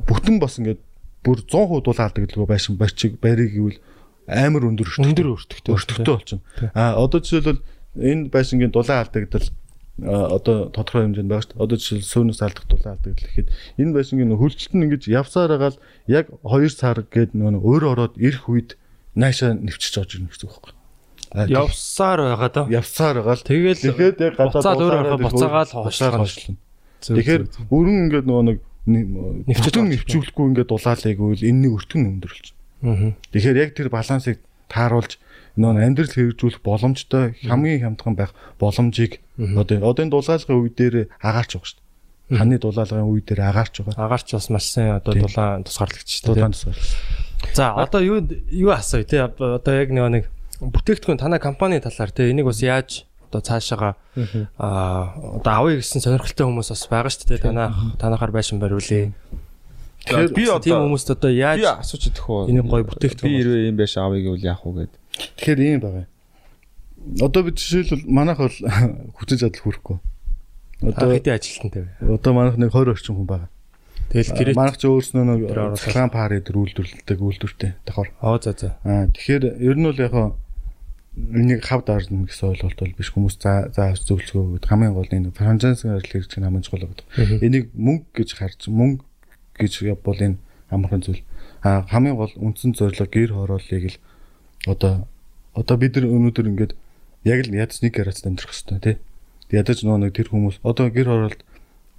[0.08, 0.82] бүтэн бас ингээд
[1.24, 3.80] бүр 100% дулаалдаг гэдэг байшин барьчиг барийг гэвэл
[4.28, 5.12] амар өндөр өртөгтэй.
[5.12, 5.74] Өндөр өртөгтэй.
[5.76, 6.44] өртөгтэй болчихно.
[6.74, 7.62] А одоо жишээлбэл
[8.00, 9.48] энэ байшингийн дулаан алдагдал
[10.02, 11.64] одоо тодорхой хэмжээнд байгаа шүү дээ.
[11.64, 15.82] Одоо жишээл сүүнээс алдах дулаан алдагдал гэхэд энэ байшингийн хөлчлөлт нь ингэж явсаар байгаа л
[16.10, 18.70] яг 2 сар гээд нөгөө нэг өөр ороод ирэх үед
[19.14, 20.74] наашаа нэвчиж орж ирнэ гэсэн үг байхгүй.
[21.54, 22.62] Явсаар байгаа да.
[22.74, 26.58] явсаар байгаа л Тэгэл тэгэхэд яг гадаа буцаад өөр их буцаагаал хоошлно.
[27.06, 28.58] Тэгэхээр бүрэн ингээд нөгөө нэг
[29.46, 32.46] орж нэвчүүлэхгүй ингээд дулаалыг үйл энэний өртгөн өндөрлж.
[32.82, 33.14] Аа.
[33.30, 34.42] Тэгэхээр яг тэр балансыг
[34.74, 35.22] тааруулж
[35.58, 41.58] нөгөө амьдрал хэрэгжүүлэх боломжтой хамгийн хямдхан байх боломжийг одоо одоо энэ дулаалгын үе дээр агаарч
[41.58, 42.38] байгаа шүү дээ.
[42.42, 44.06] Ханы дулаалгын үе дээр агаарч байгаа.
[44.10, 46.36] Агаарч бас маш сайн одоо дулаан тусгаарлагч шүү дээ.
[46.42, 46.82] Дулаан тусгал.
[47.54, 48.18] За одоо юу
[48.50, 50.26] юу асууя те одоо яг нэг нэг
[50.58, 53.94] бүтээгдэхүүн танай компани талаар те энийг бас яаж одоо цаашаага
[54.58, 57.46] аа одоо авъя гэсэн сонирхолтой хүмүүс бас байгаа шүү дээ.
[57.46, 59.14] Танаа танахаар байшин бариулъя.
[60.04, 62.50] Тэгэхээр би тийм одоо хүмүүст одоо би яаж асууж идэх үү?
[62.52, 64.94] Энийг гоё бүтээгдэхүүн Би хэрвээ юм байш авъя гэвэл яах вэ гэд.
[65.14, 66.06] Тэгэхээр ийм байгаа.
[67.22, 68.58] Одоо би жишээлбэл манайх бол
[69.18, 69.98] хүчин чадал хүрэхгүй.
[70.82, 72.18] одоо хэдийн ажилтнтай вэ?
[72.18, 73.50] одоо манайх нэг 20 орчим хүн байгаа.
[74.14, 75.42] Тэгэл гэрээ Манайх ч өөрснөө нэг
[75.80, 78.14] цахилгаан пари дээр үйлдвэрлэдэг үйлдвэртэй давхар.
[78.22, 78.78] оо за за.
[78.86, 80.38] Аа тэгэхээр ер нь бол яг хаа
[81.18, 85.34] энийг хавд арна гэсэн ойлголт бол биш хүмүүс за за зөвлөцгөө гэдэг хамгийн гол энэ
[85.34, 87.08] франчайзинг ажил хийж байгаа хамгийн чухал гэдэг.
[87.42, 89.02] Энийг мөнгө гэж харж мөнгө
[89.58, 89.74] гэж
[90.06, 90.38] бол энэ
[90.70, 91.24] амархан зүйл.
[91.66, 93.98] Аа хамгийн гол үндсэн зорилго гэр хорооллыг л
[94.68, 95.08] одоо
[95.54, 96.74] одоо бид нар өнөөдөр ингээд
[97.24, 98.96] яг л ядаж нэг гарац амьдрах хэрэгтэй тий.
[99.52, 101.42] Ядаж нөгөө нэг тэр хүмүүс одоо гэр хороолт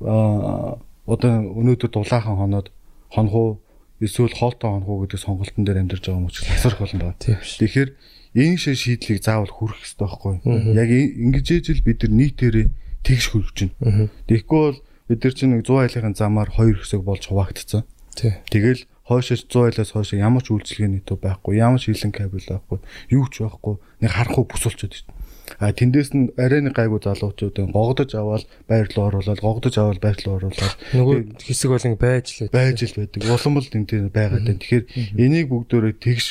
[0.00, 2.68] аа одоо өнөөдөр дулаахан хоноод
[3.12, 3.60] хонхуу
[4.00, 7.60] эсвэл хоолтой хонхуу гэдэг сонголтын дээр амьдарч байгаа хүмүүс ч тасрах болно ш.
[7.60, 7.90] Тэгэхээр
[8.34, 10.34] энэ шиг шийдлийг заавал хүрэх хэрэгтэй байхгүй?
[10.74, 12.66] Яг ингэж ижил бид нар нийтээрээ
[13.04, 14.08] тэгш хүрэж байна.
[14.26, 14.78] Тэгэхгүй бол
[15.12, 17.84] бид нар чинь нэг 100 айлын замаар хоёр хэсэг болж хуваагдцсан.
[18.16, 22.78] Тэгэл хойшоос 100 айлаас хойшоо ямар ч үйлчлэгээний төв байхгүй, ямар ч хилэн кабел байхгүй,
[23.12, 25.22] юу ч байхгүй, нэг харахгүй бүсүүлчихэд шүү дээ.
[25.60, 30.16] А тэндээс нь арай нэг гайгүй залуучуудын гогдож аваад байр руу оруулаад, гогдож аваад байр
[30.24, 32.56] руу оруулаад Нөгөө хэсэг бол ингэ байж л байдаг.
[32.56, 33.20] байж л байдаг.
[33.28, 34.60] Улам бол энэ дээр байгаад байна.
[34.64, 34.84] Тэгэхээр
[35.20, 36.26] энийг бүгдөө тэгш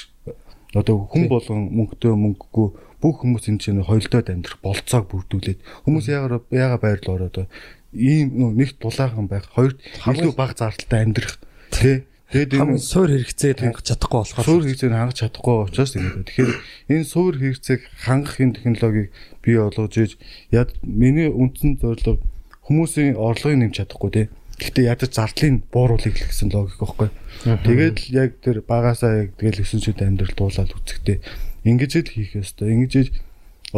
[0.74, 2.68] одоо хүн болгон мөнгөтэй мөнгөгүй
[2.98, 7.46] бүх хүмүүс энэ чинь хоёлдоод амьдрах болцоог бүрдүүлээд хүмүүс яагаар яагаад байр руу ороод
[7.94, 9.78] ийм нөө нэг дулаахан байх, хоёрт
[10.10, 11.38] илүү бага зардалтай амьдрах
[11.70, 12.10] тий.
[12.34, 16.26] Тэгээд энэ суур хэрэгцээд хангах чадахгүй болохоор суур хэрэгцээг хангаж чадахгүй учраас ингэ байна.
[16.26, 16.54] Тэгэхээр
[16.90, 19.08] энэ суур хэрэгцээг хангах энэ технологиг
[19.46, 20.12] бий болгож иж
[20.50, 22.18] яд миний үндсэн зорилго
[22.66, 24.26] хүмүүсийн орлогыг нэмж чадахгүй тий.
[24.58, 27.10] Гэхдээ ядаж зардлыг бууруулах гэсэн логик байхгүй.
[27.46, 31.22] Тэгээд л яг тэр багасаа яг тэгэл 9 шүд амьдрал дуулаад үцэгтэй.
[31.70, 32.74] Ингэж л хийх ёстой.
[32.74, 33.14] Ингэж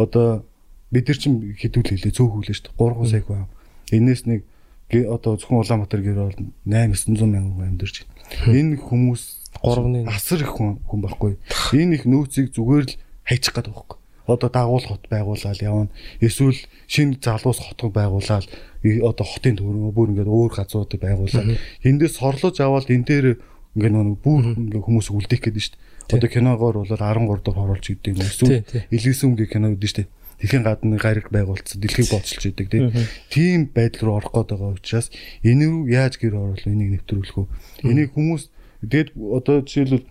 [0.00, 0.48] одоо
[0.88, 2.80] бид нар чинь хідүүл хэлээ цөөхүүлээ шүү дээ.
[2.80, 3.48] 3 сая хүн.
[3.92, 4.48] Энээс нэг
[4.88, 8.15] одоо зөвхөн Улаанбаатар гэр бол 8 900 мянган хүн амьдарч байна.
[8.46, 9.22] Энэ хүмүүс
[9.62, 11.32] Гурваны- асар их хүн хүн байхгүй.
[11.72, 13.98] Энэ их нөөцийг зүгээр л хайчих байгаа байхгүй.
[14.26, 15.88] Одоо дагуул хот байгуулаад явна.
[16.20, 16.58] Эсвэл
[16.90, 18.46] шинэ залуус хотог байгуулаад
[19.06, 23.26] одоо хотын төрөө бүр ингээд өөр газруудыг байгуулаад эндээс сорлож аваад энэ дээр
[23.78, 25.74] ингээд нэг бүр хүмүүс үлдээх гээд шүү
[26.10, 26.18] дээ.
[26.18, 28.22] Одоо киногоор бол 13 дахь оруулж идэв юм.
[28.26, 28.82] Эсвэл тий.
[28.90, 30.08] Элгэсэн үнгийн кино гэдэг шүү дээ.
[30.40, 32.68] Дэлхийн гадны гариг байгуулсан дэлхийг боцолж идэг
[33.32, 33.72] тийм.
[33.72, 35.08] Байдал руу орох гээд байгаа учраас
[35.40, 37.46] энэ рүү яаж гэр оруулах энийг нэвтрүүлэх үү?
[37.88, 38.52] Энийг хүмүүс
[38.84, 40.04] тэгээд одоо жишээлбэл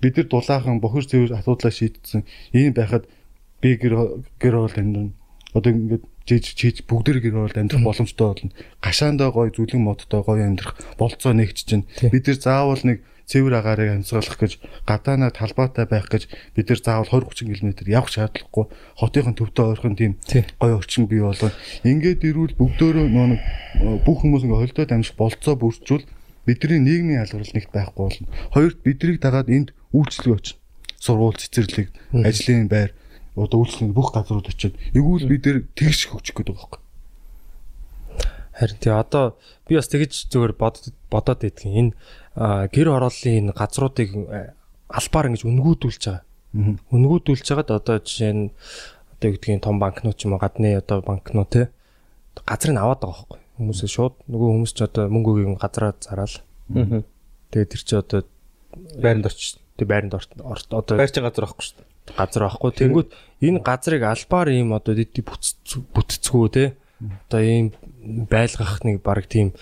[0.00, 2.22] бид нар дулаахан бохир цэвэр асуудлаа шийдсэн.
[2.54, 3.10] Ийм байхад
[3.58, 5.12] би гэр гэр оруулалт амьдрна.
[5.50, 8.54] Одоо ингээд жиж чиж бүгдэр гэр оруулалт амьдрах боломжтой болно.
[8.82, 13.90] Гашаандаа гой зүлгэн модтой гой амьдрах болцоо нэгч чинь бид нар заавал нэг цэвэр агаарыг
[13.90, 18.66] амьсгалах гэж гадаанаа талбайтай байх гэж бид нар заавал 20 30 км явах шаардлагагүй
[19.02, 20.46] хотынхон төвтэй ойрхон тийм Тий.
[20.62, 21.50] гой орчин бий болгоо.
[21.82, 26.06] Ингээд ирвэл бүгдөө нэг э, бүх хүмүүс ингээ холдоод амьсгах болцоо бүрджүүл
[26.46, 28.26] бидний нийгмийн алгорал нэгт байхгүй болно.
[28.54, 30.62] Хоёрт биднийг дагаад энд үйлчлэг очно.
[31.02, 32.94] Сургууль цэцэрлэг, ажлын байр
[33.34, 36.84] одоо үйлчлэгийн бүх газрууд очиод эгүүл бид нэр тэгш хөгжих гэдэг байгаа юм.
[38.56, 39.36] Харин тий одоо
[39.68, 41.96] би бас тэгэж зүгээр бодоод байдгийн энэ
[42.36, 44.52] гэр хорооллын энэ газруудыг а,
[44.92, 46.24] албаар ингэж үнгүүдүүлж байгаа.
[46.92, 48.44] Үнгүүдүүлж байгаад одоо жишээ нь
[49.16, 51.62] одоо юу гэдгийг том банкнууд ч юм уу гадны одоо банкнууд те
[52.44, 53.40] газрыг аваад байгаа байхгүй.
[53.56, 56.36] Хүмүүсээ шууд нөгөө хүмүүс ч одоо мөнгөгийн газраа зараал.
[57.50, 58.20] Тэгээд тэр чи одоо
[59.00, 59.60] Байранд очсон.
[59.80, 62.16] тэг байранд орт одоо Байрчин газар авахгүй шүү дээ.
[62.20, 62.70] газар байхгүй.
[62.76, 63.08] Тэнгүүд
[63.40, 66.76] энэ газрыг албаар ийм одоо дэд бүтцгүү те.
[66.96, 67.76] Одоо ийм
[68.30, 69.52] байлгах нэг баг тийм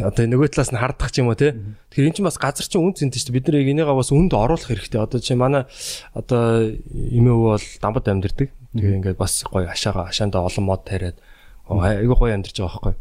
[0.00, 1.52] одоо нөгөө талаас нь хардах ч юм уу те.
[1.92, 3.36] Тэгэхээр эн чинь бас газар чинь үн цэнтэй шүү дээ.
[3.36, 4.96] Бид яг энийгээ бас үнд оруулах хэрэгтэй.
[4.96, 5.68] Одоо чи манай
[6.16, 8.48] одоо эмээ өвөө бол дамбад амьдэрдэг.
[8.72, 11.20] Тэгээ ингээд бас гоё хашаага хашаандаа олон мод тариад
[11.68, 12.94] айгүй гоё амьдарч байгаа байхгүй.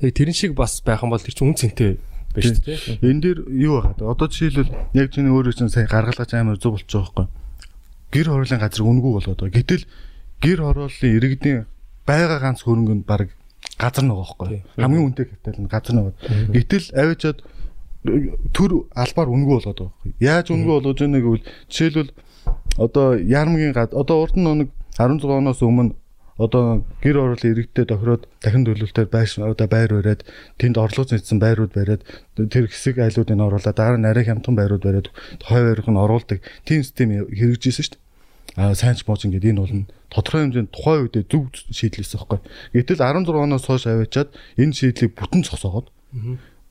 [0.00, 2.56] Тэгээ тэрэн шиг бас байх юм бол тэр чинь үн цэнтэй дээ.
[2.64, 2.76] те.
[3.04, 4.12] Энэ дээр юу байгаа вэ?
[4.12, 7.28] Одоо жишээлбэл яг чиний өөрөө чинь сая гаргалгаж амар зүг болчих жоохгүй.
[8.12, 9.56] Гэр хорооллын газар үнгүй болоод байгаа.
[9.56, 9.84] Гэтэл
[10.40, 11.60] гэр хорооллын иргэдийн
[12.06, 13.34] байгаа ганц хөрөнгө нь баг
[13.78, 14.62] газар нэг байхгүй.
[14.78, 16.14] Хамгийн үнэтэй капитал нь газар нэг.
[16.54, 17.38] Гэтэл авчиад
[18.54, 20.12] төр албаар үнгүй болоод байгаа байхгүй.
[20.22, 22.12] Яаж үнгүй болоод байна гэвэл жишээлбэл
[22.78, 25.94] одоо ярмгийн гад одоо урд нь нэг 16 оноос өмнө
[26.38, 30.22] одоо гэр ороолын иргэдтэй тохироод дахин төлөвлөлтөөр байш одоо байр бариад
[30.60, 32.04] тэнд орлого зэнцсэн байрууд бариад
[32.36, 35.08] тэр хэсэг айлуудыг оруулаад дараа нь арай хямдхан байрууд бариад
[35.48, 38.05] хой байрх нь оруулдаг тийм систем хэрэгжижсэн шүү дээ.
[38.56, 39.74] Сайн ч мууч ингээд энэ бол
[40.08, 42.40] тодорхой хэмжээнд тухайн үедээ зөв шийдлээсэн байхгүй.
[42.72, 45.92] Гэтэл 16 оноос хойш аваачаад энэ шийдлийг бүтэн цогсоогоод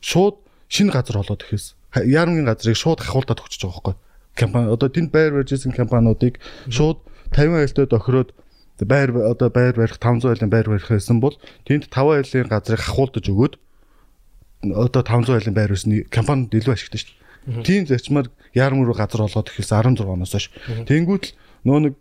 [0.02, 3.96] шууд шинэ газар олоод ихэс яармгийн газрыг шууд хахуулдаад өгч байгаа байхгүй.
[4.34, 6.42] Компани одоо тэнд байр барьж ирсэн компаниудыг
[6.74, 7.06] шууд
[7.38, 8.34] 50 айлтай тохироод
[8.82, 11.38] байр одоо байр барих 500 айлын байр барих байсан бол
[11.70, 13.54] тэнд 5 айлын газрыг хахуулдаж өгөөд
[14.74, 17.64] одоо 500 айлын байр усны компанид илүү ашигтай шүү дээ.
[17.64, 20.50] Тийм зарчмаар руу газар олгоод ихэлсэн 16 оноос хойш.
[20.90, 21.32] Тэнгүүт л
[21.66, 21.94] нөө нэг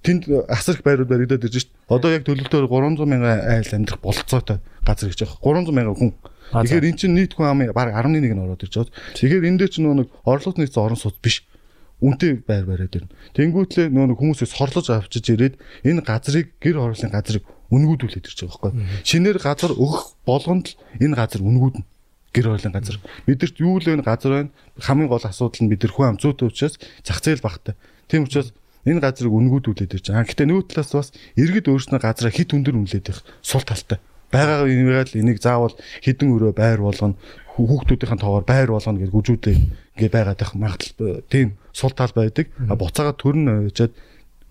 [0.00, 1.70] тэнд асар их байрууд баригдаад ирж шít.
[1.90, 5.66] Одоо яг төлөвлөлтөөр 300 мянган айл амьдрах бололцоотой газар гэж байгаа.
[5.68, 6.12] 300 мянган хүн.
[6.50, 8.96] Тэгэхээр эн чинь нийт хүн амын баг 11 нь ороод ирж байгаа.
[9.18, 11.44] Тэгэхээр энэ дээр чинь нөө нэг орлогот нийцсэн орон сууц биш
[12.00, 13.12] үнэтэй байр бариад ирнэ.
[13.36, 15.54] Тэнгүүтлээ нөө нэг хүмүүсээс сорлож авчиж ирээд
[15.84, 19.04] энэ газрыг гэр хорооллын газрыг үнгүүдүүлээд ирж байгаа байхгүй.
[19.04, 21.84] Шинээр газар өгөх болгонд л энэ газар үнгүүднэ
[22.32, 22.96] гэр хорооллын газар.
[23.28, 24.50] Бидэрт юу л энэ газар байна?
[24.80, 27.76] Хамгийн гол асуудал нь бид нар хүн ам зүйтэй учраас зах зээл багтай.
[28.08, 28.56] Тийм учраас
[28.86, 30.28] энэ газрыг үнгүүдүүлээд ирж байгаа.
[30.28, 33.98] Гэхдээ нөгөө талаас бас иргэд өөрснөө газраа хит өндөр үнэлээд их сул талтай.
[34.30, 35.74] Бага ингээл энийг заавал
[36.06, 37.18] хідэн өрөө байр болгоно
[37.58, 39.56] хүүхдүүдийн тоогоор байр болгоно гэж гүжүүдээ
[39.98, 42.46] ингээ байгаад байх магадлал тийм сул тал байдаг.
[42.70, 43.92] А буцаага төрн ойчаад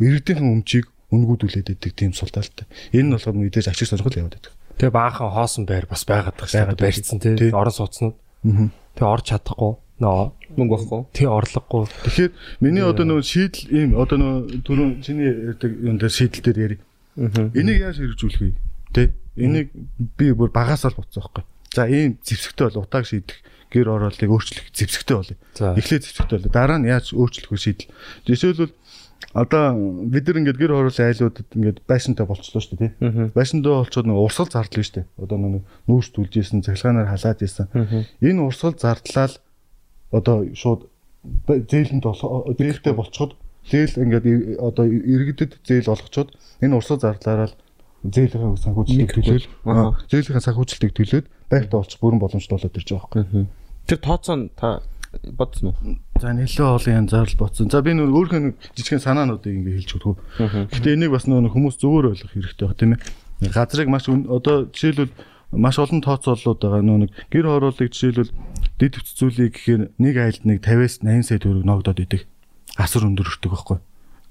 [0.03, 2.67] иргэдийн өмчийг үнгүүдүүлээд идэг тийм сул талтай.
[2.93, 4.53] Энэ нь болохоор мэдээж ачиг сонирхол яваад байдаг.
[4.77, 6.85] Тэгээ баахан хоосон байр бас байгаад байгаа шүү дээ.
[6.85, 7.49] Барьцсан тий.
[7.49, 8.15] Орон сууцнууд.
[8.93, 11.01] Тэгээ орж чадахгүй нөө мөнгө байхгүй.
[11.15, 11.87] тий орлогогүй.
[12.03, 16.59] Тэгэхээр миний одоо нөө шийдэл ийм одоо нөө түрүүн чиний ярьдаг юм дээр шийдэл дээр
[16.59, 16.77] яри.
[17.55, 18.51] Энийг яаж хэрэгжүүлэх вэ?
[18.93, 19.11] Тэ?
[19.39, 19.71] Энийг
[20.19, 21.43] би бүр багасаа л буцсан байхгүй.
[21.73, 23.37] За ийм зэвсэгтэй бол утааг шийдэх
[23.69, 25.37] гэр ороолыг өөрчлөх зэвсэгтэй болъё.
[25.77, 26.51] Эхлээд зэвсэгтэй болъё.
[26.51, 27.93] Дараа нь яаж өөрчлөх вэ шийдэл.
[28.25, 28.73] Жишээлбэл
[29.33, 29.77] одоо
[30.09, 33.29] бид нар ингээд гэр хороолын айлуудад ингээд байшинтай болчихлоо шүү дээ тий.
[33.37, 35.07] Байшинтай болчиход нэг урсгал зардал шүү дээ.
[35.21, 37.67] Одоо нэг нүүрс түлжсэн, цахилгаанаар халаад исэн.
[38.25, 39.33] Энэ урсгал зардлал
[40.11, 40.89] одоо шууд
[41.45, 42.05] зээлэнд
[42.57, 43.35] зээлтэй болчиход
[43.69, 44.25] зээл ингээд
[44.59, 46.33] одоо иргэдэд зээл олгочоод
[46.63, 47.49] энэ урсгал зардлаараа
[48.03, 49.47] зээлийн санхүүжилтийг төлөөл
[50.07, 53.45] зээлийн санхүүжилтийг төлөөд байртаа олчих бүрэн боломжтой болоод ирж байгаа байхгүй.
[53.85, 54.81] Тэр тооцоо та
[55.35, 55.97] бодсон уу?
[56.21, 57.69] За нэлээд олон янз зарлал бодсон.
[57.69, 60.17] За би нөр өөрхөн нэг жижигхэн санаануудыг ингээ хэлж өгөх.
[60.71, 63.51] Гэтэ энийг бас нөр хүмүүс зөвөр ойлгох хэрэгтэй байна тийм ээ.
[63.51, 65.11] Газрыг маш одоо жишээлбэл
[65.51, 68.33] маш олон тооцооллууд байгаа нөө нэг гэр хорооллыг жишээлбэл
[68.77, 72.27] дэд хүчзүүлийг гэхээр нэг айлд нэг 50-аас 80 сая төгрөг ногдоод идэг.
[72.77, 73.77] Асар өндөр өртөг байхгүй.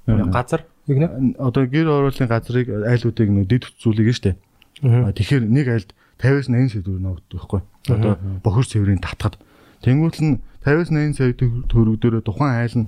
[0.06, 1.36] Газар гэнэ?
[1.42, 4.38] Одоо гэр хорооллын газрыг айлуудыг нөө дэд хүчзүүлийг штэ.
[4.82, 5.90] Тэгэхээр нэг айлд
[6.22, 7.60] 50-аас 80 сая төгрөг ногддог байхгүй.
[7.90, 8.12] Одоо
[8.46, 9.36] бохир цэврийн татхад
[9.82, 12.86] Тэнгүүт нь 58 сая төгрөг дээр тухайн айл нь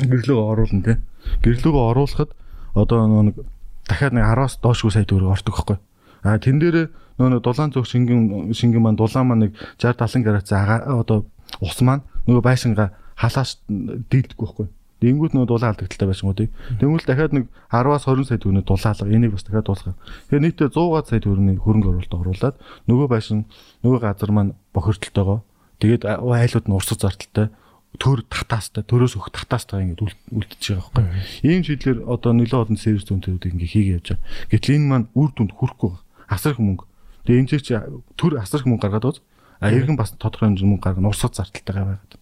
[0.00, 0.96] гэрлөөгөө оруулна тий.
[1.44, 2.30] Гэрлөөгөө оруулахад
[2.72, 3.36] одоо нэг
[3.84, 5.76] дахиад нэг 10-аас доошгүй сая төгрөг ордог байхгүй.
[6.24, 6.88] А тэн дээр
[7.18, 11.26] нөгөө дулаан цог шингэн шингэн маань дулаан маань нэг 60 70 градус одоо
[11.60, 14.66] ус маань нөгөө байшингаа халааш дийдэггүй байхгүй.
[14.96, 16.50] Тэнгүүд нөгөө дулаан алдагдaltaй байшингуудыг.
[16.80, 19.96] Тэнгүүл дахиад нэг 10-аас 20 сая төгрөний дулаалга энийг бас дахиад дуулах.
[20.32, 22.56] Тэгэхээр нийтдээ 100 га сая төгрөний хөрөнгө оруулалт оруулаад
[22.88, 23.44] нөгөө байшин
[23.84, 25.44] нөгөө газар маань бохирдолтойгоо
[25.80, 27.52] Тэгээд айлууд нь урсгал зарталтай
[28.00, 31.52] төр татаастай төрөөс өх татаастай ингээд үлдчихэж байгаа байхгүй.
[31.52, 34.24] Ийм шийдлэр одоо нөлөө одон сервис зүүнтүүд ингээд хийгээ явж байгаа.
[34.52, 35.92] Гэтэл энэ маань үр дүнд хүрэхгүй
[36.32, 36.84] асар их мөнгө.
[37.26, 37.74] Тэгээ энэ чи
[38.16, 39.18] төр асар их мөнгө гаргаад бод.
[39.60, 42.12] А иргэн бас тодорхой хэмжээний мөнгө гаргана урсгал зарталтайгаа байгаад.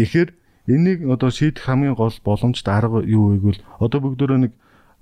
[0.00, 0.30] Тэгэхээр
[0.72, 4.52] энийг одоо шийдэх хамгийн гол боломжтой арга юу вэ гэвэл одоо бүгдөө нэг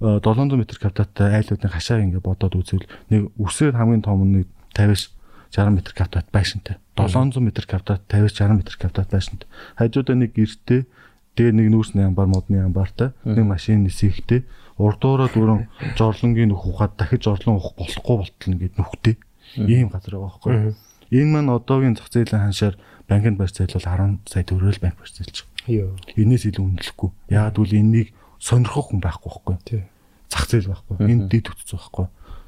[0.00, 5.12] 700 м квадраттай айлуудын хашаа ингээд бодоод үзвэл нэг үсээр хамгийн том нь 50-аас
[5.52, 6.80] 60 м квадрат байшинтай.
[6.96, 9.48] 700 м квадрат 50-60 м квадрат байшинтай.
[9.76, 10.88] Хажуудаа нэг гэртээ
[11.36, 14.48] дээр нэг нүүрсний амбар модны амбартай нэг машин нисэхтэй
[14.80, 19.14] урдуураа дөрөн жорлонгийн нөх ухаад дахиж жорлон ухах болохгүй болтол нэгэд нүхтэй.
[19.60, 20.74] Ийм газар байгаа байхгүй.
[21.10, 22.74] Энэ маань одоогийн зах зээлийн ханшаар
[23.10, 23.84] банкнд барьж зайлвал
[24.24, 25.92] 10 сая төгрөг банк барьж зайлж байгаа.
[26.16, 27.10] Энээс илүү үнэлэхгүй.
[27.34, 28.08] Яагаад гэвэл энийг
[28.38, 29.82] сонирхох хүн байхгүй байхгүй.
[30.30, 30.96] Зах зээл байхгүй.
[31.10, 32.06] Энд дэд үтц байхгүй.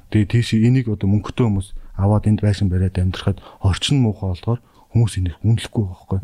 [0.09, 1.67] Тэгээ тийш энийг одоо мөнгөтэй хүмүүс
[1.99, 4.61] аваад энд байшин бариад амьдрахад орчин муухай болдгоор
[4.95, 6.17] хүмүүс энийг үнэлэхгүй байхгүй.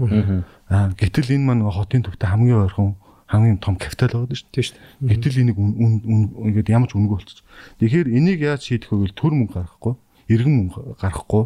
[0.70, 2.96] Аа гэтэл энэ маань хотын төвтэй хамгийн ойрхон
[3.30, 4.66] хамгийн том капитал байгаа шүү дээ.
[4.66, 5.10] Шүү дээ.
[5.14, 7.46] Гэтэл энийг ингээд ямарч үнэгүй болчих.
[7.78, 9.94] Тэгэхээр энийг яаж шийдэх вэ гэвэл төр мөнгө гаргахгүй,
[10.34, 11.44] иргэн мөнгө гаргахгүй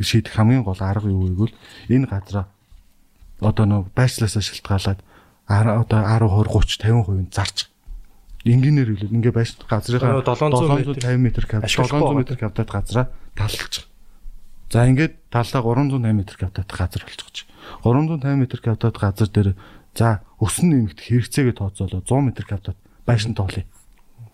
[0.00, 1.56] шийдэх хамгийн гол арга юу вэ гэвэл
[1.92, 2.48] энэ газраа
[3.40, 5.00] одоо нөө байцлаасаа шилтгаалаад
[5.44, 7.68] одоо 10 20 30 50% зарчих
[8.44, 13.06] Энгийнээр хэлвэл ингээ байж газрынхаа 750 м квадрат 700 м квадрат газраа
[13.36, 13.84] таллж.
[14.72, 17.44] За ингээд таллаа 308 м квадрат газар болчихж.
[17.84, 19.48] 350 м квадрат газар дээр
[19.94, 23.64] за өсөн нэмэгт хэрэгцээгээ тооцоолоо 100 м квадрат байшин тоолъё.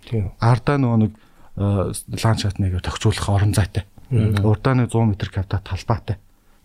[0.07, 0.33] Тийм.
[0.41, 1.13] Ардаа нөгөө нэг
[1.57, 3.85] ландшафт нэгээр тогтцоолох орон зайтай.
[4.11, 6.17] Урдаа нэг 100 м квадрат талбайтай.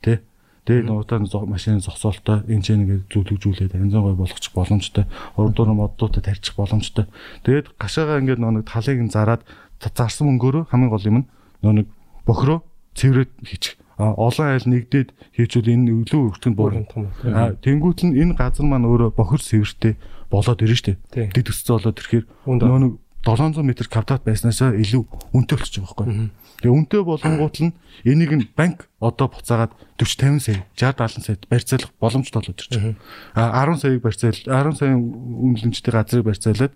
[0.04, 0.22] Тэ?
[0.62, 5.10] Тэгээ нуудаа машины зогсоолтой энэ ч нэгээ зүлэгжүүлээд анзан гой болгочих боломжтой.
[5.34, 7.10] Урд дурын моддуудад тарьчих боломжтой.
[7.42, 9.42] Тэгээд гашаагаа ингээд нэг талыг нь зараад
[9.82, 11.26] зарсан мөнгөөрөө хамгийн гол юм нь
[11.66, 11.88] нэг
[12.30, 12.62] бохроо
[12.94, 13.81] цэврээд хийчих.
[14.02, 16.86] Олон айл нэгдээд хийчихвэл энэ өглөө өртөнд буурна.
[17.30, 19.94] А тэнгуут нь энэ газар маань өөрөө бохир цэвэртэй
[20.34, 20.98] болоод ирнэ штэ.
[21.14, 25.06] Дэд өсцөө болоод ирэхээр нөө нэг 700 м квадрат байснаасаа илүү
[25.38, 26.34] үнэтэй болчих жоох байхгүй.
[26.66, 31.38] Тэгээ үнэтэй болонгууд нь энийг нь банк одоо буцаагаад 40 50 сая 60 70 сая
[31.46, 32.96] барьцаалах боломжтой болоод ирж байгаа.
[33.38, 36.74] А 10 саяыг барьцаал 10 саяын үнэлэмжтэй газрыг барьцаалаад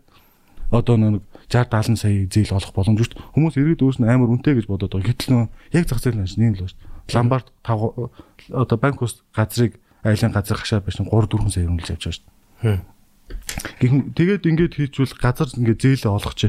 [0.70, 3.26] одоо нэг 60 70 сая зээл олох боломж шүү дээ.
[3.34, 5.10] Хүмүүс ирээд өөрс нь амар үнэтэй гэж бодоод байгаа.
[5.14, 6.95] Гэтэл нөө яг зах зээл нь нэм л шүү дээ.
[7.14, 8.10] Ламбард 5
[8.50, 12.26] одоо банк ус газрыг айлын газар хашаа байшин 3 4 сая үнэлж авч байгаа шүү
[12.62, 12.80] дээ.
[13.82, 16.42] Гэхдээ тэгээд ингээд хийчвэл газар ингээд зээлээ олгоч.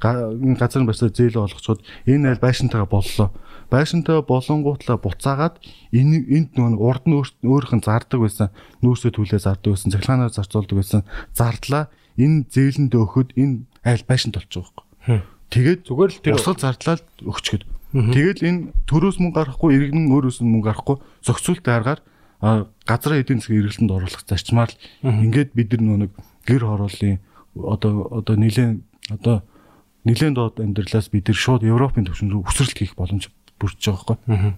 [0.00, 3.28] Газар басаа зээлээ олгочод энэ айл байшинтайгаа боллоо.
[3.70, 5.60] Байшинтай болонгуутлаа буцаагаад
[5.92, 8.48] энэ энд нэг урд нь өөрийнх нь зардаг байсан
[8.82, 11.02] нүүрсээ түлээ зардаг байсан цахилгаанаар зарцуулдаг байсан
[11.36, 13.54] зардлаа энэ зээлэндээ өгөхөд энэ
[13.84, 15.22] айл байшинт болчих байхгүй.
[15.50, 17.62] Тэгээд Зүгээр л тэр Урсгал зардлаад өгчгöd.
[17.90, 22.00] Тэгэл энэ төрөөс мөнгө гарахгүй, иргэн өөрөөс нь мөнгө гарахгүй зохицуултын аргаар
[22.38, 26.12] а, газрын эдийн засгийн эргэлтэнд оруулах зарчмаар л ингээд бид нар нөө нэг
[26.46, 27.18] гэр хорооллын
[27.58, 29.42] одоо одоо нилээн одоо
[30.06, 33.26] нилээн доод амьдралаас бид нар шууд Европын түвшин рүү өсрэлт хийх боломж
[33.58, 34.54] бүрдэж байгаа байхгүй.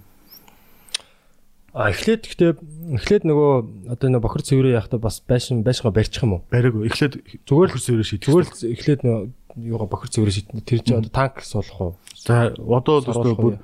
[1.72, 2.52] А эхлээд гэхдээ
[3.00, 6.44] эхлээд нөгөө одоо нөгөө бохир цэврээ яхахта бас байшин байшингаа барьчих юм уу?
[6.52, 8.28] Бараг эхлээд Зүгээр л- цэврээ шийдэх.
[8.28, 9.22] Зүгээр л эхлээд нөгөө
[9.56, 10.60] юугаа бохир цэврээ шийднэ.
[10.64, 11.94] Тэр чинь одоо танк суулгах уу?
[12.16, 13.54] За одоо Саруулах өстой бүр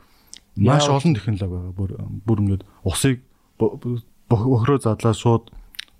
[0.56, 1.72] маш олон технологи байгаа.
[1.72, 1.90] Бүр
[2.26, 3.22] бүр ингээд усыг
[3.58, 5.48] бо- бо- бохироо задлаа шууд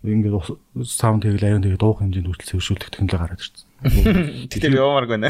[0.04, 3.66] ингээд ус- саунд хийгээл аюун тэгээд дуух хэмжээнд хүртэл цэвэршүүлэх технологи гараад ирсэн.
[3.78, 5.28] Тэгэхээр явааргүй нэ.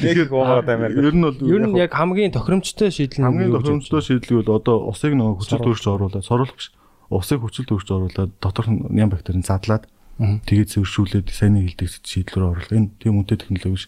[0.00, 0.92] Тэгэхээр гоомоод амар.
[0.92, 4.76] Ер нь бол Ер нь яг хамгийн тохиромжтой шийдэл нь хамгийн тохиромжтой шийдэл бол одоо
[4.90, 6.72] усыг нөгөө хүчил төрөгч оруулаад соруулах биш.
[7.12, 9.84] Усыг хүчил төрөгч оруулаад доторх нь ням бактерийн задлаад
[10.18, 12.72] тэгээд цэвэршүүлээд сайн хилдэг шийдэл рүү оруулах.
[12.72, 13.86] Энэ тийм үнэтэй технологи биш.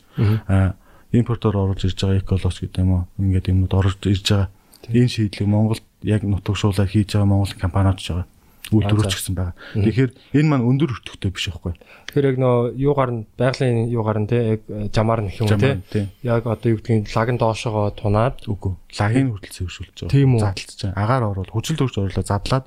[0.48, 0.76] Аа
[1.12, 3.04] импортоор оруулж ирж байгаа эколоч гэдэг юм уу?
[3.16, 4.48] Ингээд юмнууд орж ирж байгаа.
[4.92, 8.28] Энэ шийдлийг Монголд яг нутагшуулаад хийж байгаа Монгол компаниуд ч байгаа.
[8.68, 9.56] Үйлдвэрч гэсэн байгаа.
[9.72, 11.72] Тэгэхээр энэ маань өндөр өртөгтэй биш байхгүй.
[12.12, 15.80] Тэгэхээр яг нөө юугаар нь байгалийн юугаар нь те яг э, жамаар нь гэх юм
[15.88, 16.12] те.
[16.20, 18.76] Яг одоо юу гэдгийг лагын доошогоо тунаад Үгүй.
[18.92, 20.12] Лагийн хүртэл цэвэршүүлж байгаа.
[20.12, 20.40] Тийм үү?
[20.44, 21.00] Задлж байгаа.
[21.00, 22.66] Агаар оруулаад хүчил төрөгч оруулаад задлаад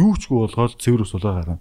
[0.00, 1.60] юу ч болгоод цэвэр ус болоо гаргана.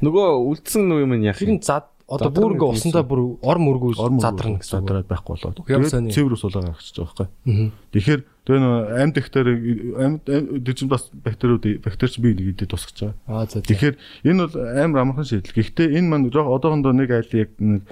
[0.00, 4.18] Нөгөө үлдсэн нүг юм яах тэр нь зад одоо бүр ингээ усандаа бүр ор мөргөө
[4.18, 4.82] задрна гэсэн.
[4.82, 5.62] задраад байхгүй болоод.
[5.70, 6.14] Ямар сайн юм.
[6.16, 7.70] цэвэр ус болоо гаргачих жоох байхгүй.
[7.94, 9.52] Тэгэхээр тэгээ нөө амьд бактери
[9.94, 10.22] амьд
[10.66, 13.46] дэжин бас бактериуд бактерич бие нэг идэ тусгаж байгаа.
[13.46, 13.68] Аа за за.
[13.70, 13.94] Тэгэхээр
[14.26, 15.54] энэ бол амар амархан шийдэл.
[15.54, 17.86] Гэхдээ энэ маань жоох одоохондоо нэг айл яг нэг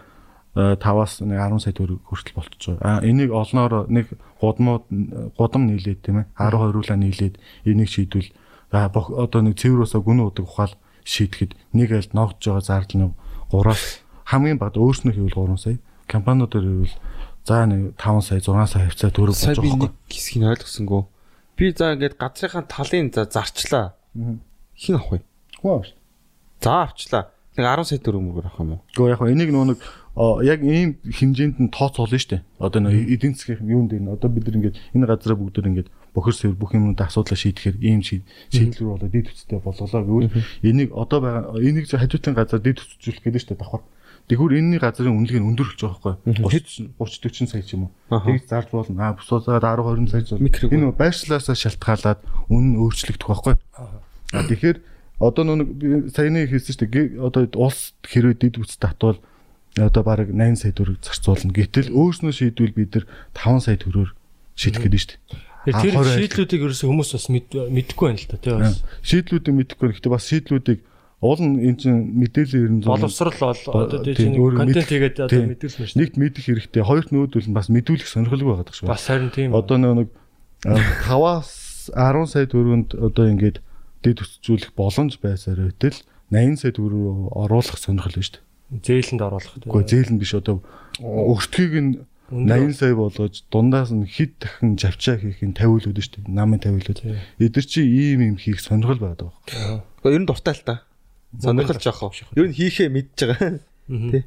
[0.59, 2.83] э, 5-аас нэг 10 сая төгрөг хүртэл байгаа.
[2.83, 4.91] А энийг олноор нэг гудмууд
[5.39, 7.35] гудам нийлээд тийм ээ 10 20 нийлээд
[7.71, 8.35] энийг шийдвэл
[8.75, 10.75] одоо нэг цэвэр усаа гүн удаг ухаал
[11.09, 13.15] шийдэхэд нэг айлд ногдж байгаа зардал нь
[13.49, 15.79] 3-аас хамгийн бага өөрснөө хийвэл 3 сая.
[16.05, 16.97] Компаниудаар хийвэл
[17.49, 21.03] за нэг 5 сая 6 сая хавцаа Сая болж би байгаа нэг хэсгийг ойлгосонгүй.
[21.57, 23.97] Би за ингээд газрынхаа талын за зарчлаа.
[24.77, 25.19] Хин авах вэ?
[25.65, 25.97] байхгүй.
[26.61, 27.33] За авчлаа.
[27.57, 28.81] Нэг 10 сая төгрөг мөргөр авах юм уу?
[28.93, 29.79] Гэхдээ яг хөө энийг нөө нэг
[30.45, 32.43] яг ийм хэмжээнд нь тооцоолно шүү дээ.
[32.61, 35.89] Одоо нөө эдийн засгийн юунд энэ одоо бид нар ингээд энэ газараа бүгд ингээд
[36.19, 40.35] бохир сэвэр бүх юмнуудаа асуудлаа шийдэхээр ийм шийд шийдлэр болоо дид үстэй болголоо гэвэл
[40.67, 43.87] энийг одоо байгаа энийг хажуутлын газар дид үсчүүлэх гэдэг шүү дээ давхар.
[44.29, 46.93] Тэгвэр энэний газрын үнэлгээ нь өндөр болж байгаа байхгүй.
[46.93, 47.93] 30 30 40 сая ч юм уу.
[48.13, 49.01] Тэгж зарж болно.
[49.01, 50.43] Аа бусуугаад 10 20 сая.
[50.43, 52.21] Микрог Энэ байршлаасаа шалтгаалаад
[52.53, 53.57] үнэн нь өөрчлөгдөх байхгүй.
[53.57, 54.79] А тэгэхээр
[55.17, 57.07] одоо нэг саяны хэлсэн шүү дээ.
[57.25, 59.17] Одоо улс хэрвээ дид үст татвал
[59.81, 61.49] одоо баг 8 сая төгрөг зарцуулна.
[61.49, 64.13] Гэтэл өөрснөө шийдвэл бид нар 5 сая төгрөөр
[64.61, 65.48] шийдэх гэдэг шүү дээ.
[65.73, 68.77] Тэр шийдлүүдийг ерөөсөө хүмүүс бас мэд- мэдэхгүй байна л та тий бас.
[69.05, 69.87] Шийдлүүдийг мэдэхгүй.
[69.99, 70.79] Гэхдээ бас шийдлүүдийг
[71.19, 75.43] уул нь эн чинь мэдээлэл ерэн зам Боловсрал бол одоо тий тийм, контент хийгээд одоо
[75.51, 76.01] мэдүүлсэн шүү дээ.
[76.07, 76.83] нэгт мэдэх хэрэгтэй.
[76.87, 78.87] Хоёрт нүүдэл нь бас мэдүүлэх сонирхолгүй байгаа шүү.
[78.87, 79.51] Бас харин тийм.
[79.51, 80.09] Одоо нэг
[80.63, 83.59] 5-аас 10 сая төгрөнд одоо ингээд
[84.05, 85.99] дэд өсчүүлэх боломж байсаар байтал
[86.31, 88.47] 80 сая төгрөг оруулах сонирхол байна шүү дээ.
[88.85, 89.55] зээлэнд оруулах.
[89.65, 90.63] Гэхдээ зээлэн биш одоо
[91.03, 91.91] өртгийг нь
[92.31, 96.29] 80 сая болгож дундаас нь хэд дахин живчаа хийх нь 50 л үүдэн шүү дээ.
[96.29, 97.01] Намын 50 л үүд.
[97.41, 99.33] Эдгэр чи ийм юм хийх сонирхол байдаг.
[99.49, 100.85] Гэхдээ ер нь дуртай л та.
[101.41, 102.13] Сонирхолж явах.
[102.37, 103.65] Ер нь хийхээ мэдж байгаа.
[103.89, 104.25] Тий.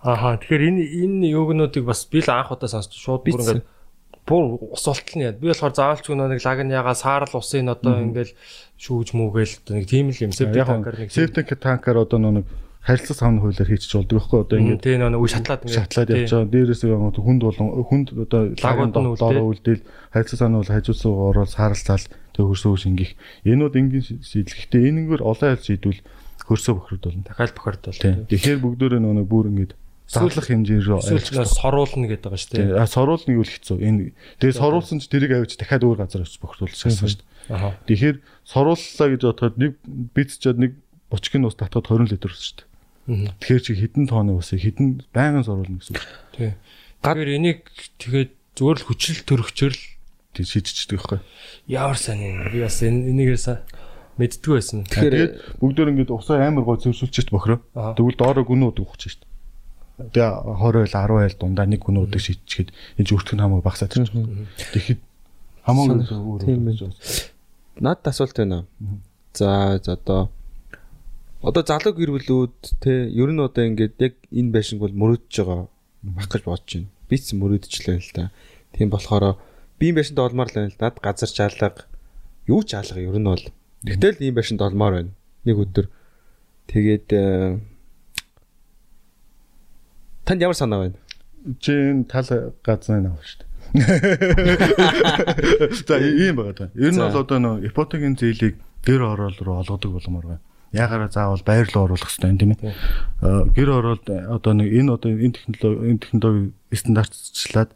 [0.00, 3.68] Ааха тэгэхээр энэ энэ юугнуудыг бас би л анх удаа сонсч шууд бүр ингээд
[4.24, 5.36] бүр ус олтол нь яа.
[5.36, 8.32] Би болохоор заавалч нэг лаг нь ягаа саарл усын одоо ингээл
[8.80, 12.48] шүүж мүүгээл одоо нэг тийм л юм септи Яг танкер нэг септик танкер одоо нэг
[12.80, 16.30] харилцаа савны хуулиар хийчих болдог байхгүй одоо ингээд тийм нэг үе шатлаад ингээд шатлаад явж
[16.32, 16.48] байгаа.
[16.48, 19.20] Дээрээс нь хүнд болон хүнд одоо Лагууд нь үлдээ.
[19.20, 19.82] дороо үлдээл
[20.16, 23.12] хайцаа санаа бол хажуудсан ороод сааралцаал тэг хөрсөө шингих.
[23.44, 24.56] Энүүд энгийн шийдэл.
[24.56, 26.00] Гэхдээ энэгээр олон айл шийдвэл
[26.48, 27.24] хөрсөө бохирд болно.
[27.28, 28.00] дахиад бохорд бол.
[28.00, 28.24] Тийм.
[28.32, 29.72] Тэгэхээр бүгдөө нөгөө бүр ингээд
[30.10, 32.86] задлах хэмжээ рүү нөө соруулна гэдэг байгаа шүү дээ.
[32.90, 33.78] Соруулна гэвэл хэцүү.
[33.78, 34.00] Энэ
[34.42, 37.78] тэгээ соруулсан ч тэрийг авч дахиад өөр газар очиж бохирдуулах шаасан шүү дээ.
[37.86, 40.74] Тэгэхээр сорууллаа гэж бодоход нэг бид ч нэг
[41.14, 42.69] бочгийн ус татхад 20 литр ус шүү дээ.
[43.08, 46.04] Тэгэхээр чи хэдэн тонны усыг хэдэн байнгын соруулна гэсэн үг
[46.36, 46.52] Тий.
[47.00, 47.60] Тэгэхээр энийг
[47.96, 49.84] тэгээд зүгээр л хүчрэл төрөгчөр л.
[50.30, 51.20] Тэг шийдчихдэг байхгүй.
[51.66, 52.52] ямар сайн юм.
[52.52, 53.46] Би бас энийгээс
[54.20, 54.84] мэддгүй байсан.
[54.86, 57.64] Тэгэхээр бүгдөө ингээд усаа амар гой зөвшөлчөж бохроо.
[57.74, 60.12] Тэгвэл доороо гүн удаг ухчих дээ.
[60.12, 62.70] Тэгээ 20 айл 10 айл дундаа нэг гүн удаг шийдчихэд
[63.00, 64.14] энэ зүртг нь хамаагүй багасаад ирчих.
[64.76, 65.00] Тэгэхэд
[65.66, 67.00] хамаагүй өөр Тийм өөр байна.
[67.80, 68.58] Надад асуулт байна.
[69.34, 70.30] За за одоо
[71.42, 75.68] одоо залуу гэр бүлүүд те ер нь одоо ингээд яг энэ байшинг бол мөрөөдөж байгаа
[76.04, 76.92] баг гэж бодож байна.
[77.08, 78.30] Би ч мөрөөдөжлээ л да.
[78.76, 79.40] Тийм болохоор
[79.80, 80.92] би энэ байшинд олмоор л байна л да.
[80.92, 81.88] Газар чаалга
[82.46, 83.44] юу ч хаалга ер нь бол.
[83.88, 85.12] Тэгтэл ийм байшинд олмоор байна.
[85.48, 85.86] Нэг өдөр
[86.68, 87.56] тэгээд э,
[90.28, 90.98] танд ямар санаа байна?
[91.58, 93.48] чи энэ тал газрын авах шүү дээ.
[95.88, 96.70] За ийм байгаа даа.
[96.76, 100.44] Ер нь бол одоо нөө ипотекийн зээлийг гэр орол руу олгодог болмоор байна.
[100.72, 102.74] Ягараа заавал байр руу оруулах хэрэгтэй юм тийм ээ.
[103.22, 107.70] Э, Гэр оролд одоо нэг энэ одоо энэ технологи энэ технологи стандартчлаад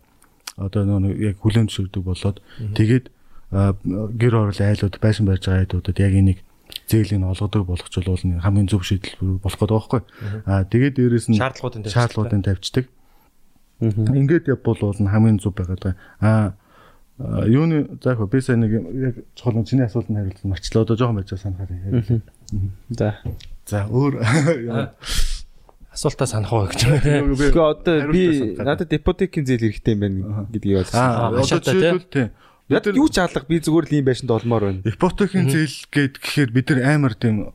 [0.57, 2.38] одоо нөө яг хүлээн зөвшөөрдөг болоод
[2.78, 3.72] тэгээд э,
[4.14, 6.38] гэр орол айлууд байшин барьж байгаа айлуудад яг энийг
[6.86, 10.01] зээлийн олгодог болгочвол бол хамгийн зөв шийдэл болох гэдэг байхгүй.
[10.47, 12.86] Аа тэгээд дээрэс нь Шаардлагуудын шаардлагуудын тавьчихдаг.
[13.82, 15.99] Ингээд явбал бол хамгийн зөв байгаад байгаа.
[16.22, 16.55] Аа
[17.47, 21.16] юуны за яг би сайн нэг яг чухал нэг чиний асуултанд хариулсан марчлаа одоо жоохон
[21.16, 22.22] байж санахаар ярил.
[22.90, 23.18] За.
[23.66, 24.20] За өөр
[25.95, 27.22] Асуултаа санах уу гэж байна.
[27.38, 28.22] Гэхдээ одоо би
[28.59, 32.34] надад ипотекийн зээл хэрэгтэй юм байна гэдгийг Аа, одоо жишээлбэл тийм.
[32.66, 34.82] Яг юу ч хаалга би зүгээр л ийм байшинд олмоор байна.
[34.82, 37.55] ипотекийн зээл гээд гэхээр бид нар амар тийм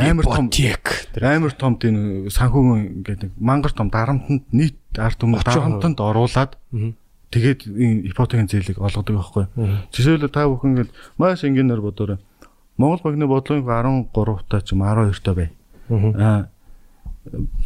[0.00, 5.44] амар том амар том тийм санхүүгийн ингээд нэг мангар том дарамтанд нийт ард түмэн 30%.
[5.44, 6.52] дарамтанд оруулаад
[7.28, 9.44] тэгээд энэ ипотекийн зээлийг олгодог байхгүй.
[9.92, 12.18] Жишээлбэл та бүхэн ингээд маш энгийнээр бодоорой.
[12.78, 13.66] Монгол банкны бодлогын
[14.14, 15.50] 13 та ч юм 12 та бай.
[15.90, 16.48] Аа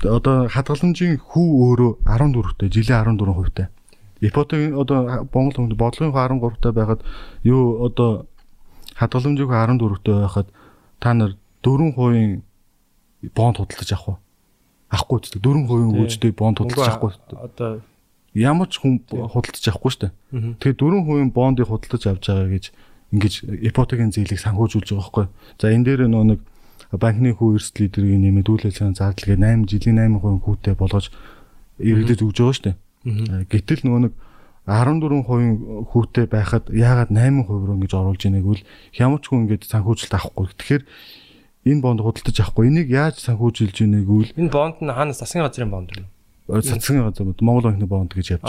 [0.03, 3.67] одоо хадгаламжийн хүү өөрөө 14 та жилийн 14 хувьтай.
[4.21, 7.05] Ипотекийн одоо Монгол банкны бодлогын 13 та байхад
[7.45, 8.27] юу одоо
[8.97, 10.49] хадгаламжийн 14 та байхад
[10.99, 12.41] та нар 4%
[13.37, 14.19] бонд худалдаж авах уу?
[14.89, 17.13] Авахгүй ч 4% гүйцэтгэх бонд худалдаж авахгүй.
[17.37, 17.81] Одоо
[18.33, 20.13] Ямар ч хүн худалдаж авахгүй шүү дээ.
[20.57, 22.65] Тэгэхээр 4% бондыг худалдаж авч байгаа гэж
[23.13, 23.35] ингэж
[23.69, 25.27] ипотекийн зээлийг санхүүжүүлж байгаа байхгүй.
[25.61, 26.41] За энэ дээр нөө нэг
[26.97, 31.07] банкны хүү эрсдэл эдэрийг нэмээд үйл ажиллагааны зардлага 8 жилийн 8% хүүтэй болгож
[31.81, 32.77] иргэдэд өгж байгаа шүү дээ.
[33.49, 34.15] Гэтэл нөгөө нэг
[34.69, 38.63] 14% хүүтэй байхад яагаад 8% руу ингэж оруулж ийнэг үл
[38.95, 40.55] ямар ч хүн ингэж санхүүжилт авахгүй.
[40.55, 40.83] Тэгэхээр
[41.67, 42.71] энэ бонд худалдаж авахгүй.
[42.71, 46.07] Энийг яаж санхүүжилж ийнэг үл энэ бонд нь хаанаас засгийн газрын бонд юм.
[46.47, 48.47] цацгийн газар Монгол банкны бонд гэж явж.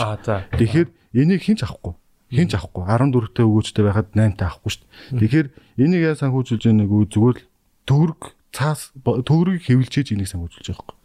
[0.54, 0.88] Тэгэхээр
[1.18, 1.98] энийг хинч авахгүй.
[2.34, 2.82] Хинч авахгүй.
[2.84, 5.20] 14 тө өгөөжтэй байхад 8 та авахгүй шүү дээ.
[5.22, 5.46] Тэгэхээр
[5.78, 7.46] энийг яа санхүүжүүлж яаг нэг зүгээр л
[7.86, 8.20] төгрөг
[8.54, 11.02] цаас төгрөгийг хэвлжиж энийг санхүүжүүлж байгаа байхгүй.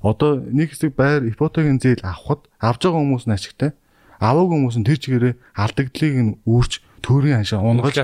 [0.00, 3.70] Одоо нэг хэсэг байр ипотекийн зээл авахд авж байгаа хүмүүс нь ашигтай.
[4.18, 6.72] Аваагүй хүмүүс нь тэр чигээрээ алдагдлыг нь үүрч
[7.04, 7.94] төгрөгийн ханшаа унгаж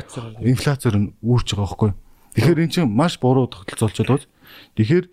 [0.45, 0.97] Инфляцаар.
[1.01, 1.91] нь үүрч байгаа байхгүй.
[2.37, 4.29] Тэгэхээр эн чинь маш буруу тогтолцоолчод байна.
[4.79, 5.05] Тэгэхээр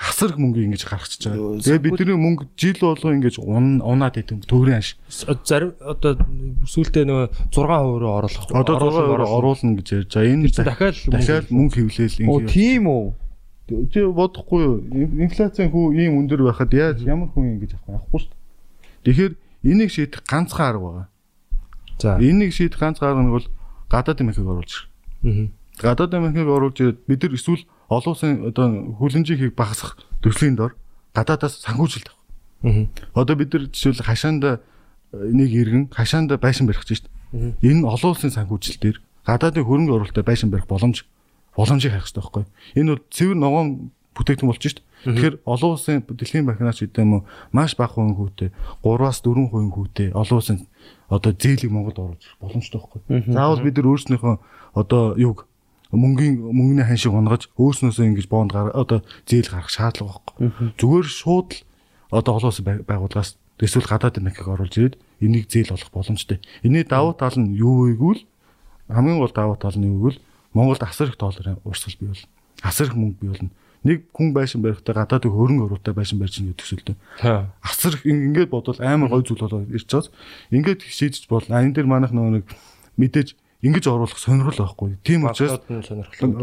[0.00, 1.60] хасрах мөнгө ингэж гаргачихж байгаа.
[1.60, 4.96] Тэгээ бидний мөнгө жил болго ингэж ун унаад идэв төгрөгийн ханш.
[5.44, 6.16] зарим одоо
[6.64, 8.48] сүүлдээ нөгөө 6% руу оруулах.
[8.48, 10.32] Одоо 6% оруулна гэж ярьж байгаа.
[10.32, 12.48] Энэ дахиад мөнгө дахиад мөнгө хөвлөөл Оо ингэ.
[12.48, 13.06] тийм үү?
[13.92, 14.76] Чи бодохгүй юу?
[14.88, 19.04] Ин- Инфляцийн хүү ийм өндөр байхад яаж ямар хүн ингэж авах авахгүй шүү дээ.
[19.04, 19.32] Тэгэхээр
[19.68, 21.06] энийг шийдэх ганцхан арга байгаа.
[22.00, 22.16] За.
[22.18, 23.46] Энийг шийдэх ганцхан арга нь бол
[23.92, 24.88] гадаадын банкыг оруулж ирэх.
[25.22, 25.46] Мгм.
[25.78, 28.66] Гадаадын банкыг оруулж ирээд бид нар эсвэл олон улсын одоо
[29.02, 30.78] хүлэнжийг багасгах төслийн дор
[31.14, 32.88] гадаадаас санхүүжилт авах.
[33.14, 34.60] Одоо бид нар жишээл хашаанда
[35.12, 37.54] э, нэг иргэн хашаанда байшин барих гэж байна.
[37.62, 41.02] Энэ олон улсын санхүүжилт дээр гадаадын хөрөнгө оруулалтад байшин барих боломж
[41.56, 42.44] боломжийг харах хэрэгтэй байхгүй.
[42.78, 43.68] Энэ бол цэвэр ногоон
[44.14, 44.78] бүтээгдэхүүн болж шít.
[45.00, 48.50] Тэгэхээр олон улсын дэлхийн банкнаас гэдэг юм уу маш бага хувийн хүүтэй
[48.84, 50.58] 3-аас 4 хувийн хүүтэй олон улсын
[51.08, 53.00] одоо зээлийг Монголд оруулж ирэх боломжтой байхгүй.
[53.32, 54.34] Заавал бид нар өөрснийхөө
[54.76, 55.49] одоо юг
[55.92, 60.74] мөнгөний мөнгөний ханшиг унгаж өөрснөөсөө ингэж бонд одоо зээл гаргах шаардлага байхгүй.
[60.78, 61.62] Зүгээр шууд л
[62.14, 66.38] одоо бай- байгууллагаас эсвэл гадаадын банкыг оруулж ирээд энийг зээл олох боломжтой.
[66.62, 68.22] Энийн давуу тал нь юу вэ гэвэл
[68.88, 70.18] хамгийн гол давуу тал нь юу гэвэл
[70.54, 72.28] Монголд асар их долларын урсгал бий болно.
[72.62, 73.50] Асар их мөнгө бий болно.
[73.82, 76.96] Нэг хүн байшин барихтаа гадаадын хөрөнгө оруулалтаа байшин барьж гэдэг төсөлтөө.
[77.62, 80.10] Асар их ин- ингээд бодвол амар гой зүйл болоод ирж байгаас
[80.50, 81.54] ингээд шийдэж болно.
[81.56, 82.44] А энэ дээр манайх нөгөө нэг
[82.98, 83.28] мэдээж
[83.62, 84.96] ингэж оруулах сонирхол байхгүй.
[85.04, 85.60] Тийм учраас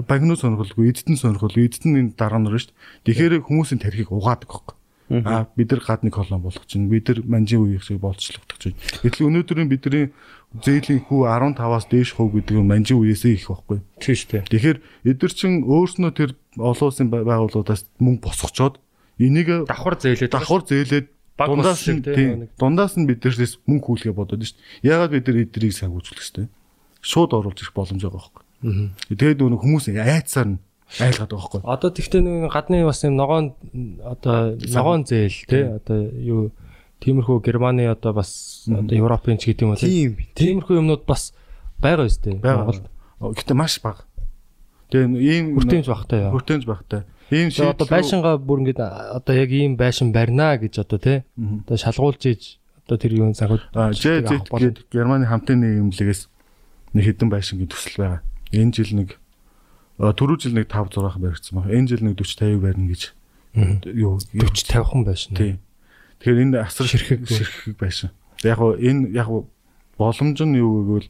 [0.07, 3.05] Банкнууд сонирхолгүй, эзэд нь сонирхолгүй, эзэд нь энэ дараа нар шүү дээ.
[3.09, 4.76] Тэгэхээр хүмүүсийн тархийг угаадаг байхгүй.
[5.24, 8.76] Аа бид нар гадны колон болгох чинь бид нар манжин үеих шиг болцлогдох чинь.
[9.01, 10.11] Гэтэл өнөөдрийн бидний
[10.59, 11.22] зээлийн хүү
[11.55, 13.80] 15-аас дээш хувь гэдэг нь манжин үеэсээ их байхгүй.
[14.03, 14.43] Тийм шүү дээ.
[14.51, 18.84] Тэгэхээр эдгэр чин өөрснөө тэр олон улсын бай- байгууллагуудаас мөнгө босгочоод
[19.15, 21.07] энийг Давхар зээлээд давхар зээлээд
[21.39, 22.49] дундаас нь нэг.
[22.59, 24.91] дундаас нь биднээс мөнгө хүлгээ бодоод шүү дээ.
[24.91, 26.47] Ягаад бид нар эдрийг санхүүжүүлэх хэвтэй.
[27.01, 28.43] Шууд оруулж ирэх боломж байгаа байхгүй.
[29.13, 30.59] Тэгээд нөгөө хүмүүс айцсаар нь
[30.99, 31.61] айлгаад байгаа байхгүй.
[31.67, 33.45] Одоо тэгтээ нэг гадны бас юм ногоон
[34.01, 36.41] одоо ногоон зээл тий одоо юу
[37.03, 40.09] тиймэрхүү Германы одоо бас одоо Европын ч гэдэг юм уу тий.
[40.09, 40.11] Тийм.
[40.33, 41.35] Тиймэрхүү юмнууд бас
[41.77, 42.39] байгаа үстэй.
[42.41, 42.87] Монголд.
[43.19, 44.07] Гэтэ маш бага.
[44.89, 46.31] Тэгээ ийм хүртээмж багтай яа.
[46.31, 47.03] хүртээмж багтай.
[47.29, 51.17] Ийм Тэгээ одоо байшингаа бүр ингээд одоо яг ийм байшин барина гэж одоо тий.
[51.35, 56.31] Одоо шалгуулж ийж одоо тэр юу санхүү А ЖЗ гээд Германы хамтын нийгэмлэгээс
[56.97, 58.21] нэг хэдэн байшингийн төсөл байгаа.
[58.51, 59.09] Энэ жил нэг
[59.97, 61.73] түрүү жил нэг 5 6 баригдсан байна.
[61.73, 63.01] Энэ жил нэг 40 50 барина гэж
[63.93, 65.33] юу 40 50хан байшин.
[65.37, 65.53] тий.
[66.21, 67.25] Тэгэхээр энэ асар Ширхэг.
[67.29, 68.09] ширхэг байшин.
[68.43, 69.29] Яг гоо энэ яг
[69.97, 71.09] боломж нь юу гэвэл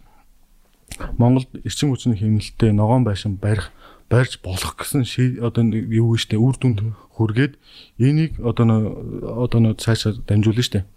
[1.19, 3.71] Монголд эрчим хүчний хэмнэлтэд ногоон байшин барих
[4.09, 5.03] барьж болох гэсэн
[5.43, 6.79] одоо юу вэ штэ үр дүнд
[7.19, 7.59] хүргээд
[7.99, 8.95] энийг одоо
[9.43, 10.88] одоо нөө цаашаа дамжуулна штэ.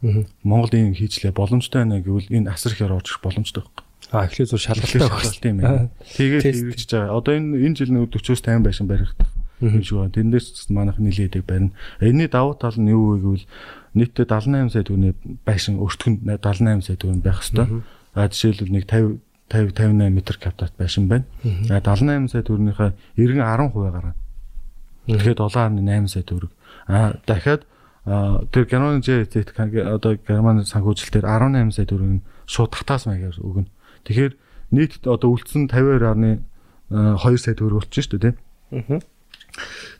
[0.46, 3.82] Монголд ийм хийжлээ боломжтой байна гэвэл энэ асар ихээр орж ирэх боломжтой байна.
[4.10, 5.40] А эхлээ зур шалгалттай Шалгалт байх.
[5.40, 5.88] тийм ээ.
[6.18, 7.14] Тэгээд хэрэгжиж байгаа.
[7.14, 9.14] Одоо энэ энэ жил нэг 40-оос 50 байшин барих
[9.60, 10.14] юм шиг байна.
[10.14, 11.70] Тэндээс манайх нилээдэг барина.
[12.00, 13.46] Энийний давуу тал нь юу вэ гэвэл
[13.94, 15.14] нийтдээ 78 сая төгрөний
[15.46, 17.82] байшин өртгөнд 78 сая төгрөг байх хэвээр.
[18.14, 21.24] А жишээлбэл нэг 50 50 58 м квадрат байшин байна.
[21.70, 24.14] А 78 сая төгрөгийнхээ 90 10% гарна.
[25.06, 26.50] Тэгэхээр 7.8 сая төгрөг.
[26.86, 27.62] А дахиад
[28.50, 33.68] тэр Германы ЖТ одоо Германы санхүүжилтээр 18 сая төгрөг нь шууд татаас маягаар өгнө.
[34.04, 34.32] Тэгэхээр
[34.72, 39.02] нийт одоо үлдсэн 52.2 сая төгрөг болчих шүү дээ тийм.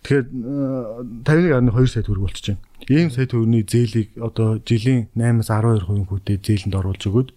[0.03, 2.61] Тэгэхээр э, 51.2 сая төгрөг болчих чинь.
[2.89, 7.31] Ийм сая төгрөгийн зээлийг одоо жилийн 8-аас 12% хүүтэй зээлэнд оруулж өгөөд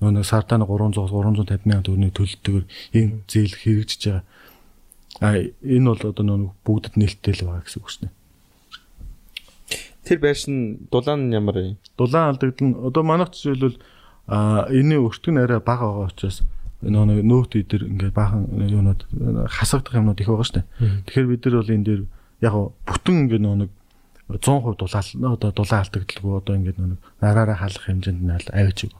[0.00, 2.64] нөгөө сартаа нэг 300 350 мянган төгрөгийн төлөлтөөр
[2.96, 4.24] ийм зээл хэрэгжиж байгаа.
[5.20, 8.08] А энэ бол одоо нөгөө бүгдэд нээлттэй л байгаа гэсэн үг шнэ.
[10.08, 11.76] Тэр байшин дулаан ямар юм?
[12.00, 13.76] Дулаан алдагдал нь одоо манайх жишээлбэл
[14.30, 16.46] а энэний өртгөн арай бага байгаа учраас
[16.86, 19.02] нөгөө нөт идэр ингээд баахан юунууд
[19.50, 20.64] хасагдах юмнууд их байгаа штэ.
[21.10, 22.02] Тэгэхээр бид нар бол энэ дээр
[22.40, 22.54] яг
[22.86, 23.70] бүтэн ингээд нөгөө нэг
[24.30, 28.94] 100% дулаал одоо дулаан алдагдaltaгүй одоо ингээд нэг нараараа халах хэмжээнд нь авч иг.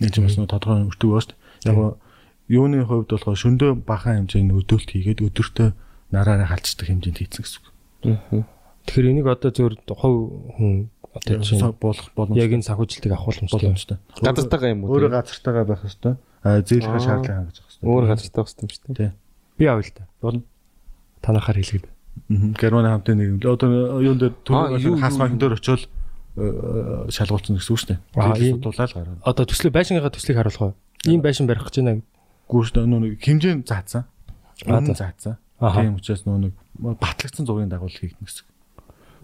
[0.00, 1.34] Нэг юм бас нөгөө тодорхой өртөг штэ.
[1.68, 2.00] Яг
[2.50, 5.68] юуны хувьд болохоор шөндөө бахан хэмжээний өдөөлт хийгээд өдөртөө
[6.10, 8.48] нараараа халцдаг хэмжээнд хийцэн гэсэн үг.
[8.90, 10.18] Тэгэхээр энийг одоо зөвөр хувь
[10.58, 12.42] хүн одоо болох боломжтой.
[12.44, 13.98] яг энэ санхүүжилтийг авах боломжтой.
[14.22, 14.94] Газартайгаа юм уу?
[14.94, 16.16] Өөрөө газартайгаа байх хэвээр.
[16.42, 17.00] А зээлхэ Аа.
[17.02, 17.90] шаардлага хангаж явах хэвээр.
[17.90, 18.96] Өөр газартай байх юм шүү дээ.
[18.96, 19.10] Тий.
[19.58, 20.04] Би авъя л да.
[20.22, 20.42] Болно.
[21.20, 21.86] Танахаар хэлгээд.
[22.60, 23.38] Германы хамтын нийгэм.
[23.42, 23.68] Одоо
[24.00, 25.82] юун дээр Аа, юу, түр хас юу, банк дээр очиод
[26.38, 27.98] э, шалгуулсан гэсэн үг шүү дээ.
[28.16, 28.60] Аа, Тэгээд ийм.
[28.62, 29.18] дулаал гараад.
[29.26, 30.74] Одоо төслөө байшингийнхаа төслийг харуулах уу?
[31.10, 32.02] Ийм байшин барих гэж байна.
[32.48, 34.04] Гүүш нөө нэг хэмжээ заацсан.
[34.66, 35.10] Аа, Үнэн за.
[35.10, 35.34] заацсан.
[35.60, 35.82] Аха.
[35.82, 38.46] Тийм учраас нөө нэг батлагдсан зургийн дагуулыг хийх гэсэн.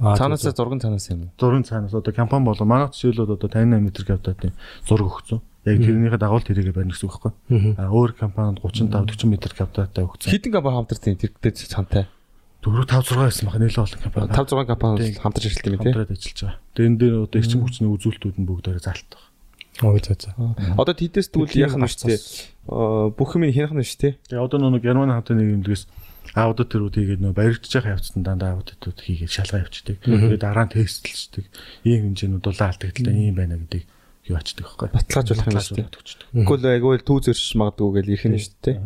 [0.01, 1.31] Аа, Цаанаасаа зурган цаанаас юм уу?
[1.41, 4.53] Зургийн цаанаас одоо компани болоо манайх жишээлбэл одоо 58 м квадратын
[4.85, 5.41] зураг өгсөн.
[5.65, 7.33] Яг тэрнийхээ дагуул тэрийгэ барина гэсэн үг байхгүй.
[7.81, 10.29] А өөр компанид 35 40 м квадраттай өгсөн.
[10.31, 12.05] Хитэн компани хамтарсан тэр дээр цантай.
[12.61, 14.29] 4 5 6 байсан баха нэлээд олон компани.
[14.37, 15.23] 5 6 компани Тийм.
[15.23, 15.93] хамтарч ажилладаг юм тий.
[15.93, 16.59] хамтраад ажиллаж байгаа.
[16.77, 19.23] Тэгээ энэ дээр одоо эрчим хүчний үзүүлэлтүүд нь бүгдээрээ залтах.
[19.85, 20.33] Ой за за.
[20.77, 22.17] Одоо тэдээс тэгвэл яах нь вэ?
[23.13, 24.15] Бүх юм хянах нь шүү дээ.
[24.33, 25.85] Тэгээ одоо нөгөө Германы хамтын нийгэмлэгээс
[26.37, 29.97] аудит төрүүд хийгээд баригдаж байгаа явцсан дандаа аудитууд хийгээд шалгаа явчихдаг.
[30.05, 31.49] Тэгээ дараа нь тестлждэг.
[31.89, 33.89] Ийм хэмжээнүүд дулаан алдагдaltaй ийм байна гэдгийг
[34.29, 34.89] юу ачдаг байхгүй.
[34.93, 35.89] Баталгаажуулах юм шүү дээ.
[36.45, 38.77] Тэгвэл айгүй төв зөрч магадгүй гэж ирэх нь шүү дээ.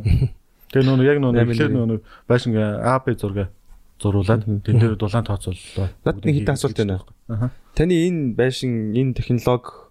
[0.70, 1.86] Тэгээ нөгөө яг ихлээр нэр.
[1.90, 3.50] нөгөө байшин АБ зураг
[3.98, 5.90] зурулаад тэн дээр дулаан тооцооллоо.
[6.06, 7.02] Над нэг хитэн асуулт байна.
[7.26, 7.50] Аха.
[7.74, 9.90] Таны энэ байшин энэ технологи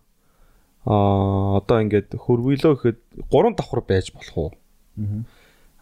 [0.88, 4.50] аа одоо ингээд хөрвөлөө гэхэд гурван давхар байж болох уу?
[4.96, 5.28] Аа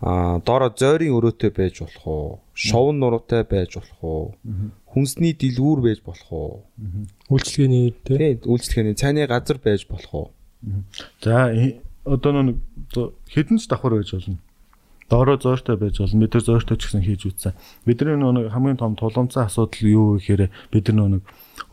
[0.02, 2.40] доороо зойрын өрөөтэй байж болох уу?
[2.54, 4.36] Шовн нуруутай байж болох уу?
[4.94, 6.54] Хүнсний дэлгүүр байж болох уу?
[7.34, 8.18] Үйлчлэгээний тий.
[8.18, 10.28] Тий, үйлчлэгээний цайны газар байж болох уу?
[11.22, 11.50] За
[12.06, 12.62] одоо нэг
[13.34, 14.38] хэдэн ч давхар байж болно.
[15.10, 16.22] Доороо зөөртэй байж болно.
[16.22, 17.58] Бид нар зөөртэй ч гэсэн хийж үзсэн.
[17.90, 21.24] Бидний нэг хамгийн том тулгымцсан асуудал юу вэ гэхээр бид нар нэг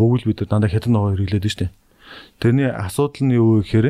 [0.01, 1.69] өвөл бид нар дандаа хятад ногоо хэрэглээд штэ.
[2.41, 3.87] Тэрний асуудал нь юу вэ гэхээр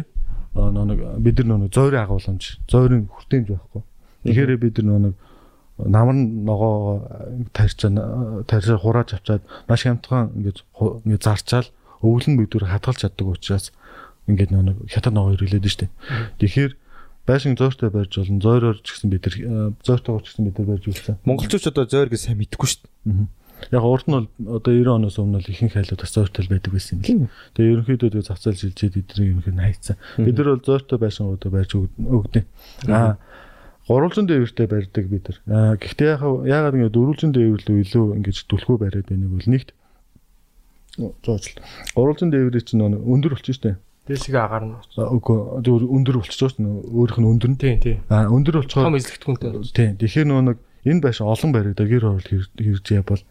[0.59, 3.83] аа, нэг бид нар нэг зөөрийн агуулмж, зөөрийн хүртээмж байхгүй.
[4.25, 5.15] Тэгэхээр бид нэг
[5.79, 7.03] намар ногоо
[7.53, 10.63] тарьчаа тарьчаа хурааж авчаад маш хямдхан ингэж
[11.05, 11.69] ингэж зарчаал
[12.03, 13.75] өвөл нь бид нар хадгалж чаддаг учраас
[14.31, 15.91] ингээд нэг хятад ногоо хэрэглээд штэ.
[16.39, 16.73] Тэгэхээр
[17.27, 18.39] байшин зөөртэй барьж болно.
[18.39, 19.37] Зөөрөөр ч гэсэн бид нар
[19.83, 21.19] зөөртэйгээр ч гэсэн бид нар барьж үзсэн.
[21.27, 23.27] Монголчууд одоо зойр гэж сайн мэдэхгүй дээ.
[23.73, 24.29] Яг урд нь бол
[24.61, 27.33] одоо 90 оноос өмнө бол ихэнх хайлууд бас зөөртөл байдаг байсан юм л.
[27.57, 29.97] Тэгээ ерөнхийдөө тэгээ зах зээл шилжээд эдний ерөнхийд нь хайцсан.
[30.21, 32.45] Бид нар бол зөөртөө байшингуудаа барьж өгдөө.
[32.93, 33.17] Аа
[33.89, 35.77] гурвалжин дээвэртэй барьдаг бид нар.
[35.81, 36.17] Гэхдээ
[36.49, 39.71] яагаад ингэ дөрвөлжин дээвэр лөө илүү ингэж түлхүү бариад байныг бол нэгт
[41.25, 41.59] зоожл.
[41.95, 43.77] Гурвалжин дээврийн чинь нөө өндөр болчих.
[44.05, 44.77] Дээшгээ агаар нь.
[45.01, 46.77] Үгүй зөв өндөр болчихж байна.
[46.93, 47.61] Өөрөх нь өндөр нь.
[47.61, 47.99] Тийм тийм.
[48.13, 49.51] Аа өндөр болчихоор Том эзлэгдэхүүнтэй.
[49.73, 49.97] Тийм.
[49.97, 53.23] Тэгэхээр нөгөө нэг энэ байшин олон баригдаа гэр орол хэрж яа бол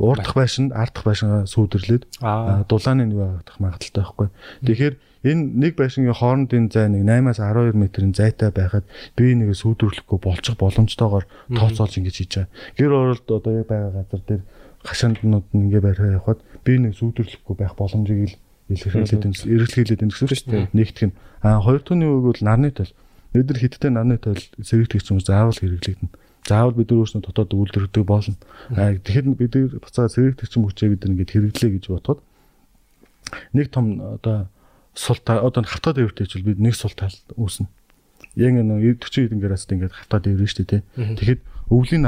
[0.00, 2.64] уурдах байшин, ардах байшингаа сүйдэрлээд Аа.
[2.64, 4.28] дулааны нэг авах магадaltaй байхгүй.
[4.64, 8.84] Тэгэхээр энэ нэг байшингийн хоорондын зай нэг 8-аас 12 м-ийн зайтай байхад
[9.16, 12.50] би нэгэ сүйдвэрлэхгүй болчих боломжтойгоор тооцоолж ингэж хийж байгаа.
[12.78, 14.42] Гэр оролд одоо яг байгаа газар дээр
[14.82, 18.36] хашаанднууд нь ингээ бариа явахад би нэг сүйдвэрлэхгүй байх боломжийг л
[18.72, 20.74] илэрхийлээд энэ эргэлхийлээд энэ гэсэн үг шүү дээ.
[20.74, 21.16] Нэгтгэх нь.
[21.46, 22.94] Аа хоёр дахь нь үг бол нарны тойл.
[23.30, 26.10] Бид нар хиттэй нарны тойл сэргийгдэх юм заавал хэрэглэгдэнэ.
[26.50, 28.34] Заавал бид өөрснөө дотоод үйлдвэрлэдэг болно.
[28.74, 32.20] Аа тэгэхээр бид буцаа сэргийгдэх юм хүчээ бид нар ингэ хэрэглэе гэж бодоход
[33.52, 34.48] нэг том одоо
[34.94, 37.68] сул та одоо хавтаа дээвэртэй ч бид нэг сул тал үүснэ.
[38.36, 40.82] Яг нэг 40 хэдэн градусд ингээд хавтаа дээвэр шүү дээ.
[41.16, 41.40] Тэгэхэд
[41.72, 42.04] өвлийн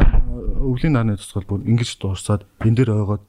[0.61, 3.24] өвлийн нарны тусгал бүр ингэж дуурсаад энэ дээр ойгоод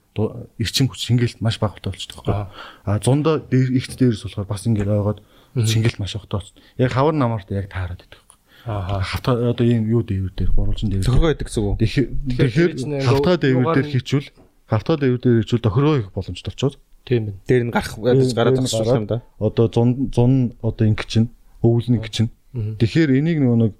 [0.60, 2.48] эрчим хүч шингээлт маш бага болчихдог байхгүй.
[2.88, 5.20] А зундаа дээр ихт дээрс болохоор бас ингээд ойгоод
[5.56, 6.60] шингээлт маш огтой болчих.
[6.80, 8.24] Яг хавар намаарт яг таарад байдаг.
[8.66, 9.00] Аа.
[9.04, 11.06] Хавтаа одоо ийм юу дээвэр дээр гурвалжин дээвэр.
[11.06, 11.76] Цохрогоо байдаг зүг үү?
[11.86, 12.72] Тэгэхээр
[13.06, 14.28] хавтаа дээвэр дээр хийчүүл
[14.66, 17.40] хавтаа дээвэр дээр хийчүүл тохиргоо их боломжтой болчиход Тийм байна.
[17.48, 19.22] Дээр нь гарах ядаж гараад тасчих юм да.
[19.40, 21.30] одоо зун зун одоо ингэ чинь
[21.62, 22.34] өвөл нэг чинь.
[22.54, 23.74] Тэгэхээр энийг нөгөө нэг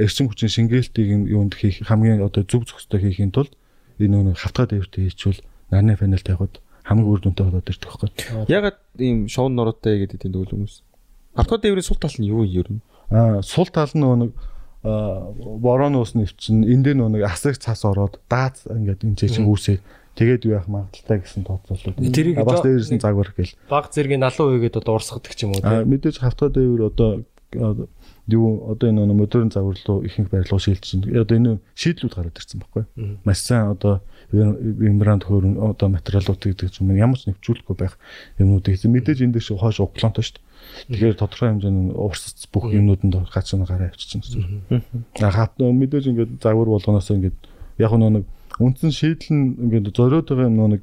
[0.00, 3.52] эрчим хүчин шингээлтийг юунд хийх хамгийн одоо зөв зөвхөстэй хийхин тулд
[4.00, 8.10] энэ нөгөө хавтаа дээвэртэй хийчүүл нарны панел тавихад хамгийн үр дүнтэй болоод ирдэг байхгүй.
[8.48, 10.80] Ягаад ийм шоун нуруутай гэдэг тийм дүүл хүмүүс.
[11.36, 12.80] Автоо дээврийн сул тал нь юу юм ер нь?
[13.12, 14.32] Аа сул тал нь нөгөө нэг
[14.82, 19.76] уус нэвчин энэ дээр нөгөө нэг асар цас ороод даац ингээд энэ чинь үүсээ
[20.16, 21.96] тэгээд юу яах магадaltaй гэсэн тооцоолол.
[22.10, 23.54] Тэрийг бас нь загвар гэл.
[23.70, 27.24] Баг зэргийн налуу үегээд одоо урсгадаг ч юм уу мэдээж хавтаа дээвэр одоо
[28.30, 31.22] юу одоо энэ нэг модерн загвар руу ихэнх байрлал шилжиж байна.
[31.22, 32.84] Одоо энэ шийдлүүд гараад ирсэн байхгүй.
[33.24, 37.98] Маш сайн одоо мембран төхөөрөм одоо материалууд гэдэг юм ямар ч нэвчүүлэхгүй байх
[38.38, 40.46] юмнуудыг эзэн мэдээж энэ дэш хойш углонтой шүү дээ.
[40.94, 44.82] Тэгэхээр тодорхой хэмжээний урсц бүх юмнууданд гацсан гараа авчихсан гэсэн.
[45.18, 47.38] А хат мэдээж ингээд загвар болгоноос ингээд
[47.82, 48.26] яг нэг
[48.60, 50.82] үндсэн шийдэл нь ингээд зориод байгаа юм нэг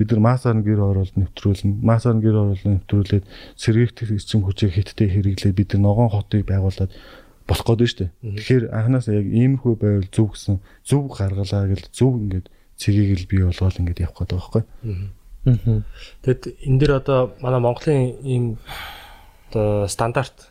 [0.00, 1.84] бид нар масаар нь гэр оролт нэвтрүүлнэ.
[1.84, 3.24] Масаар нь гэр оролт нэвтрүүлээд
[3.60, 6.88] сэргийгдэх эцэм хүчийг хиттэй хэрэглээд бид нар ногоон хотыг байгуулад
[7.44, 8.06] болох гээд штэ.
[8.24, 10.56] Тэгэхээр анханаас яг иймэрхүү байвал зөв гэсэн
[10.88, 12.46] зөв гаргалаа гэл зөв ингээд
[12.80, 14.64] цэгийг л бий болгоол ингээд явах гээд байгаа байхгүй.
[16.24, 18.44] Тэгэд энэ дэр одоо манай Монголын ийм
[19.52, 20.48] одоо стандарт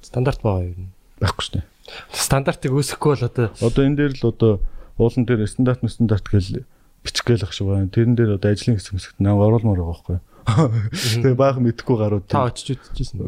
[0.00, 0.96] стандарт байгаа юм.
[1.20, 1.60] Байхгүй штэ.
[2.08, 4.64] Стандартыг үүсэхгүй бол одоо Одоо энэ дээр л одоо
[5.00, 6.68] уулан дээр стандарт стандарт гэл
[7.04, 7.88] бичгээл ах шиг байна.
[7.88, 10.18] Тэрэн дээр одоо ажлын хэсэг хэсэгт наа оруулмаар байгаа байхгүй.
[10.44, 13.20] Тэгээ баахан мэдхгүй гарууд та очиж үзчихсэн.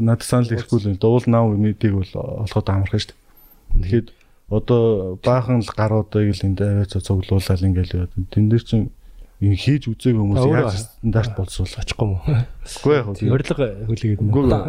[0.00, 2.12] надад санал ирэхгүй л дуул нав мэдийг бол
[2.44, 3.82] олоход амархан шүү дээ.
[3.84, 4.08] Тэгэхэд
[4.48, 8.12] одоо баахан л гаруудыг л энд аваад цуглуулаад ингээл яваад.
[8.32, 8.88] Тэн дээр чинь
[9.42, 11.82] ин хийж үзег хүмүүс яаж стандарт боловсруулах.
[11.82, 12.24] очихгүй юм уу?
[12.62, 13.32] Үгүй яг хөө.
[13.32, 14.60] Урилга хүлээгээд нэ.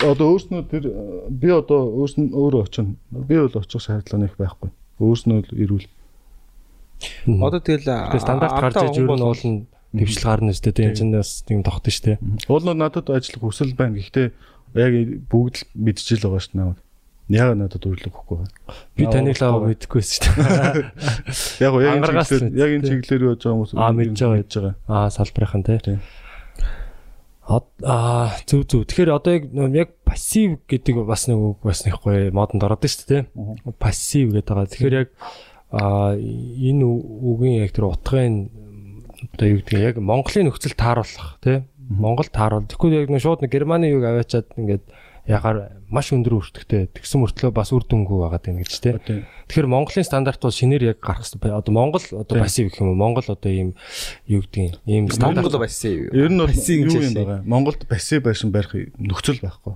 [0.10, 0.84] одоо өөрснөө тэр
[1.28, 2.96] би одоо өөрснөө өөрөө очин.
[3.10, 4.70] Би бол очих шаардлага нэг байхгүй.
[5.00, 5.86] Өөрснөө л ирүүл.
[7.40, 7.88] Одоо тэгэл
[8.20, 9.64] стандарт гарч иж ер нь уул нь
[9.96, 10.76] төвшил гарна шүү дээ.
[10.76, 12.18] Тийм чинь бас тийм тогтно шүү дээ.
[12.52, 13.96] Уулнууд надад ажиллах хүсэл байна.
[13.96, 14.28] Гэхдээ
[14.76, 14.92] яг
[15.32, 16.78] бүгд л мэдчихэл байгаа шүү дээ.
[17.30, 18.54] Яг надад үрлэг өгөхгүй байна.
[18.98, 21.62] Би таныг л аваа мэдэхгүйсэн шүү дээ.
[21.64, 24.34] Яг яг энэ чиглэлээр яг энэ чиглэлээр яаж байгаа хүмүүс Аа, мэдж байгаа.
[24.34, 24.74] мэдж байгаа.
[24.90, 25.98] Аа салбарынхан тий.
[27.50, 28.86] Аа зөв зөв.
[28.86, 29.44] Тэгэхээр одоо яг
[29.74, 33.22] яг пассив гэдэг бас нэг үг бас нэхгүй модонд ороод шүү дээ.
[33.82, 34.70] Пассив гэдэг байгаа.
[34.70, 35.08] Тэгэхээр яг
[35.74, 38.54] аа энэ үгийн яг тэр утгын
[39.34, 41.66] одоо юу гэдэг яг Монголын нөхцөл тааруулах тий.
[41.90, 42.70] Монгол тааруул.
[42.70, 44.86] Тэгэхгүй яг шууд нэг Германы юг аваачаад ингээд
[45.26, 46.86] ягаар маш өндөр өртөгтэй.
[46.94, 48.94] Тэгсэн мөртлөө бас үр дүнгүй байгаа юм гэж тий.
[49.50, 51.50] Тэгэхээр Монголын стандарт бол шинээр яг гарах хэрэгтэй.
[51.50, 52.98] Одоо Монгол одоо пассив гэх юм уу?
[53.02, 53.74] Монгол одоо ийм
[54.30, 56.14] юу гэдэг юм ийм стандарт Монгол бассан.
[56.14, 57.42] Ер нь бол Бассын юу юм байгаа.
[57.42, 58.70] Монголд пассив байшин барих
[59.02, 59.74] нөхцөл байхгүй.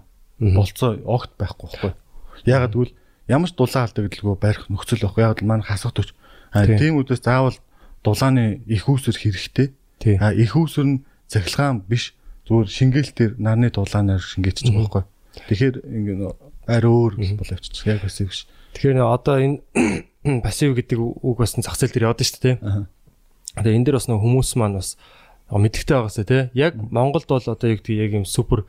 [0.54, 1.92] Болцоо огт байхгүй байхгүй.
[2.46, 2.94] Ягаад гэвэл
[3.26, 5.22] ямар ч дулаан алдагдaltaгүй барих нөхцөл байхгүй.
[5.26, 6.14] Ягаад л маань хасах төч.
[6.54, 7.02] А Тийм.
[7.02, 7.58] үдээс заавал
[8.06, 9.74] дулааны их үүсвэр хэрэгтэй.
[9.98, 10.14] Тий.
[10.22, 12.14] А их үүсвэр нь цахилгаан биш.
[12.46, 15.02] Зүгээр шингээлтээр нарны дулаанаар шингээчих юм байхгүй.
[15.34, 16.32] Тэгэхээр ингэ нөө
[16.66, 18.46] арай өөр бол авчиж яг пассив биш.
[18.74, 19.58] Тэгэхээр нэ одоо энэ
[20.46, 22.56] пассив гэдэг үг бас зах зээл дээр яваад шүү дээ.
[23.60, 24.96] Тэгээ энэ дээр бас нэг хүмүүс маань бас
[25.50, 26.42] мэдгтэй байгаасаа тий.
[26.56, 28.64] Яг Монголд бол одоо юу гэдэг яг юм супер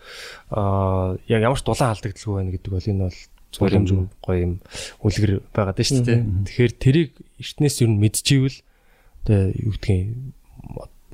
[0.52, 3.10] аа яг ямар ч дулаан алдагдaltaгүй байна гэдэг бол энэ
[3.60, 4.54] бол юм гоё юм
[5.00, 6.20] үлгэр байгаад шүү дээ.
[6.52, 8.60] Тэгэхээр тэрийг эртнээс юу мэдчихвэл
[9.24, 10.08] тэгээ юу гэдгийг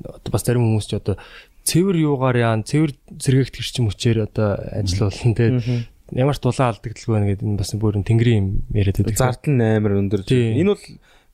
[0.02, 1.16] одоо бас зарим хүмүүс ч одоо
[1.64, 7.12] цэвэр юугаар яан цэвэр зэрэгт гэрч мөчээр одоо ажил болно тэгээ ямар ч дулаан алдагдaltaгүй
[7.14, 9.16] байна гэдэг энэ бас бүрэн тэнгэрийн юм яриад байдаг.
[9.16, 10.20] Зардал нь амар өндөр.
[10.28, 10.84] Энэ бол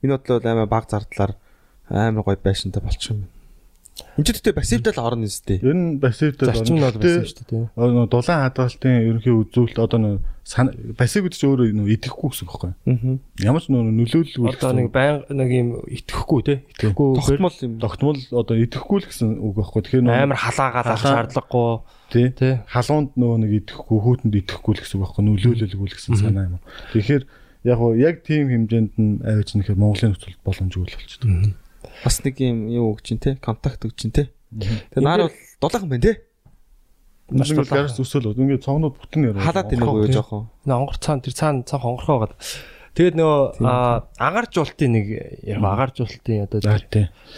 [0.02, 1.32] миний бодлоо амар баг зардлаар
[1.90, 3.37] амар гоё байшинтай болчих юм байна.
[4.18, 5.58] Гэдэг пассивтай л орно нэстэй.
[5.62, 7.64] Ер нь пассивтай зарчим нь бол байсан шүү дээ.
[7.74, 8.06] дээ.
[8.10, 10.16] Дулаан хадгалтын ерөнхий үзүүлэлт одоо нөө
[10.98, 12.72] пассив гэдэг чинь өөрөө нөө идэхгүй гэсэн үг байхгүй.
[12.88, 13.18] Аа.
[13.44, 17.72] Ямар ч нөө нөлөөлөл Одоо нэг баян нэг юм итгэхгүй те итгэхгүй Тогтмол юм.
[17.78, 19.80] тогтмол одоо идэхгүй л гэсэн үг байхгүй.
[19.86, 21.70] Тэгэхээр нөө амар халаагаад Халаа- шаардлагагүй
[22.08, 22.54] тий тий.
[22.64, 25.22] халуунд нөгөө нэг идэхгүй хүүтэнд идэхгүй л гэсэн үг байхгүй.
[25.28, 26.58] Нөлөөлөлгүй л гэсэн санаа юм.
[26.96, 27.22] Тэгэхээр
[27.68, 31.28] яг яг тийм хэмжээнд нь авиж нэхэр Монголын нөхцөлд боломжгүй л болчихдог.
[32.04, 34.30] Бас нэг юм юу өгч ин те контакт өгч ин те.
[34.52, 36.14] Тэгээ наар бол дулаахан байна те.
[37.30, 37.86] Маш дулаахан.
[37.86, 39.42] гарч зүсэл бол ингээд цогнууд бүтэн яруу.
[39.44, 40.48] Халаад тийм үгүй жоохон.
[40.64, 42.34] Нэ онгор цаан тэр цаан цаан хонгорхоо гад.
[42.96, 45.06] Тэгээд нөгөө аа, агаар жуултын нэг
[45.46, 46.58] яг агаар жуултын одоо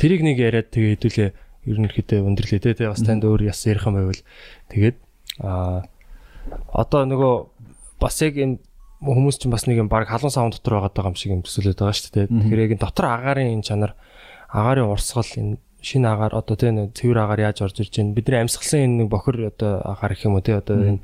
[0.00, 1.30] тэрийг нэг яриад тэгээ хэдүүлээ
[1.68, 4.22] ерөнхийдөө өндөрлөө те бас танд өөр яс ярих юм байвал
[4.72, 4.96] тэгээд
[5.44, 5.84] аа
[6.72, 7.34] одоо нөгөө
[8.00, 8.56] бас яг энэ
[9.04, 11.96] хүмүүс чинь бас нэг юм баг халуун савн дотор байгаа юм шиг юм төсөөлөд байгаа
[11.96, 12.26] шүү дээ.
[12.28, 13.92] Тэгэхээр яг энэ дотор агаарын энэ чанар
[14.52, 18.14] агаарын урсгал энэ шинэ агаар одоо тийм цэвэр агаар яаж орж ирж байна.
[18.14, 21.00] Бидний амьсгалсан энэ нэг бохир одоо агаар гэх юм уу тий одоо энэ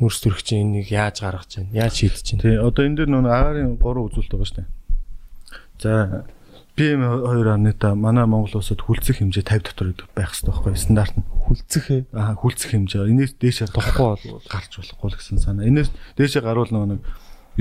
[0.00, 1.74] нүрс төрөх чинь энийг яаж гаргаж байна?
[1.74, 2.42] Яаж шийдэж байна?
[2.42, 2.56] Тий.
[2.56, 4.68] Одоо энэ дээр нөгөө агаарын 3 үзүүлэлт байгаа шүү дээ.
[5.82, 5.92] За
[6.74, 11.22] PM2 та манай Монгол улсад хүлцэх хэмжээ 50 дотор байх хэрэгтэй байхгүй стандарт нь.
[11.46, 11.86] Хүлцэх.
[12.10, 13.10] Аа хүлцэх хэмжээ.
[13.14, 15.70] Энээс дээшээ Тухгүй бол гарч болохгүй гэсэн санаа.
[15.70, 17.00] Энээс дээшээ гарвал нөгөө нэг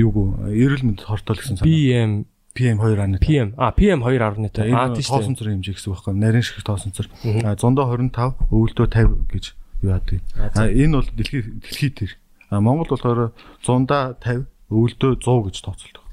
[0.01, 0.18] юуг
[0.49, 1.69] эрүүл мэнд хортол гэсэн санаа.
[1.69, 5.90] PM PM2 аны PM а PM 2.5 За аа энэ тийм тоосон цэр хэмжээ гэсэн
[5.90, 7.10] үг байхгүй нарийн шиг тоосон цэр.
[7.42, 9.46] А 125, өвөлдөө 50 гэж
[9.82, 10.22] юу яадаг.
[10.38, 12.12] А энэ бол дэлхий дэлхий тэр.
[12.54, 13.34] А Монгол болохоор
[13.66, 16.04] 150, өвөлдөө 100 гэж тооцолдог.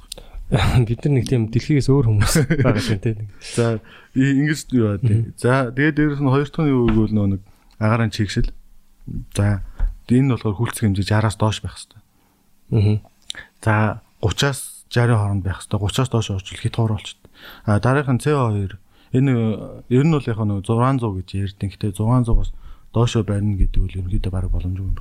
[0.88, 2.34] Бид нар нэг тийм дэлхийгээс өөр хүмүүс
[2.64, 3.28] байгаа юм тийм.
[3.44, 3.78] За
[4.16, 5.36] ингэж юу яадаг.
[5.36, 7.42] За тэгээд дээрээс нь хоёр дахь нь юу гэвэл нөө нэг
[7.76, 8.50] агаарын чигшил.
[9.36, 9.60] За
[10.08, 12.00] энэ болохоор хүлцэх хэмжээ 60-аас доош байх хэрэгтэй.
[12.74, 12.98] Аа.
[13.62, 13.74] За
[14.24, 15.78] 30-аас 60 хооронд байх хэрэгтэй.
[15.78, 17.30] 30-аас доош орчвол хит хоор болчихдог.
[17.64, 18.76] А дараагийнх нь CO2
[19.14, 19.32] энэ
[19.88, 22.50] ер нь бол яг нэг 600 гэж ярьдیں۔ Гэтэ 600-аас
[22.92, 24.98] доошо барина гэдэг үл ерөнхийдөө бараг боломжгүй юм.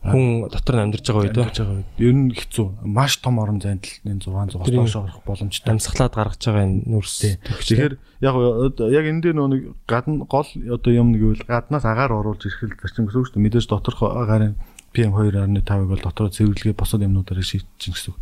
[0.00, 2.66] Хүн дотор нь амьдарч байгаа үед Амьдарч байгаа үед ер нь хэцүү.
[2.88, 5.68] Маш том орон зайд л энэ 600-аас Тэр юм- доошо орох боломжтой.
[5.70, 7.20] амьсгалаад гаргаж байгаа энэ нүрс.
[7.44, 7.92] Тэгэхээр
[8.24, 8.34] яг
[8.80, 12.80] яг энэ дээр нэг гадна гол одоо юм нэг үйл гаднаас агаар оруулж ирэх л
[12.80, 13.44] зарчим гэсэн үг шүү дээ.
[13.44, 14.56] Мэдээж доторх агаарын
[14.90, 18.14] PM2.5-ыг бол дотороо цэвэрлэгээ босод юмнуудаараа шийдчихин гэсэн.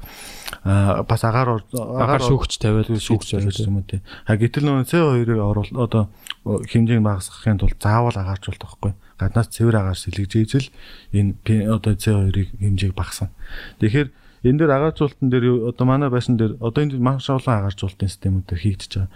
[0.69, 4.05] Аа бас агаар агаар шүүгч тавиад шүүгч тавиад юм уу тий.
[4.29, 6.13] А гэтэл нөө CO2-ыг оруул одоо
[6.45, 8.93] хэмжээг багасгахын тулд заавал агаарчулдаг байхгүй.
[9.17, 10.69] Гаднаас цэвэр агаар сэлгэж ийзэл
[11.17, 13.33] энэ одоо CO2-ыг хэмжээг багасгана.
[13.81, 14.09] Тэгэхээр
[14.45, 18.93] энэ дээр агаарчуултан дээр одоо манай байшин дээр одоо энэ маш олон агаарчуултын системүүд хийгдэж
[18.93, 19.11] байгаа.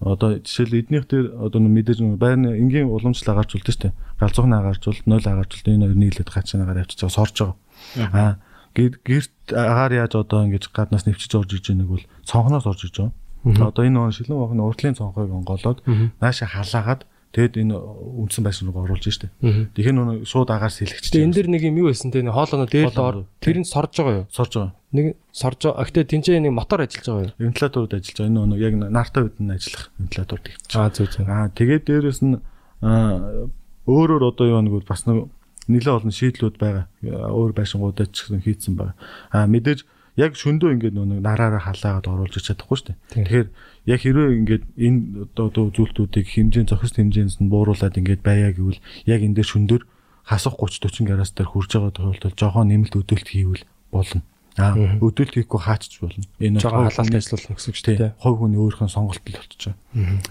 [0.00, 3.92] Одоо жишээл эднийх дээр одоо мэдээж байрны энгийн уламжлал агаарчулт шүү дээ.
[4.20, 7.56] Галзуухны агаарчулт, нойл агаарчулт энэ хоёр нийлээд гачаагаар авчиж байгаа сорж байгаа.
[8.12, 8.32] Аа
[8.76, 12.94] гэр- гэрт агаар яаж одоо ингэж гаднаас нэвчиж орж иж байгааг бол цонхноос орж иж
[13.00, 13.12] байгаа.
[13.72, 15.80] Одоо энэ он шилэн бахны уртлын цонхойг онголоод
[16.20, 17.06] нааша халаагаад
[17.36, 19.28] тэгэд энэ үндсэн байшин руу оруулж штэ.
[19.76, 22.88] Тэгэхээр нөө шууд агаар сэлгэж Тэгээ энэ дэр нэг юм юу байсан те хоолоно дээр
[22.88, 24.26] л ор тэр нь сорж байгаа юу?
[24.32, 24.72] сорж байгаа.
[24.96, 25.06] Нэг
[25.36, 25.84] сорж байгаа.
[25.84, 27.36] Гэтэ тэнцээ нэг мотор ажиллаж байгаа юу?
[27.36, 28.30] Вентиляторууд ажиллаж байгаа.
[28.32, 30.56] Энэ нөө яг нартай үед нь ажиллах вентиляторд их.
[30.72, 31.28] Аа зүг зүг.
[31.28, 32.40] Аа тэгээд дээрэс нь
[32.80, 35.28] өөрөөр одоо юу нэг бас нэг
[35.68, 36.88] нэлээд олон шийдлүүд байгаа.
[37.04, 38.96] Өөр байшингуудад ч гэсэн хийцэн байгаа.
[39.28, 39.84] Аа мэдээж
[40.16, 42.98] яг шөндөө ингээд нэг нараараа халаагаад оруулж ич чадахгүй шүү дээ.
[43.12, 43.24] Тийм.
[43.24, 43.48] Тэгэхээр
[43.92, 44.98] яг хэрвээ ингээд энэ
[45.28, 49.82] одоо одоо үзүүлэлтүүдийг хэмжээ зохист хэмжээс нь бууруулад ингээд байя гэвэл яг энэ дээр шөндөр
[50.24, 54.24] хасах 30 40 градус дээр хурж байгаа тохиолдолд жоохон нэмэлт өдөлт хийвэл болно.
[54.56, 54.72] Аа
[55.04, 56.24] өдөлт хийхгүй хаачч болно.
[56.40, 58.16] Энэ хувь халаалт ажиллуулах гэсэн үг шүү тий дээ.
[58.16, 59.76] хувь хүний өөрийнхөө сонголт л болчихоо.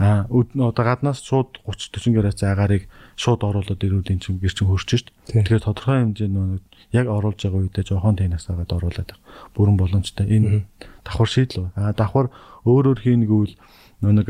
[0.02, 2.84] Аа одоо гаднаас шууд 30 40 градус агарыг
[3.14, 5.14] шууд оруулаад ирүүлийн чинь гэр чинь хөрч шít.
[5.30, 5.46] Тий.
[5.46, 6.60] Тэгэхээр тодорхой хэмжээнд нөгөө
[6.92, 9.54] яг оруулж байгаа үедээ жоохон тэнэс агаад оруулаад байгаа.
[9.56, 10.26] Бүрэн боломжтой.
[10.30, 10.66] Энэ
[11.06, 11.72] давхар шийдэл.
[11.80, 12.30] Аа давхар
[12.68, 13.56] өөрөөр хийнэ гэвэл
[14.04, 14.30] нөгөө нэг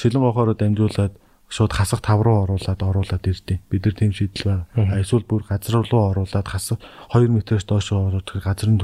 [0.00, 1.14] шилэн гохороо дамжуулаад
[1.46, 3.60] шууд хасах тав руу оруулаад оруулаад ирдээ.
[3.70, 4.98] Бид нар тийм шийдэл байгаа.
[4.98, 6.78] Эсвэл бүр газар руу оруулаад хасах
[7.14, 8.82] 2 м-ээс доош ороод газрын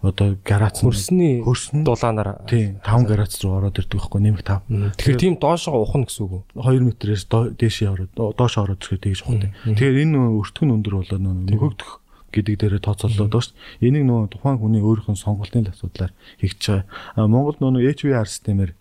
[0.00, 2.40] одоо гарац Хөрсний хөрсөн дулаанаар.
[2.48, 4.96] Тийм 5 градус руу ороод ирдэг байхгүй нэмэх 5.
[4.96, 6.42] Тэгэхээр тийм доошоо ухна гэсэн үг үү?
[6.56, 9.52] 2 м-ээс дээшээ ороод доо- доош ороод ирэхэд тэгж ухдаг.
[9.76, 11.90] Тэгэхээр энэ өртгөн өндөр болоод нөө нөхөгдөх
[12.32, 13.88] гэдэг дээрээ тооцоолоод байна шүү дээ.
[13.90, 16.86] Энийг нөө тухайн хүний өөрийнх нь сонголтын асуудлаар хийгдэж байгаа.
[17.18, 18.72] А Монголд нөө HVR системээр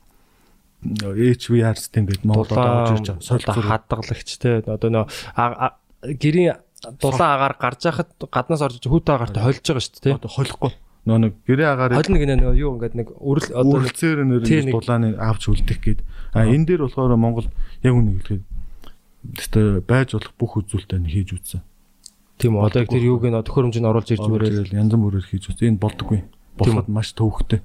[0.80, 3.28] HVR систем гэдэг Монголд одоо орж ирж байгаа.
[3.28, 5.06] Солилцоо хадгалагч те одоо нөө
[5.36, 6.56] а- гэрийн
[7.02, 10.72] дулаан агаар гарч яхад гаднаас орж хүүтэй агаартай холж байгаа шүү дээ одоо холихгүй.
[11.04, 15.10] Нөө нэг гэрээ агаарыг Хойлно гинэ нөгөө юу ингээд нэг өрөл одоо Үргэлцээр нэр дулааны
[15.20, 16.00] авч үлдэх гээд.
[16.32, 17.48] А энэ дээр болохоор Монгол
[17.84, 18.44] яг үнэ хэлэхэд
[19.36, 19.54] тест
[19.84, 21.62] байж болох бүх үзүүлэлтээ нь хийж үзсэн.
[22.40, 25.76] Тийм одоо яг тэр юуг нь төхөөрөмжөнд оруулж ирж мөрөөл янз бүрээр хийж үзсэн.
[25.76, 26.20] Энэ болдоггүй.
[26.58, 27.60] Болоход маш төвөгтэй.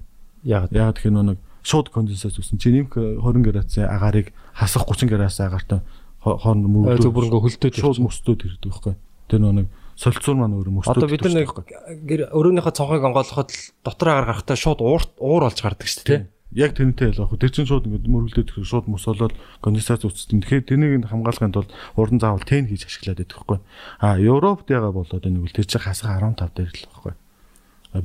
[0.45, 2.59] яг Яг тэгэхээр нэг шууд конденсат үүсэн.
[2.61, 2.93] Чи нэмэх
[3.23, 5.81] 20 градусын агаарыг хасах 30 градусын агаартай
[6.21, 8.95] хо- хооронд мөрөд зөв бүр ингээ хөлтөөд шууд мөстөөд ирдэг байхгүй.
[9.31, 10.99] Тэр нэг солилцуур маань өөр мөстөөд.
[11.01, 11.49] Одоо бид нар нэг
[12.05, 16.21] гэр өрөөнийхөө цонхыг онгойлгоход л дотор агаар гарахтаа шууд уур уур болж гардаг шүү дээ.
[16.55, 17.35] Яг тэрнтэй л баг.
[17.35, 20.39] Тэр чинь шууд ингээд мөрөлдөд ирэх шууд мөс болоод конденсац үүсдэг.
[20.47, 23.59] Тэгэхээр тэрнийг нь хамгаалахын тулд урдан заавал тэн хийж ашиглаад байдаг байхгүй.
[23.98, 27.14] А Европт яга болоод энэ үл тэр чинь хасах 15 дээр л байхгүй.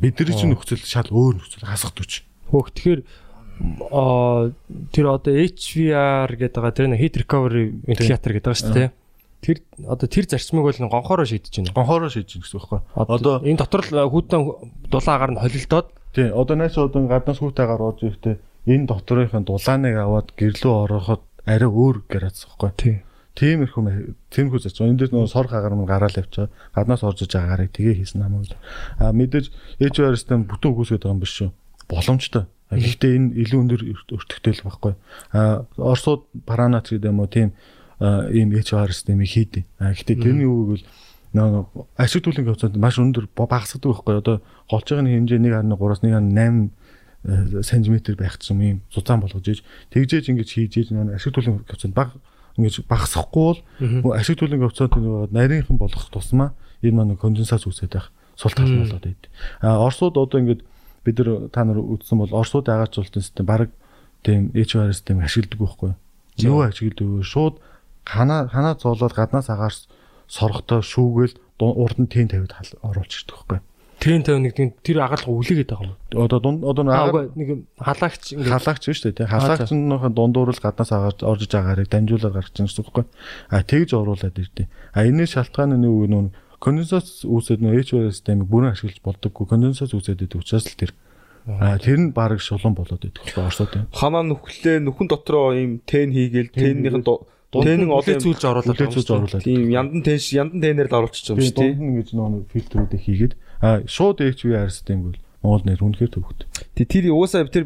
[0.02, 2.26] Бидний чинь нөхцөл шал өөр нөхцөл хасах төч.
[2.50, 3.02] Хөөх тэгэхээр
[3.60, 8.90] тэр одоо HVR гэдэг байгаа тэр нэг heat recovery ventilator гэдэг байгаа шүү дээ.
[9.40, 11.76] Тэр одоо тэр зарчмыг бол гонхороо шийдэж байна.
[11.76, 12.80] Гонхороо шийдэж гэсэн үг байхгүй.
[12.96, 14.42] Одоо энэ дотор л хүүтэн
[14.92, 18.36] дулаагаар нь холилдоод тий одоо найс одоо гаднаас хүүтэйгээр орж ирэхдээ
[18.68, 22.72] энэ доторынхын дулааныг аваад гэрлөө ороход арай өөр градус байхгүй.
[22.76, 22.96] тий.
[23.40, 23.82] Тиймэрхүү
[24.36, 24.84] тиймэрхүү зач.
[24.84, 26.52] Энэ дээр нөгөө сор хагаар мөн гараал явчаа.
[26.76, 28.60] Гаднаас орж иж байгаагаарыг тгээ хийсэн намайг л.
[29.00, 29.48] А мэдээж
[29.80, 31.50] HVR систем бүтэн үгүйсгээд байгаа юм биш шүү.
[31.88, 32.44] Боломжтой.
[32.68, 34.94] Гэхдээ энэ илүү өндөр өртөгтэй л байхгүй.
[35.32, 37.56] А Оросууд Паранат гэдэг юм уу тийм
[38.00, 39.66] ийм HVR системийг хийдэ.
[39.80, 40.84] А гэхдээ тэрний үг бол
[41.36, 44.16] нөгөө ашиг түлхэнгийн хувьд маш өндөр багасгадаг байхгүй.
[44.18, 44.36] Одоо
[44.72, 46.72] голчгийн хэмжээ 1.3-аас 1.8
[47.62, 49.60] см байх юм ийм зузаан болгож иж
[49.92, 52.16] тэгжээж ингэж хийж иж нөгөө ашиг түлхэнгийн хувьд баг
[52.56, 53.60] ингэж багасгахгүй
[54.02, 58.08] бол ашиг түлхэнгийн хувьд нөгөө нарийнхан болох тусмаа энэ маань конденсац үүсээд байх
[58.40, 59.28] сул тал болоод байд.
[59.60, 60.64] А Оросууд одоо ингэж
[61.04, 63.70] бид нар та нар үзсэн бол Оросууд агаарчлалтын систем баг
[64.24, 65.92] тийм HVR систем ашигладаг байхгүй.
[66.40, 67.24] Юу ашигладаг вэ?
[67.24, 67.60] Шууд
[68.06, 69.76] ханаа ханаа зоолоод гаднаас агаар
[70.28, 73.60] сорготой шүүгээл урд нь тэн тавиад хал- оруулж ирдэг байхгүй.
[74.00, 76.24] Трен 51 тийм тэр агаарлах үлээгээд байгаа юм.
[76.24, 77.50] Одоо дунд одоо нэг Аа агаар үгүй нэг
[77.84, 79.28] халагч ингээ халаагч шүү дээ тий.
[79.28, 83.06] Халаагчнийхээ дундуур л гаднаас агаар орж иж байгаарыг дамжуулаад гарч ирж байгаа байхгүй.
[83.52, 84.68] А тэгж оруулаад ирдээ.
[84.96, 86.32] А энэ шалтгаан нь юу нүүн
[86.64, 89.46] конденсац үүсээд нөө HVR системийг бүрэн ашиглаж болдоггүй.
[89.52, 90.96] Конденсац үүсээд идэг учраас л тэр.
[91.60, 93.92] А тэр нь баг шулуун болоод идэх байхгүй орсод юм.
[93.92, 96.56] Ханаа нүхлээ нүхэн дотроо ийм тэн хийгээл
[97.50, 99.44] тэннийхэн тэнэн олон зүүлж оруулаад Үлээ зүүж оруулаад.
[99.44, 101.70] тийм яндан тэнш яндан тэнээр л оруулчих юм Тийм шүү дээ.
[101.74, 106.48] дунд нь ингэж нөө фильтрүүдийг хийгээд а шууд HVR систем бол Монгол нэр үнэхээр төвөгтэй.
[106.78, 107.66] Тэг тэр уусаа тэр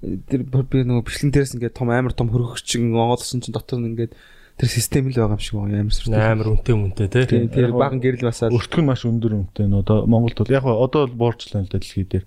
[0.00, 4.12] тэр би нөгөө бичлэн дээрс ингээд том амар том хөргөгчин онгоолсон чинь дотор нь ингээд
[4.56, 6.16] тэр систем л байгаа юм шиг байгаа амар сүртэй.
[6.20, 7.24] амар үнэтэй үнэтэй тий.
[7.28, 10.64] Тийм тэр баган гэрэл басаад Өртгөх нь маш өндөр үнэтэй нь одоо Монголд бол яг
[10.64, 12.24] одоо л буурчлаа л дэлхий дээр.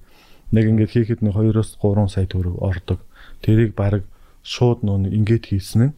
[0.54, 3.00] Нэг ингэж хийхэд нэг 2-оос 3 сая төгрөг ордог.
[3.42, 4.06] Тэрийг баг
[4.46, 5.94] шууд нөө ингэж хийсэн нь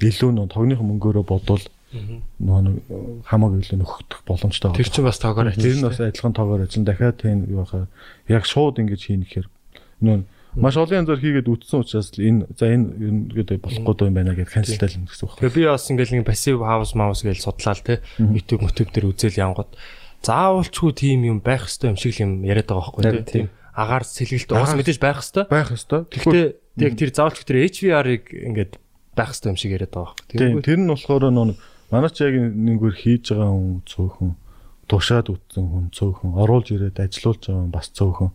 [0.00, 2.76] илүү нөө тогныхон мөнгөөрөө бодвол нөө нэг
[3.26, 6.86] хамаагүй илүү нөхөх боломжтой Тэр чинь бас тоогоор Тэр нь бас адилхан тоогоор ажиллана.
[6.86, 7.90] Дахиад тийм юу баха
[8.30, 9.48] яг шууд ингэж хийнэ гэхээр
[10.06, 10.22] нөө
[10.54, 14.90] маш олон янзаар хийгээд үтсэн учраас энэ за энэ гэдэг болохгүй юм байна гэж канселтай
[14.90, 15.38] л гэсэн үг.
[15.38, 18.02] Тэгээ би бас ингээл нэг пассив хаус маус гэж судлаа л те.
[18.18, 19.78] YouTube YouTube дээр үзэл янгот.
[20.26, 23.22] Заавалчгүй тийм юм байх хэвээр юм шиг л юм яриад байгаа байхгүй.
[23.30, 23.46] Тийм.
[23.70, 25.46] Агаар сэлгэлт уус мэдээж байх хэвээр.
[25.46, 26.02] Байх ёстой.
[26.10, 26.46] Гэхдээ
[26.82, 28.72] яг тэр заавалч тэр HVR-ыг ингээд
[29.20, 30.40] байх хэвээр юм шиг яриад байгаа байхгүй.
[30.40, 31.54] Тийм тэр нь болохоор нөө
[31.92, 34.32] манай ч яг нэгвэр хийж байгаа хүн цөөхөн
[34.88, 38.30] тушаад үтсэн хүн цөөхөн оруулж ирээд ажилуулж байгаа хүн бас цөөхөн.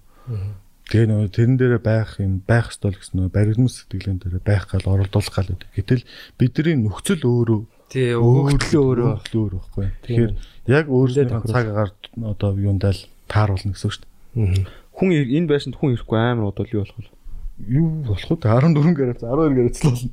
[0.86, 4.86] Тэгээ нөө тэрэн дээрээ байх юм байх ёстой гэсэн нөө баригдмал сэтгэлэн дээрээ байх гал
[4.86, 5.70] оролдуулах гал гэдэг.
[5.74, 6.03] Гэтэл
[6.38, 9.07] бидний нөхцөл өөрөө Тий өгөгдөл өөрөө.
[9.18, 9.88] өгөгдөл өөр байхгүй.
[10.06, 10.34] Тэгэхээр
[10.70, 11.91] яг өөрсдийн цаг агаар
[12.22, 14.66] одоо юундаа л тааруулна гэсэн үг шүү дээ.
[14.94, 17.10] хүн энэ байшинд хүн ирэхгүй амар удвал юу болох вэ?
[17.56, 18.36] Юу болох вэ?
[18.44, 20.10] 14 градус 12 градус л болно.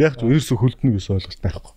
[0.00, 1.72] Яг ч ерөөсө хөлдөнө гэсэн ойлголт байхгүй.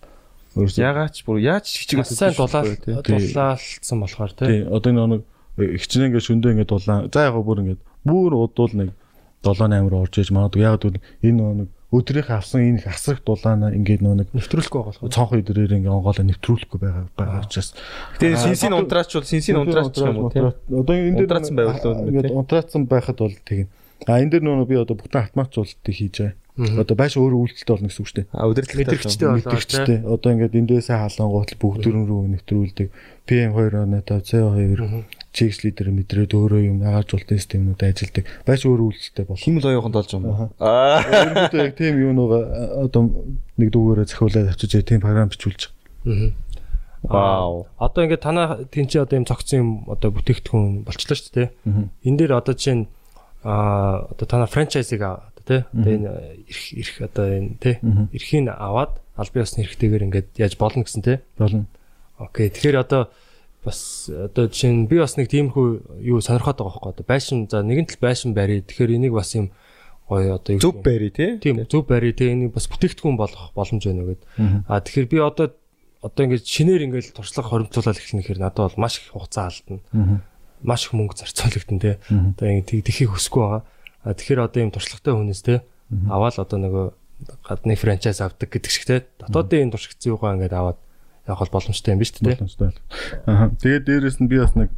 [0.56, 1.66] Ерөөсө Ягаад ч бүр яаж
[2.00, 2.70] Бас сайн дулаал
[3.04, 4.64] дулаалцсан болохоор тий.
[4.64, 5.20] одоо нэг
[5.60, 7.78] нэг хичнээн ингээ шөндөө ингээ дулаан за яг бүр ингээ
[8.08, 8.90] бүр удуул нэг
[9.44, 13.20] 7 8 руу орж иж магадгүй яг бол энэ нэг өдрийнх авсан энэ их асрах
[13.20, 15.12] дулаанаа ингээ нэг Нэвтрүүлэхгүй болохоор.
[15.12, 17.76] цонх өдрөөр ингээ онгоолоо нэвтрүүлэхгүй байгаа байгаа учраас
[18.18, 20.50] Тэгээ синсийн унтраач бол синсийн унтраач юм уу тийм.
[20.72, 22.36] одоо энэ дээр Унтраацсан байвал л үү, ингээд тий?
[22.36, 23.68] унтраацсан байхад бол тийм
[24.04, 27.88] а энэ дээр нөгөө би одоо бүтэн автоматжуулалтыг хийж байгаа одоо байш өөрөө үйлдэлтэй болно
[27.92, 28.48] гэсэн үг шүү дээ А
[29.36, 29.44] тий.
[29.44, 32.88] мэдэрчтэй одоо ингээд эндээсээ халангуут бүгд дөрөн рүү нэвтрүүлдэг.
[33.28, 35.04] PM2.5 CO2
[35.36, 39.44] чекс лидер мэдрээд өөрөө юм агааржуулалтын системүүд ажилладаг байш өөрөө үйлдэлтэй болно.
[39.44, 40.48] Химэл оюухан болж байгаа юм уу?
[40.64, 40.96] Аа.
[41.04, 42.42] Өөрөндөө яг тийм юу нөгөө
[42.88, 43.02] одоо
[43.60, 45.76] нэг дүүгээрээ захиулаад авчиж тийм програм бичүүлж.
[47.04, 47.68] Вау.
[47.76, 51.48] Одоо ингээд танаа тэнцээ одоо юм цогцсон юм одоо бүтээгдэхүүн болчлоо шүү дээ.
[52.00, 52.88] Энэ дээр одоо чинь
[53.42, 55.64] аа одоо танаа франчайзыг аваад тий.
[55.72, 56.08] Одоо энэ
[56.48, 57.74] эрх эрх одоо энэ тий.
[58.12, 61.18] Эрхийг аваад аль бие усны эрхтэйгээр ингээд яаж болно гэсэн тий.
[61.38, 61.66] болно.
[62.18, 62.50] Окей.
[62.50, 63.08] Тэгэхээр одоо
[63.64, 67.62] бас одоо жишээ нь би бас нэг тиймэрхүү юу сонирхоод байгаа байхгүй одоо байшин за
[67.62, 68.62] нэгэн тал байшин барь.
[68.62, 69.50] Тэгэхээр энийг бас юм
[70.08, 71.38] гоё одоо Зөв байри тий.
[71.38, 74.22] тийм зөв барь тий энийг бас бүтээгдэхүүн болгох боломж байна гэд.
[74.70, 75.50] А тэгэхээр би одоо
[76.02, 79.82] одоо ингээд шинээр ингээд туршлага хоримтлуулаад эхлэх нэхэр надад бол маш их хугацаа алдна.
[80.62, 81.94] Маш их мөнгө зарцуулагдана тий.
[82.08, 83.62] Одоо ингээд тэхийг хүсэхгүй байгаа.
[84.06, 85.58] Тэгэхээр одоо юм туршлагатай хүнээс тий
[85.90, 86.86] аваад одоо нөгөө
[87.46, 89.00] гадны франчайз авдаг гэдэг шиг тий.
[89.22, 90.78] Дотоодын энэ туршигдсан юугаа ингээд аваад
[91.26, 92.34] явах бол боломжтой юм биш үү тий.
[92.34, 92.74] Боломжтой.
[93.26, 93.54] Аа.
[93.62, 94.70] Тэгээд дээрэс нь би бас нэг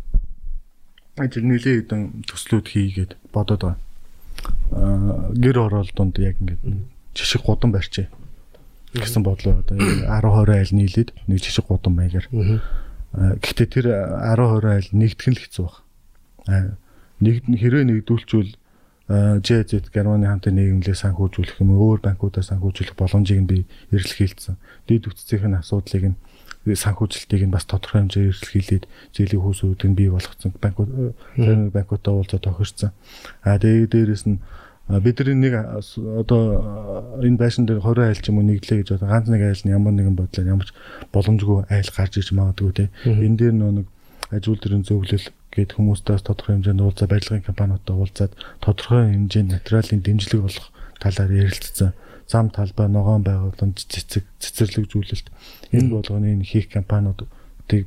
[1.17, 3.81] ажил нэлээ хэдэн төслүүд хийгээд бодоод байгаа.
[4.77, 6.63] Аа гэр орол донд яг ингээд
[7.17, 8.13] жишг гудам барьчээ.
[8.93, 12.29] гэсэн бодлоо одоо 10 20 айл нийлээд нэг жишг гудам маягаар.
[12.33, 12.61] Аа,
[13.14, 13.86] Гэхдээ тэр
[14.20, 15.76] 10 20 айл нэгдэх нь л хэцүү баг.
[16.48, 16.76] Аа,
[17.18, 18.55] Нэг хэрвээ нэгдүүлчвэл
[19.43, 23.59] ЖЗ Германы хамтын нийгэмлээ санхүүжүүлэх юм өөр банкудаа санхүүжүүлэх боломжийг нь би
[23.90, 24.55] эрэлхийлсэн.
[24.86, 26.16] Дэд үтцийн асуудлыг нь
[26.62, 28.85] санхүүжилтийг нь бас тодорхой хэмжээр эрэлхийлээд
[29.16, 31.16] зээлийн хүүсүүдийг бий болгоцсон банкуд
[31.74, 32.94] банкудаа уулзаад тохирсон.
[33.43, 34.39] А тэгээд дээрэс нь
[34.89, 39.28] бидний нэг одоо энэ байшин дээр 20 айл ч юм уу нэгдлээ гэж одоо ганц
[39.28, 40.73] нэг айл нь ямар нэгэн бодлоор ямар ч
[41.12, 42.85] боломжгүй айл гарч иж магадгүй те.
[43.05, 43.86] Энэ дээр нөө нэг
[44.32, 48.32] ажил төрийн зөвлөл гээд хүмүүстээс тодорхой хэмжээнд уулзаа барилгын компаниудтай уулзаад
[48.65, 50.66] тодорхой хэмжээнд материалын дэмжлэг болох
[51.01, 51.93] талаар ярилцсан.
[52.28, 55.28] Зам талбай, ногоон байгууламж, цэцэг, цэцэрлэгжүүлэлт
[55.73, 57.28] энэ болгоны энэ хийх компаниудыг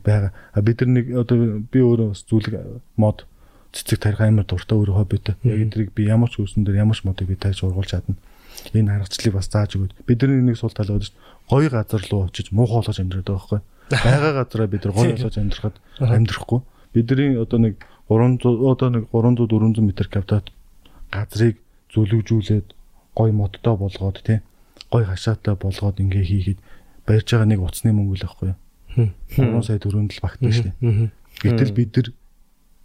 [0.01, 0.33] байгаа.
[0.61, 2.53] Бид нар нэг одоо би өөрөө бас зүйлэг
[2.97, 3.25] мод
[3.71, 5.35] цэцэг тарих амар дуртай өөрөө хоббитой.
[5.43, 8.15] Яг эдрийг би ямар ч үүсэн дээр ямар ч модыг би тааж ургуулж чадна.
[8.75, 11.15] Энэ харгачлалыг бас зааж өгөөд бидний нэг сул тал дээ.
[11.47, 13.59] Гоё газар руу очиж муухай болгож амьдраад байгаа байхгүй.
[14.05, 16.59] Бага газараа бид нар гоё болгож амьдрахад амьдрахгүй.
[16.93, 17.75] Бидний одоо нэг
[18.11, 20.47] 300 одоо нэг 300 400 м квадрат
[21.11, 21.57] газрыг
[21.95, 22.67] зүлэгжүүлээд
[23.15, 24.39] гоё модтой болгоод тий
[24.91, 26.59] гоё хашаатай болгоод ингээ хийхэд
[27.07, 28.57] барьж байгаа нэг уцсны мөнгө л байхгүй юу.
[29.39, 31.11] 3 сая төгрөнд л багтана шүү дээ.
[31.43, 32.07] Гэтэл бид нар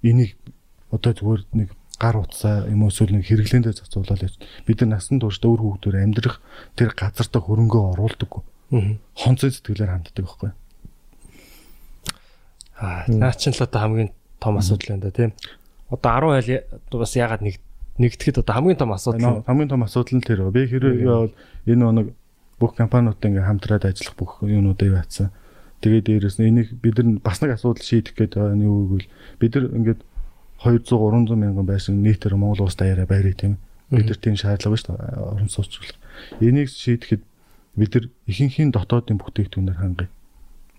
[0.02, 0.30] энийг
[0.90, 1.68] одоо зүгээр нэг
[1.98, 4.34] гар утсаа юм уу эсвэл нэг хэрэглээндээ зацуулаад байж
[4.68, 6.44] бид нар насан турш өөр хүүхдээр амьдрах
[6.76, 8.42] тэр газартаа хөрөнгөө оруулдаггүй.
[9.16, 10.50] Хонцой сэтгэлээр ханддаг байхгүй.
[12.76, 15.32] Аа наа чинь л одоо хамгийн том асуудал байна да тийм.
[15.88, 16.60] Одоо 10
[16.92, 17.56] айл бас ягаад нэг
[17.96, 20.44] нэгдэхэд одоо хамгийн том асуудал хамгийн том асуудал нь тэр.
[20.52, 21.32] Би хэрэг бол
[21.64, 22.06] энэ оног
[22.60, 25.32] бүх компаниудтай ингээм хамтраад ажиллах бүх юунуудыг яатсан.
[25.80, 29.08] Тэгээд дээрэс нь энийг бид нар бас нэг асуудал шийдэх байгаа нь юу гэвэл
[29.40, 30.00] бид нар ингээд
[30.62, 33.56] 200 300 мянган байшин нийтээр Монгол улс даяараа байрыг тийм.
[33.90, 35.20] Бид нар тийм шаардлага шүү дээ.
[35.20, 35.94] Орон сууцчлах.
[36.40, 37.22] Энийг шийдэхэд
[37.76, 40.10] бид нар ихэнхийн дотоодын бүтээгдэхүүнээр хангая.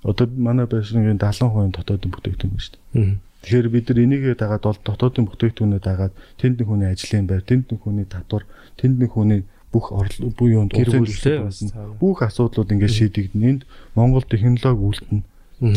[0.03, 3.17] Одоо манай байшингийн 70% дотоодын бүтээгдэхүүн байна шүү дээ.
[3.45, 7.65] Тэгэхээр бид нар энийгээ дагаад бол дотоодын бүтээгдэхүүнээ дагаад тэнд нэг хүний ажлын байр, тэнд
[7.69, 8.43] нэг хүний татвар,
[8.81, 9.41] тэнд нэг хүний
[9.71, 11.71] бүх орлого буй юунд Гэр улсын бүлтэй төлөвлөлт бас болно.
[11.71, 11.97] цаавар.
[12.01, 13.47] бүх асуудлууд ингээд шийдэгдэнэ.
[13.47, 13.61] Энд
[13.93, 15.23] Монгол технологи үлдэнэ.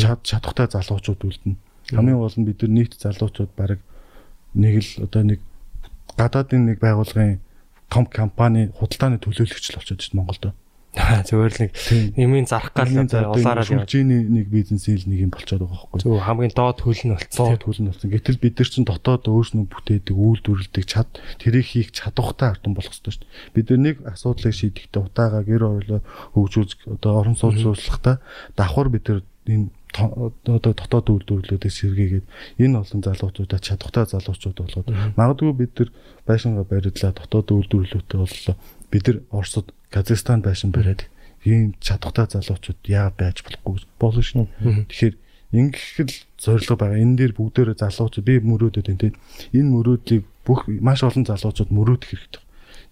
[0.01, 1.55] Чад чадхтай залуучууд үлдэнэ.
[1.91, 3.79] Хамгийн гол нь бид нар нийт залуучууд баг
[4.55, 5.39] нэг л одоо нэг
[6.17, 7.39] гадаадын нэг байгууллагын
[7.91, 10.53] том компани худалдааны төлөөлөгч л болчиход шүү дээ Монголд.
[10.91, 11.71] Зүгээр л нэг
[12.19, 16.03] юмын зарах гал улаараа шүлжээний нэг бизнесийн л нэг юм болчиход байгаа байхгүй.
[16.03, 17.47] Зөв хамгийн доод хөл нь болцсон.
[17.47, 18.11] Цоод хүлэн болсон.
[18.11, 21.07] Гэтэл бид нар чинь дотоод өөрснөө бүтээдэг, үйлдвэрлэдэг чад
[21.39, 23.55] тэрийг хийх чадвартай ардын болох хэрэгтэй шүү дээ.
[23.55, 25.99] Бид нэг асуудлыг шийдэхдээ утаагаа гэр орлоо
[26.35, 28.19] хөгжүүлж одоо орон сууц сууцлахтаа
[28.59, 32.25] давхар бид нар энэ одоо дотоод үйлдвэрлэлүүдээс сэргээгээд
[32.63, 34.87] энэ олон залуучуудаа чадвартай залуучууд болгоод
[35.19, 35.89] магадгүй бид нар
[36.27, 38.55] байшингаа бариулаад дотоод үйлдвэрлэлүүтэй боллоо.
[38.91, 41.07] Бид нар Оросд Казахстан байшин бариад
[41.43, 44.47] ийм чадвартай залуучууд яа байж болохгүй болно шнэ.
[44.87, 45.15] Тэгэхээр
[45.51, 47.03] ингэх л зорилго байгаа.
[47.03, 49.15] Энэ дээр бүгдээрээ залуучууд би мөрөөдөд энэ тийм
[49.51, 52.43] энэ мөрөөдлийг бүх маш олон залуучууд мөрөөдөх хэрэгтэй.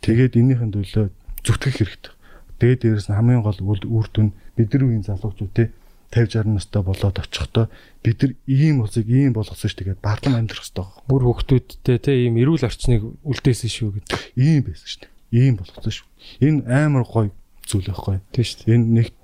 [0.03, 1.07] Тэгээд энийхэн төлөө
[1.47, 2.13] зүтгэх хэрэгтэй.
[2.59, 5.71] Тэгээд дээрэс нь хамгийн гол үр дүн бидний үеийн залуучууд те
[6.09, 7.69] 50 60 настай болоод очихдоо
[8.03, 11.05] бид нар ийм улсыг ийм болгосон ш тэгээд бардам амьдрах хэрэгтэй байгаа.
[11.05, 14.17] Бүр хөвгтүүдтэй те ийм эрүүл орчныг үлдээсэн шүү гэдэг.
[14.37, 14.97] Ийм байсан ш.
[15.29, 16.01] Ийм болгосон ш.
[16.41, 17.29] Энэ амар гоё
[17.69, 18.17] зүйл байхгүй.
[18.33, 18.73] Тийм шүү дээ.
[18.73, 19.17] Энэ нэгт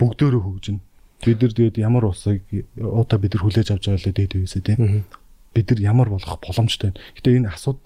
[0.00, 0.80] бүгдөөрөө хөгжинэ.
[1.22, 2.42] Бид нар тэгээд ямар улсыг
[2.80, 5.04] удаа бид нар хүлээж авч байгаа л дээд үесээ тийм.
[5.54, 7.00] Бид нар ямар болох боломжтой байна.
[7.14, 7.78] Гэтэ энэ асууд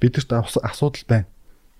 [0.00, 1.26] бидэрт ас- асуудал байна.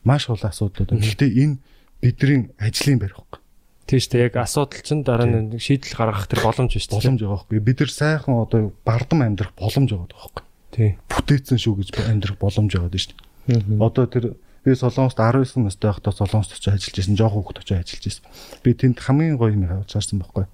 [0.05, 1.03] Маш олон асуудлууд байна.
[1.03, 1.57] Гэтэ энэ
[1.99, 3.41] бидний ажлын барь байхгүй.
[3.87, 4.27] Тийм шүү дээ.
[4.31, 6.97] Яг асуудал чинь дараа нь шийдэл гаргах тэр боломж биш үү?
[6.97, 7.61] Боломж байгаа байхгүй.
[7.61, 10.43] Бид нар сайхан одоо бардам амьдрах боломж байгаа байхгүй.
[10.73, 10.93] Тийм.
[11.11, 13.83] Бүтээцэн шүү гэж амьдрах боломж байгаа дээ шүү дээ.
[13.83, 14.25] Одоо тэр
[14.65, 17.19] би Солонгост 19 настай байхдаа Солонгост очиж ажиллаж байсан.
[17.19, 18.25] Жохо хүүхэд очиж ажиллаж байсан.
[18.63, 20.47] Би тэнд хамгийн гоё юм авч харсан байхгүй.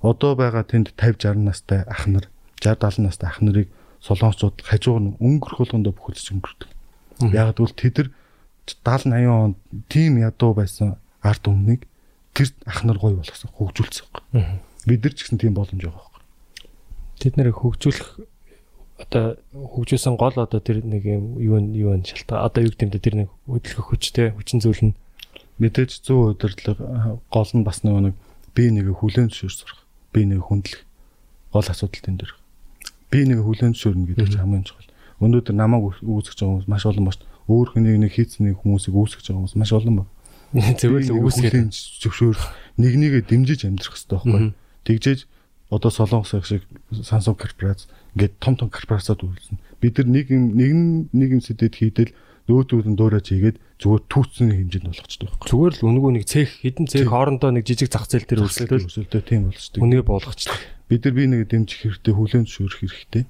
[0.00, 2.30] Одоо байгаа тэнд 50 60 настай ах нар,
[2.62, 3.68] 60 70 настай ах нарыг
[4.04, 6.70] солонгосчууд хажуугаар нь өнгөрөх болгондоо бүхэлдэж өнгөрдөг.
[7.32, 8.08] Яг гэвэл тэд нар
[8.68, 9.52] 70 80 он
[9.88, 11.88] тим ядуу байсан ард өмнөг
[12.34, 14.44] тэр ах нар гоё болгосон, хөгжүүлсэн байхгүй.
[14.90, 16.22] Бид нар ч гэсэн тийм боломж байгаа байхгүй.
[17.22, 18.10] Тэд нэр хөгжүүлэх
[18.98, 23.14] одоо хөгжүүлсэн гол одоо тэр нэг юм юу юу нь шалтгаан одоо юу гэмдэ тэр
[23.26, 24.98] нэг хөдөлгөх хүчтэй хүчин зүйл нь
[25.58, 28.14] мэдээж 100 удирдлага гол нь бас нэг
[28.54, 29.82] би нэг хүлэн зөвшөөр сурах.
[30.14, 30.86] Би нэг хүндлэх
[31.50, 32.34] гол асуудал тэн дээр.
[33.10, 34.90] Би нэг хүлэн зөвшөөрнө гэдэг чинь хамгийн чухал.
[35.18, 37.26] Өнөөдөр намайг үүсгэж байгаа хүмүүс маш олон ба шүү.
[37.50, 40.04] Өөр хүнийг нэг хийцэн нэг хүмүүсийг үүсгэж байгаа хүмүүс маш олон ба.
[40.80, 42.38] зөвөл үүсгээд зөвшөөр
[42.78, 44.54] нэг нэгэ дэмжиж амьдрах хэрэгтэй байхгүй.
[44.86, 45.20] Тэгжээж
[45.74, 46.62] одоо солонгос шиг
[46.94, 49.58] Samsung корпорац ингээд том том корпорацад үйлснэ.
[49.82, 50.70] Бид нар нэг нэг
[51.10, 52.14] нэг юм сэтэд хийдэл
[52.46, 55.48] нөөтүүд нь дуурайж хийгээд зүгээр түүцсэн хэмжээнд болгочтой байхгүй.
[55.48, 59.22] зүгээр л үнгүү нэг цех хідэн цех хоорондоо нэг жижиг зах зээл дээр өрсөлдөөл өсөлтөө
[59.24, 59.80] тийм болчтой.
[59.80, 60.52] үнэ болгочтой.
[60.84, 63.24] Бид нар би нэг дэмжих хэрэгтэй, хүлэн зөвшөөрөх хэрэгтэй.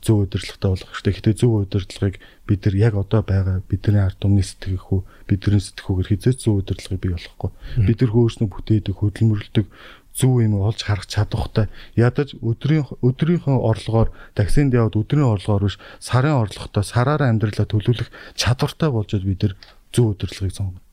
[0.00, 1.12] Зөв удирдлагатай болох хэрэгтэй.
[1.20, 2.16] Гэтэ зөв удирдлагыг
[2.48, 6.64] бид нар яг одоо байгаа бидний ард түмний сэтгэх үү, бидний сэтгэх үгээр хизээч зөв
[6.64, 7.50] удирдлагыг бий болохгүй.
[7.84, 9.66] Бид нар хөөснө бүтээдэг, хөдөлмөрлөдөг
[10.14, 11.66] зөв юм олж харах чадвартай
[11.98, 18.08] ядаж өдрийн өдрийнхөө орлогоор таксинд яваад өдрийн орлогоор биш сарын орлоготой сараараа амьдралаа төлөвлөх
[18.38, 19.54] чадвартай болж бид нар
[19.90, 20.83] зөв удирдлагыг сонгоно.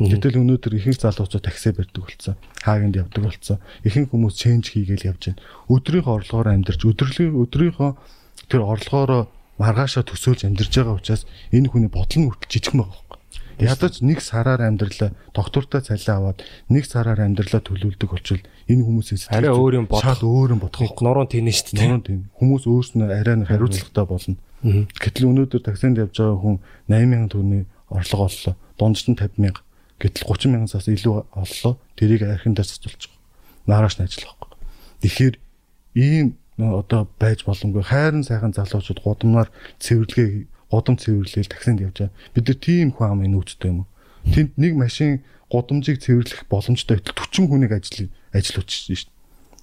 [0.00, 2.34] Гэтэл өнөөдөр ихэнх залуучууд такси барьдаг болсон.
[2.64, 3.60] Хаагинд явдаг болсон.
[3.84, 5.44] Ихэнх хүмүүс ченж хийгээл явж байна.
[5.68, 7.90] Өдрийнхөө орлогоор амьдарч өдрөлийн өдрийнхөө
[8.48, 9.28] тэр орлогоороо
[9.60, 13.18] маргаашаа төсөөлж амьдарч байгаа учраас энэ хүний бодол нь хүртэл жижигхэн байгаа байхгүй.
[13.60, 16.40] Ядаж нэг сараар амьдралаа доктортой цалин аваад
[16.72, 18.40] нэг сараар амьдралаа төлөвлөдөг болчвол
[18.72, 20.00] энэ хүмүүсийн Арай өөр юм бодох.
[20.00, 20.80] шал өөр юм бодох.
[20.80, 21.92] Нуруу тийнэ шүү дээ.
[21.92, 22.20] Нуруу тийм.
[22.40, 24.40] Хүмүүс өөрснөө арай нэг хариуцлагатай болно.
[24.96, 26.56] Гэтэл өнөөдөр таксинд явж байгаа хүн
[26.88, 28.54] 8000 төгрөгийн орлого оллоо.
[28.80, 29.60] Дундч нь 50000.
[30.00, 31.76] Гэтэл 30 мянгаас илүү оллоо.
[31.94, 33.20] Тэрийг архиндаа цацуулж байгаа.
[33.68, 34.58] Нарааш нь ажиллах байхгүй.
[35.04, 35.34] Тэгэхээр
[36.00, 39.48] ийм одоо байж боломгүй хайрын сайхан залуучууд гудамнаар
[39.80, 42.16] цэвэрлэгээ гудам цэвэрлээл таксинд явж байгаа.
[42.34, 43.88] Бид нар тийм хүн амын нөөцтэй юм уу?
[44.32, 45.20] Тэнд нэг машин
[45.52, 49.19] гудамжийг цэвэрлэх боломжтой байтал 40 хүнийг ажил ажиллуулчихсан шүү дээ.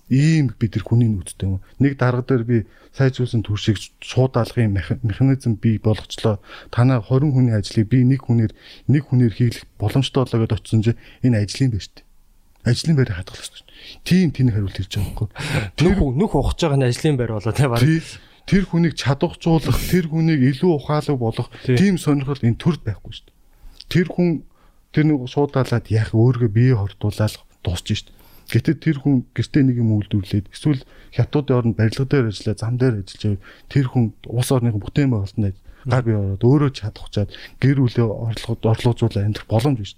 [0.08, 1.60] Ийм бид нар хүний нөөцтэй юм?
[1.84, 2.58] Нэг дарга дээр би
[2.96, 4.72] сайжруулсан төршийг шууд алгын
[5.04, 6.40] механизм бий болгочлоо.
[6.72, 8.56] Танаа 20 хүний ажлыг би нэг хүнээр
[8.88, 12.08] нэг хүнээр хийх боломжтой болоо гэдээ очсон чинь энэ ажлын байж тээ.
[12.64, 13.68] Ажлын байрыг хадгалах шүү дээ.
[14.08, 15.30] Тийм тэнэг хариулт хийж байгаа байхгүй.
[15.84, 17.84] Нүх нүх ухаж байгаа нь ажлын байр болоо те баг.
[18.48, 23.36] Тэр хүнийг чадваржуулах, тэр хүнийг илүү ухаалаг болгох тийм сонирхол энэ төрд байхгүй шүү дээ.
[23.92, 24.48] Тэр хүн
[24.96, 28.18] тэр нэг шуудаалаад яг өөргөө бие хортуулаад дуусчих шүү дээ.
[28.48, 33.04] Гэтэл тэр хүн гэртээ нэг юм үйлдвэрлээд эсвэл хятадын оронд барилга дээр ажиллаа, зам дээр
[33.04, 33.44] ажиллаж.
[33.68, 35.58] Тэр хүн улс орныхын бүтээн байгуулалтанд
[35.88, 37.30] гар бие ороод өөрөө чадахчаад
[37.60, 39.94] гэр бүлээ орлогод орлуулжуулаа амьдрах боломж биш.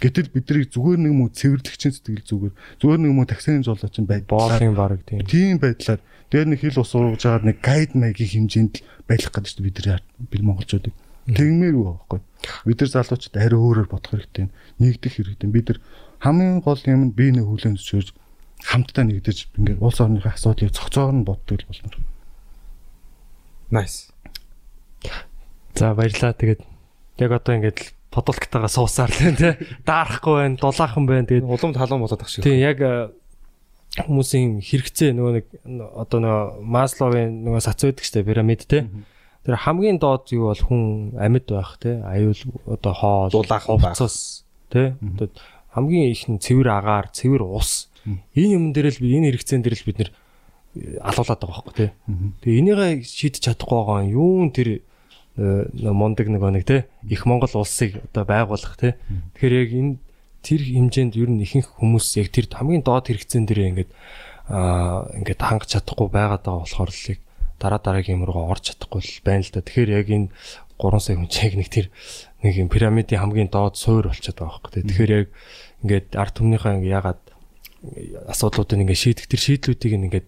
[0.00, 4.74] Гэтэл бидний зүгээр нэг муу цэвэрлэгчийн сэтгэл зүгээр зүгээр нэг муу таксины жолооч байд боолын
[4.74, 5.22] баг тийм.
[5.22, 6.00] Тийм байдлаар
[6.34, 10.02] дээр нэг хил ус ургаж байгаа нэг гайд маягийн хэмжээнд л байх гэдэг чинь бидний
[10.28, 10.94] бид монголчуудыг
[11.30, 12.20] тэгмээргүй байхгүй.
[12.68, 14.52] Бид нар залуучууд арай өөрөөр бодох хэрэгтэй.
[14.82, 15.48] Нэгдэх хэрэгтэй.
[15.48, 15.78] Бид нар
[16.24, 18.08] хамгийн гол юм нь бие нэг хүлэн зөвшөөрж
[18.64, 22.00] хамтдаа нэгдэж ингээд улс орныхаа асуудлыг цогцоор нь боддог л болно.
[23.70, 24.08] Nice.
[25.74, 26.32] За баярлаа.
[26.32, 26.60] Тэгээд
[27.20, 29.52] яг одоо ингээд подолктагаа суусаар л тий.
[29.84, 31.26] Даарахгүй байна, дулаахан байна.
[31.28, 32.44] Тэгээд Улам талан болоод ах шиг.
[32.46, 33.10] тий яг э,
[34.06, 35.46] хүмүүсийн хэрэгцээ нөгөө нэг
[35.98, 38.86] одоо нөгөө Масловын нөгөө сац байдаг штэ пирамид тий.
[39.44, 41.98] Тэр хамгийн доод юу бол хүн амьд байх тий.
[42.00, 42.38] Аюул
[42.70, 43.98] одоо хоол, Дулаахан байх.
[43.98, 44.94] хувцас тий.
[44.94, 45.28] Одоо
[45.74, 47.90] хамгийн их нь цэвэр агаар, цэвэр ус.
[48.06, 50.10] Энэ юм дээр л би энэ хэрэгцээн дээр л бид нэр
[51.02, 51.90] алуулаад байгаа байхгүй тий.
[52.42, 54.14] Тэгээ энийгээ шийдэж чадахгүй байгаа юм.
[54.14, 54.68] Юун тэр
[55.38, 58.98] э, мундаг нөгөө нэг тий их Монгол улсыг одоо байгуулах тий.
[59.38, 59.92] Тэгэхээр яг энэ
[60.42, 63.90] тэр хэмжээнд ер нь ихэнх хүмүүс яг тэр хамгийн доод хэрэгцээн дээр ингээд
[64.50, 67.18] аа ингээд хангаж чадахгүй байгаа болохоор л
[67.56, 69.64] дараа дараагийн юм руу орж чадахгүй л байна л да.
[69.64, 70.28] Тэгэхээр яг энэ
[70.76, 71.86] 3 сая хүн чиг нэг тэр
[72.44, 74.84] нэг юм пирамидын хамгийн доод суур болчиход байгаа байхгүй.
[74.84, 75.28] Тэгэхээр яг
[75.82, 77.20] ингээд ард түмнийхээ ингээд ягаад
[78.28, 80.26] асуудлуудыг ингээд шийдэх тэр шийдлүүдийг ингээд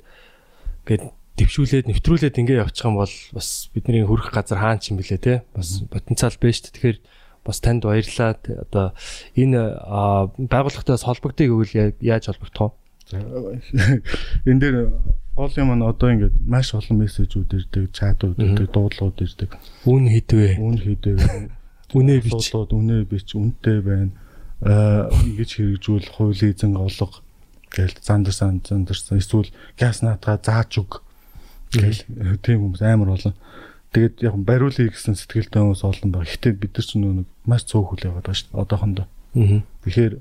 [0.88, 1.04] ингээд
[1.36, 5.44] дэвшүүлээд нэвтрүүлээд ингэ явчих юм бол бас бидний хөрөх газар хаан ч юм блэ те.
[5.52, 6.74] Бас потенциал байна шүү дээ.
[6.80, 6.98] Тэгэхээр
[7.44, 8.32] бас танд баярлалаа.
[8.64, 8.86] Одоо
[9.36, 9.60] энэ
[10.48, 12.80] байгууллагатаас холбогдъё гэвэл я- яаж холбогдох вэ?
[14.48, 14.76] Энэ дээр
[15.36, 19.50] гол юм нь одоо ингээд маш олон мессежүүд ирдэг, чатууд ирдэг, дуудлууд ирдэг.
[19.84, 21.20] үн хідвэ Үн хийдэг.
[21.96, 24.12] Үнэ бич үнэ бич, үнэтэй байна.
[24.60, 27.24] Ингэж хэрэгжүүл хуулийн эзэн олго
[27.72, 29.50] гээл зандарсан зандарсан эсвэл
[29.80, 31.00] газ наатгаа зааж өг
[31.72, 33.34] гээл тийм хүмүүс амар болон
[33.92, 36.28] тэгээд яг бариулъя гэсэн сэтгэлтэй хүмүүс олон баг.
[36.28, 38.60] Гэтэ бид нар ч нэг маш цөөх хүлээ байгаа шүү дээ.
[38.60, 39.06] Одоохондоо.
[39.36, 39.60] Аа.
[39.84, 40.14] Тэгэхээр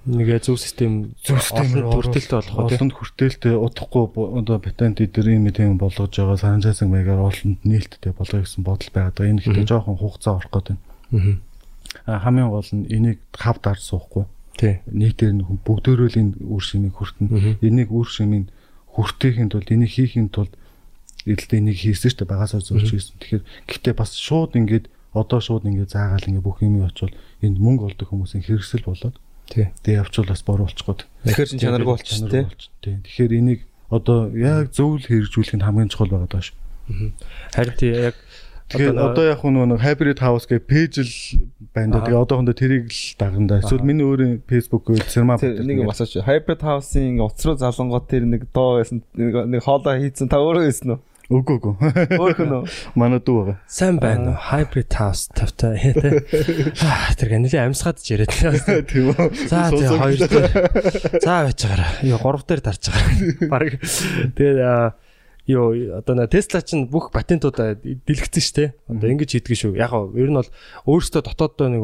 [0.00, 4.04] нэгэ зөв систем зөв системээр хүртэлтэй болох тийм олонд хүртээлтэй удахгүй
[4.40, 9.28] одоо патент эдэр юм тийм болгож байгаа санжаасан маягаар олонд нээлттэй болгоё гэсэн бодол байгаа.
[9.28, 10.76] Энэ ихтэй жоохон хугацаа орох гэдэг.
[11.12, 12.18] Аа.
[12.24, 14.24] Хамгийн гол нь энийг хав дарж суухгүй.
[14.56, 17.58] тий Нийтээр нь бүгдөө л энэ үр шимийг хүртэнэ.
[17.62, 18.50] Энийг үр шимийг
[18.94, 20.54] хүртээхийн тулд энийг хийхийн тулд
[21.26, 23.18] эдэлтэй энийг хийсэн шүү дээ багасаа зурж хийсэн.
[23.20, 27.12] Тэгэхээр гэхдээ бас шууд ингээд одоо шууд ингээд заагаал ингээд бүх юм очвол
[27.42, 29.16] энд мөнгө олдог хүмүүсийн хэрэгсэл болоод
[29.50, 29.74] Тий.
[29.82, 31.06] тэгээ явчвал бас буруу болчихгод.
[31.26, 32.46] Тэгэхээр чин чанаргүй болчих тий.
[33.02, 33.60] Тэгэхээр энийг
[33.90, 36.54] одоо яг зөвл хэрэгжүүлэх нь хамгийн чухал байгаа даа ш.
[37.50, 38.14] Харин тий яг
[38.70, 41.14] Тэгэхээр Одоо яг нэг hybrid house гэх пэйж л
[41.74, 42.06] байна да.
[42.06, 43.58] Тэгээ одоохондоо тэрийг л дагнда.
[43.58, 46.22] Эсвэл миний өөрийн Facebook үйл сэрма нэг асууч.
[46.22, 50.94] Hybrid house-ийн утас руу залангууд тэр нэг доо байсан нэг хоолоо хийцэн та өөрөө байсан
[50.94, 51.00] уу?
[51.30, 51.74] Үгүй үгүй.
[52.18, 52.62] Өөрөө нөө.
[52.98, 53.58] Манай дүү байгаа.
[53.70, 54.38] сайн байна уу?
[54.50, 56.14] Hybrid house тавтай тий.
[56.82, 58.34] Аа тэр ганилын амьсгаад ч яриад.
[58.90, 59.46] Тийм үү.
[59.46, 60.50] За тий хоёр дээр.
[61.22, 62.02] За байж байгаараа.
[62.02, 63.46] Юу гурав дээр дарж байгаа.
[63.52, 63.78] Бараг.
[64.34, 64.58] Тэгээд
[65.50, 68.68] юу одоо на Tesla чинь бүх патентуудаа дэлгэцэн шүү дээ.
[68.86, 69.74] Одоо ингэж хийдэг шүү.
[69.74, 70.50] Яг нь ер нь бол
[70.86, 71.82] өөрөөсөө дотооддоо нэг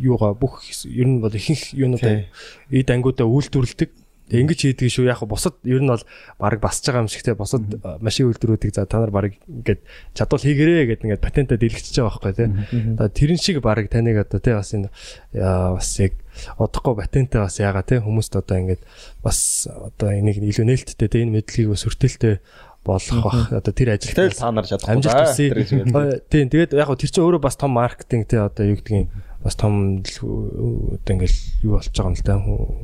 [0.00, 2.26] юугаа бүх ер нь бол ихэнх юунуудаа
[2.72, 3.90] эд ангиудаа үйлдвэрлэдэг.
[4.28, 5.08] Тэг ингэж хийдэг шүү.
[5.08, 6.04] Яг бусад ер нь бол
[6.36, 7.34] баг басж байгаа юм шигтэй.
[7.34, 9.80] Бусад а, машин үйлдвэрүүдийг за та нар баг ингээд
[10.12, 12.48] чадвал хийгэрээ гэдэг ингээд патентаа дэлгэчихэж байгаа байхгүй тий.
[12.96, 14.92] Одоо тэрэн шиг баг таныг одоо тий бас энэ
[15.32, 16.12] яа, бас яг
[16.60, 18.82] удахгүй патентаа бас яага тий хүмүүст одоо ингээд
[19.24, 22.36] бас одоо энийг илүү нээлттэй тий энэ мэдлэгийг бас өртөлтөй
[22.84, 23.52] болох бах.
[23.52, 26.22] одоо тэр ажил Тэгэл та нар чадахгүй.
[26.30, 29.08] Тийм тэгээд яг тэр чинь өөрөө бас том маркетинг тий одоо юу гэдгийг
[29.42, 32.34] бас том одоо ингээл юу болж байгаа юм л да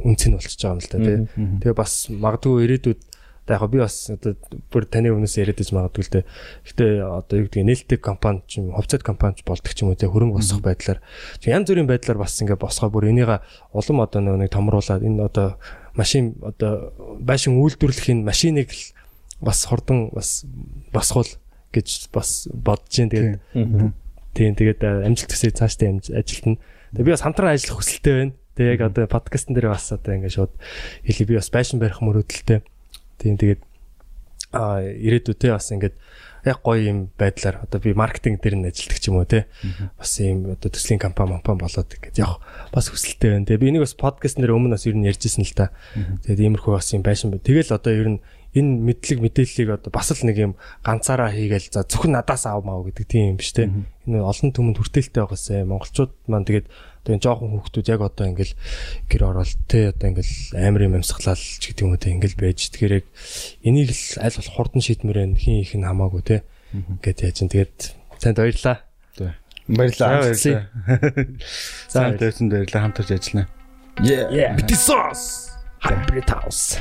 [0.07, 1.19] үнц нь болчихж байгаа юм л да тий.
[1.63, 3.01] Тэгээ бас магадгүй ирээдүйд
[3.45, 4.37] одоо яг би бас одоо
[4.73, 6.25] бүр таны өмнөөс яриад иж магадгүй л дээ.
[6.65, 9.99] Гэтэ одоо юу гэдгийг нээлттэй компани ч юм хувьцаат компани ч болдог ч юм уу
[9.99, 11.05] тий хөрөнгө босох байдлаар.
[11.45, 12.89] Янз бүрийн байдлаар бас ингээ босгоо.
[12.89, 13.45] Бүр энийга
[13.77, 15.61] улам одоо нэг томруулаад энэ одоо
[15.93, 18.83] машин одоо байшин үйлдвэрлэхийн машиныг л
[19.45, 20.47] бас хурдан бас
[20.89, 21.29] босгуул
[21.75, 23.35] гэж бас бодож जैन тэгээд
[24.35, 26.59] тийм тэгээд а, амжилт төсөө цаашдаа ажилтна.
[26.93, 28.35] Тэгээд би бас хамтран ажиллах хүсэлтэй байна.
[28.59, 30.53] Тэгээд яг одоо подкастн дээр бас одоо ингээд шууд
[31.07, 32.61] хэлээ би бас байшин барих мөрөөдөлтэй.
[33.23, 33.63] Тийм тэгээд
[34.55, 35.95] а ирээдүйдээ бас ингээд
[36.45, 39.49] яг гоё юм байдлаар одоо би маркетинг дээр нь ажилладаг ч юм уу те
[39.99, 42.39] бас юм одоо төслийн компани компани болоод ингээд яг
[42.71, 43.47] бас хүсэлтэй байна.
[43.49, 45.73] Тэгээ би энийг бас подкаст нэр өмнө бас ер нь ярьжсэн л та.
[46.23, 47.43] Тэгээд иймэрхүү бас юм байшин байна.
[47.43, 48.21] Тэгэл одоо ер нь
[48.55, 50.53] энэ мэдлэг мэдээллийг одоо бас л нэг юм
[50.87, 53.67] ганцаараа хийгээл за зөвхөн надаас аав маа гэдэг тийм юм биш те.
[54.07, 56.67] Энэ олон түмэнд хүртээлтэй байгаасаа монголчууд маань тэгээд
[57.03, 58.55] одоо энэ жоохон хүүхдүүд яг одоо ингээл
[59.11, 62.59] гэр оролт те одоо ингээл амар юм амьсгалал ч гэдэг юм уу те ингээл байж
[62.71, 63.07] тэгэхээр яг
[63.67, 66.37] энийг л аль болох хурдан шийдмээр байна хин их нь хамаагүй те.
[66.71, 67.77] Ингээд яаж ин тэгээд
[68.23, 68.79] танд баярлаа.
[69.69, 70.35] Баярлалаа.
[70.35, 70.65] За
[71.93, 73.49] За тавьсан баярлалаа хамтарч ажиллана.
[74.03, 74.57] Yeah.
[74.75, 75.51] Sauce.
[75.81, 76.81] Hybrid house.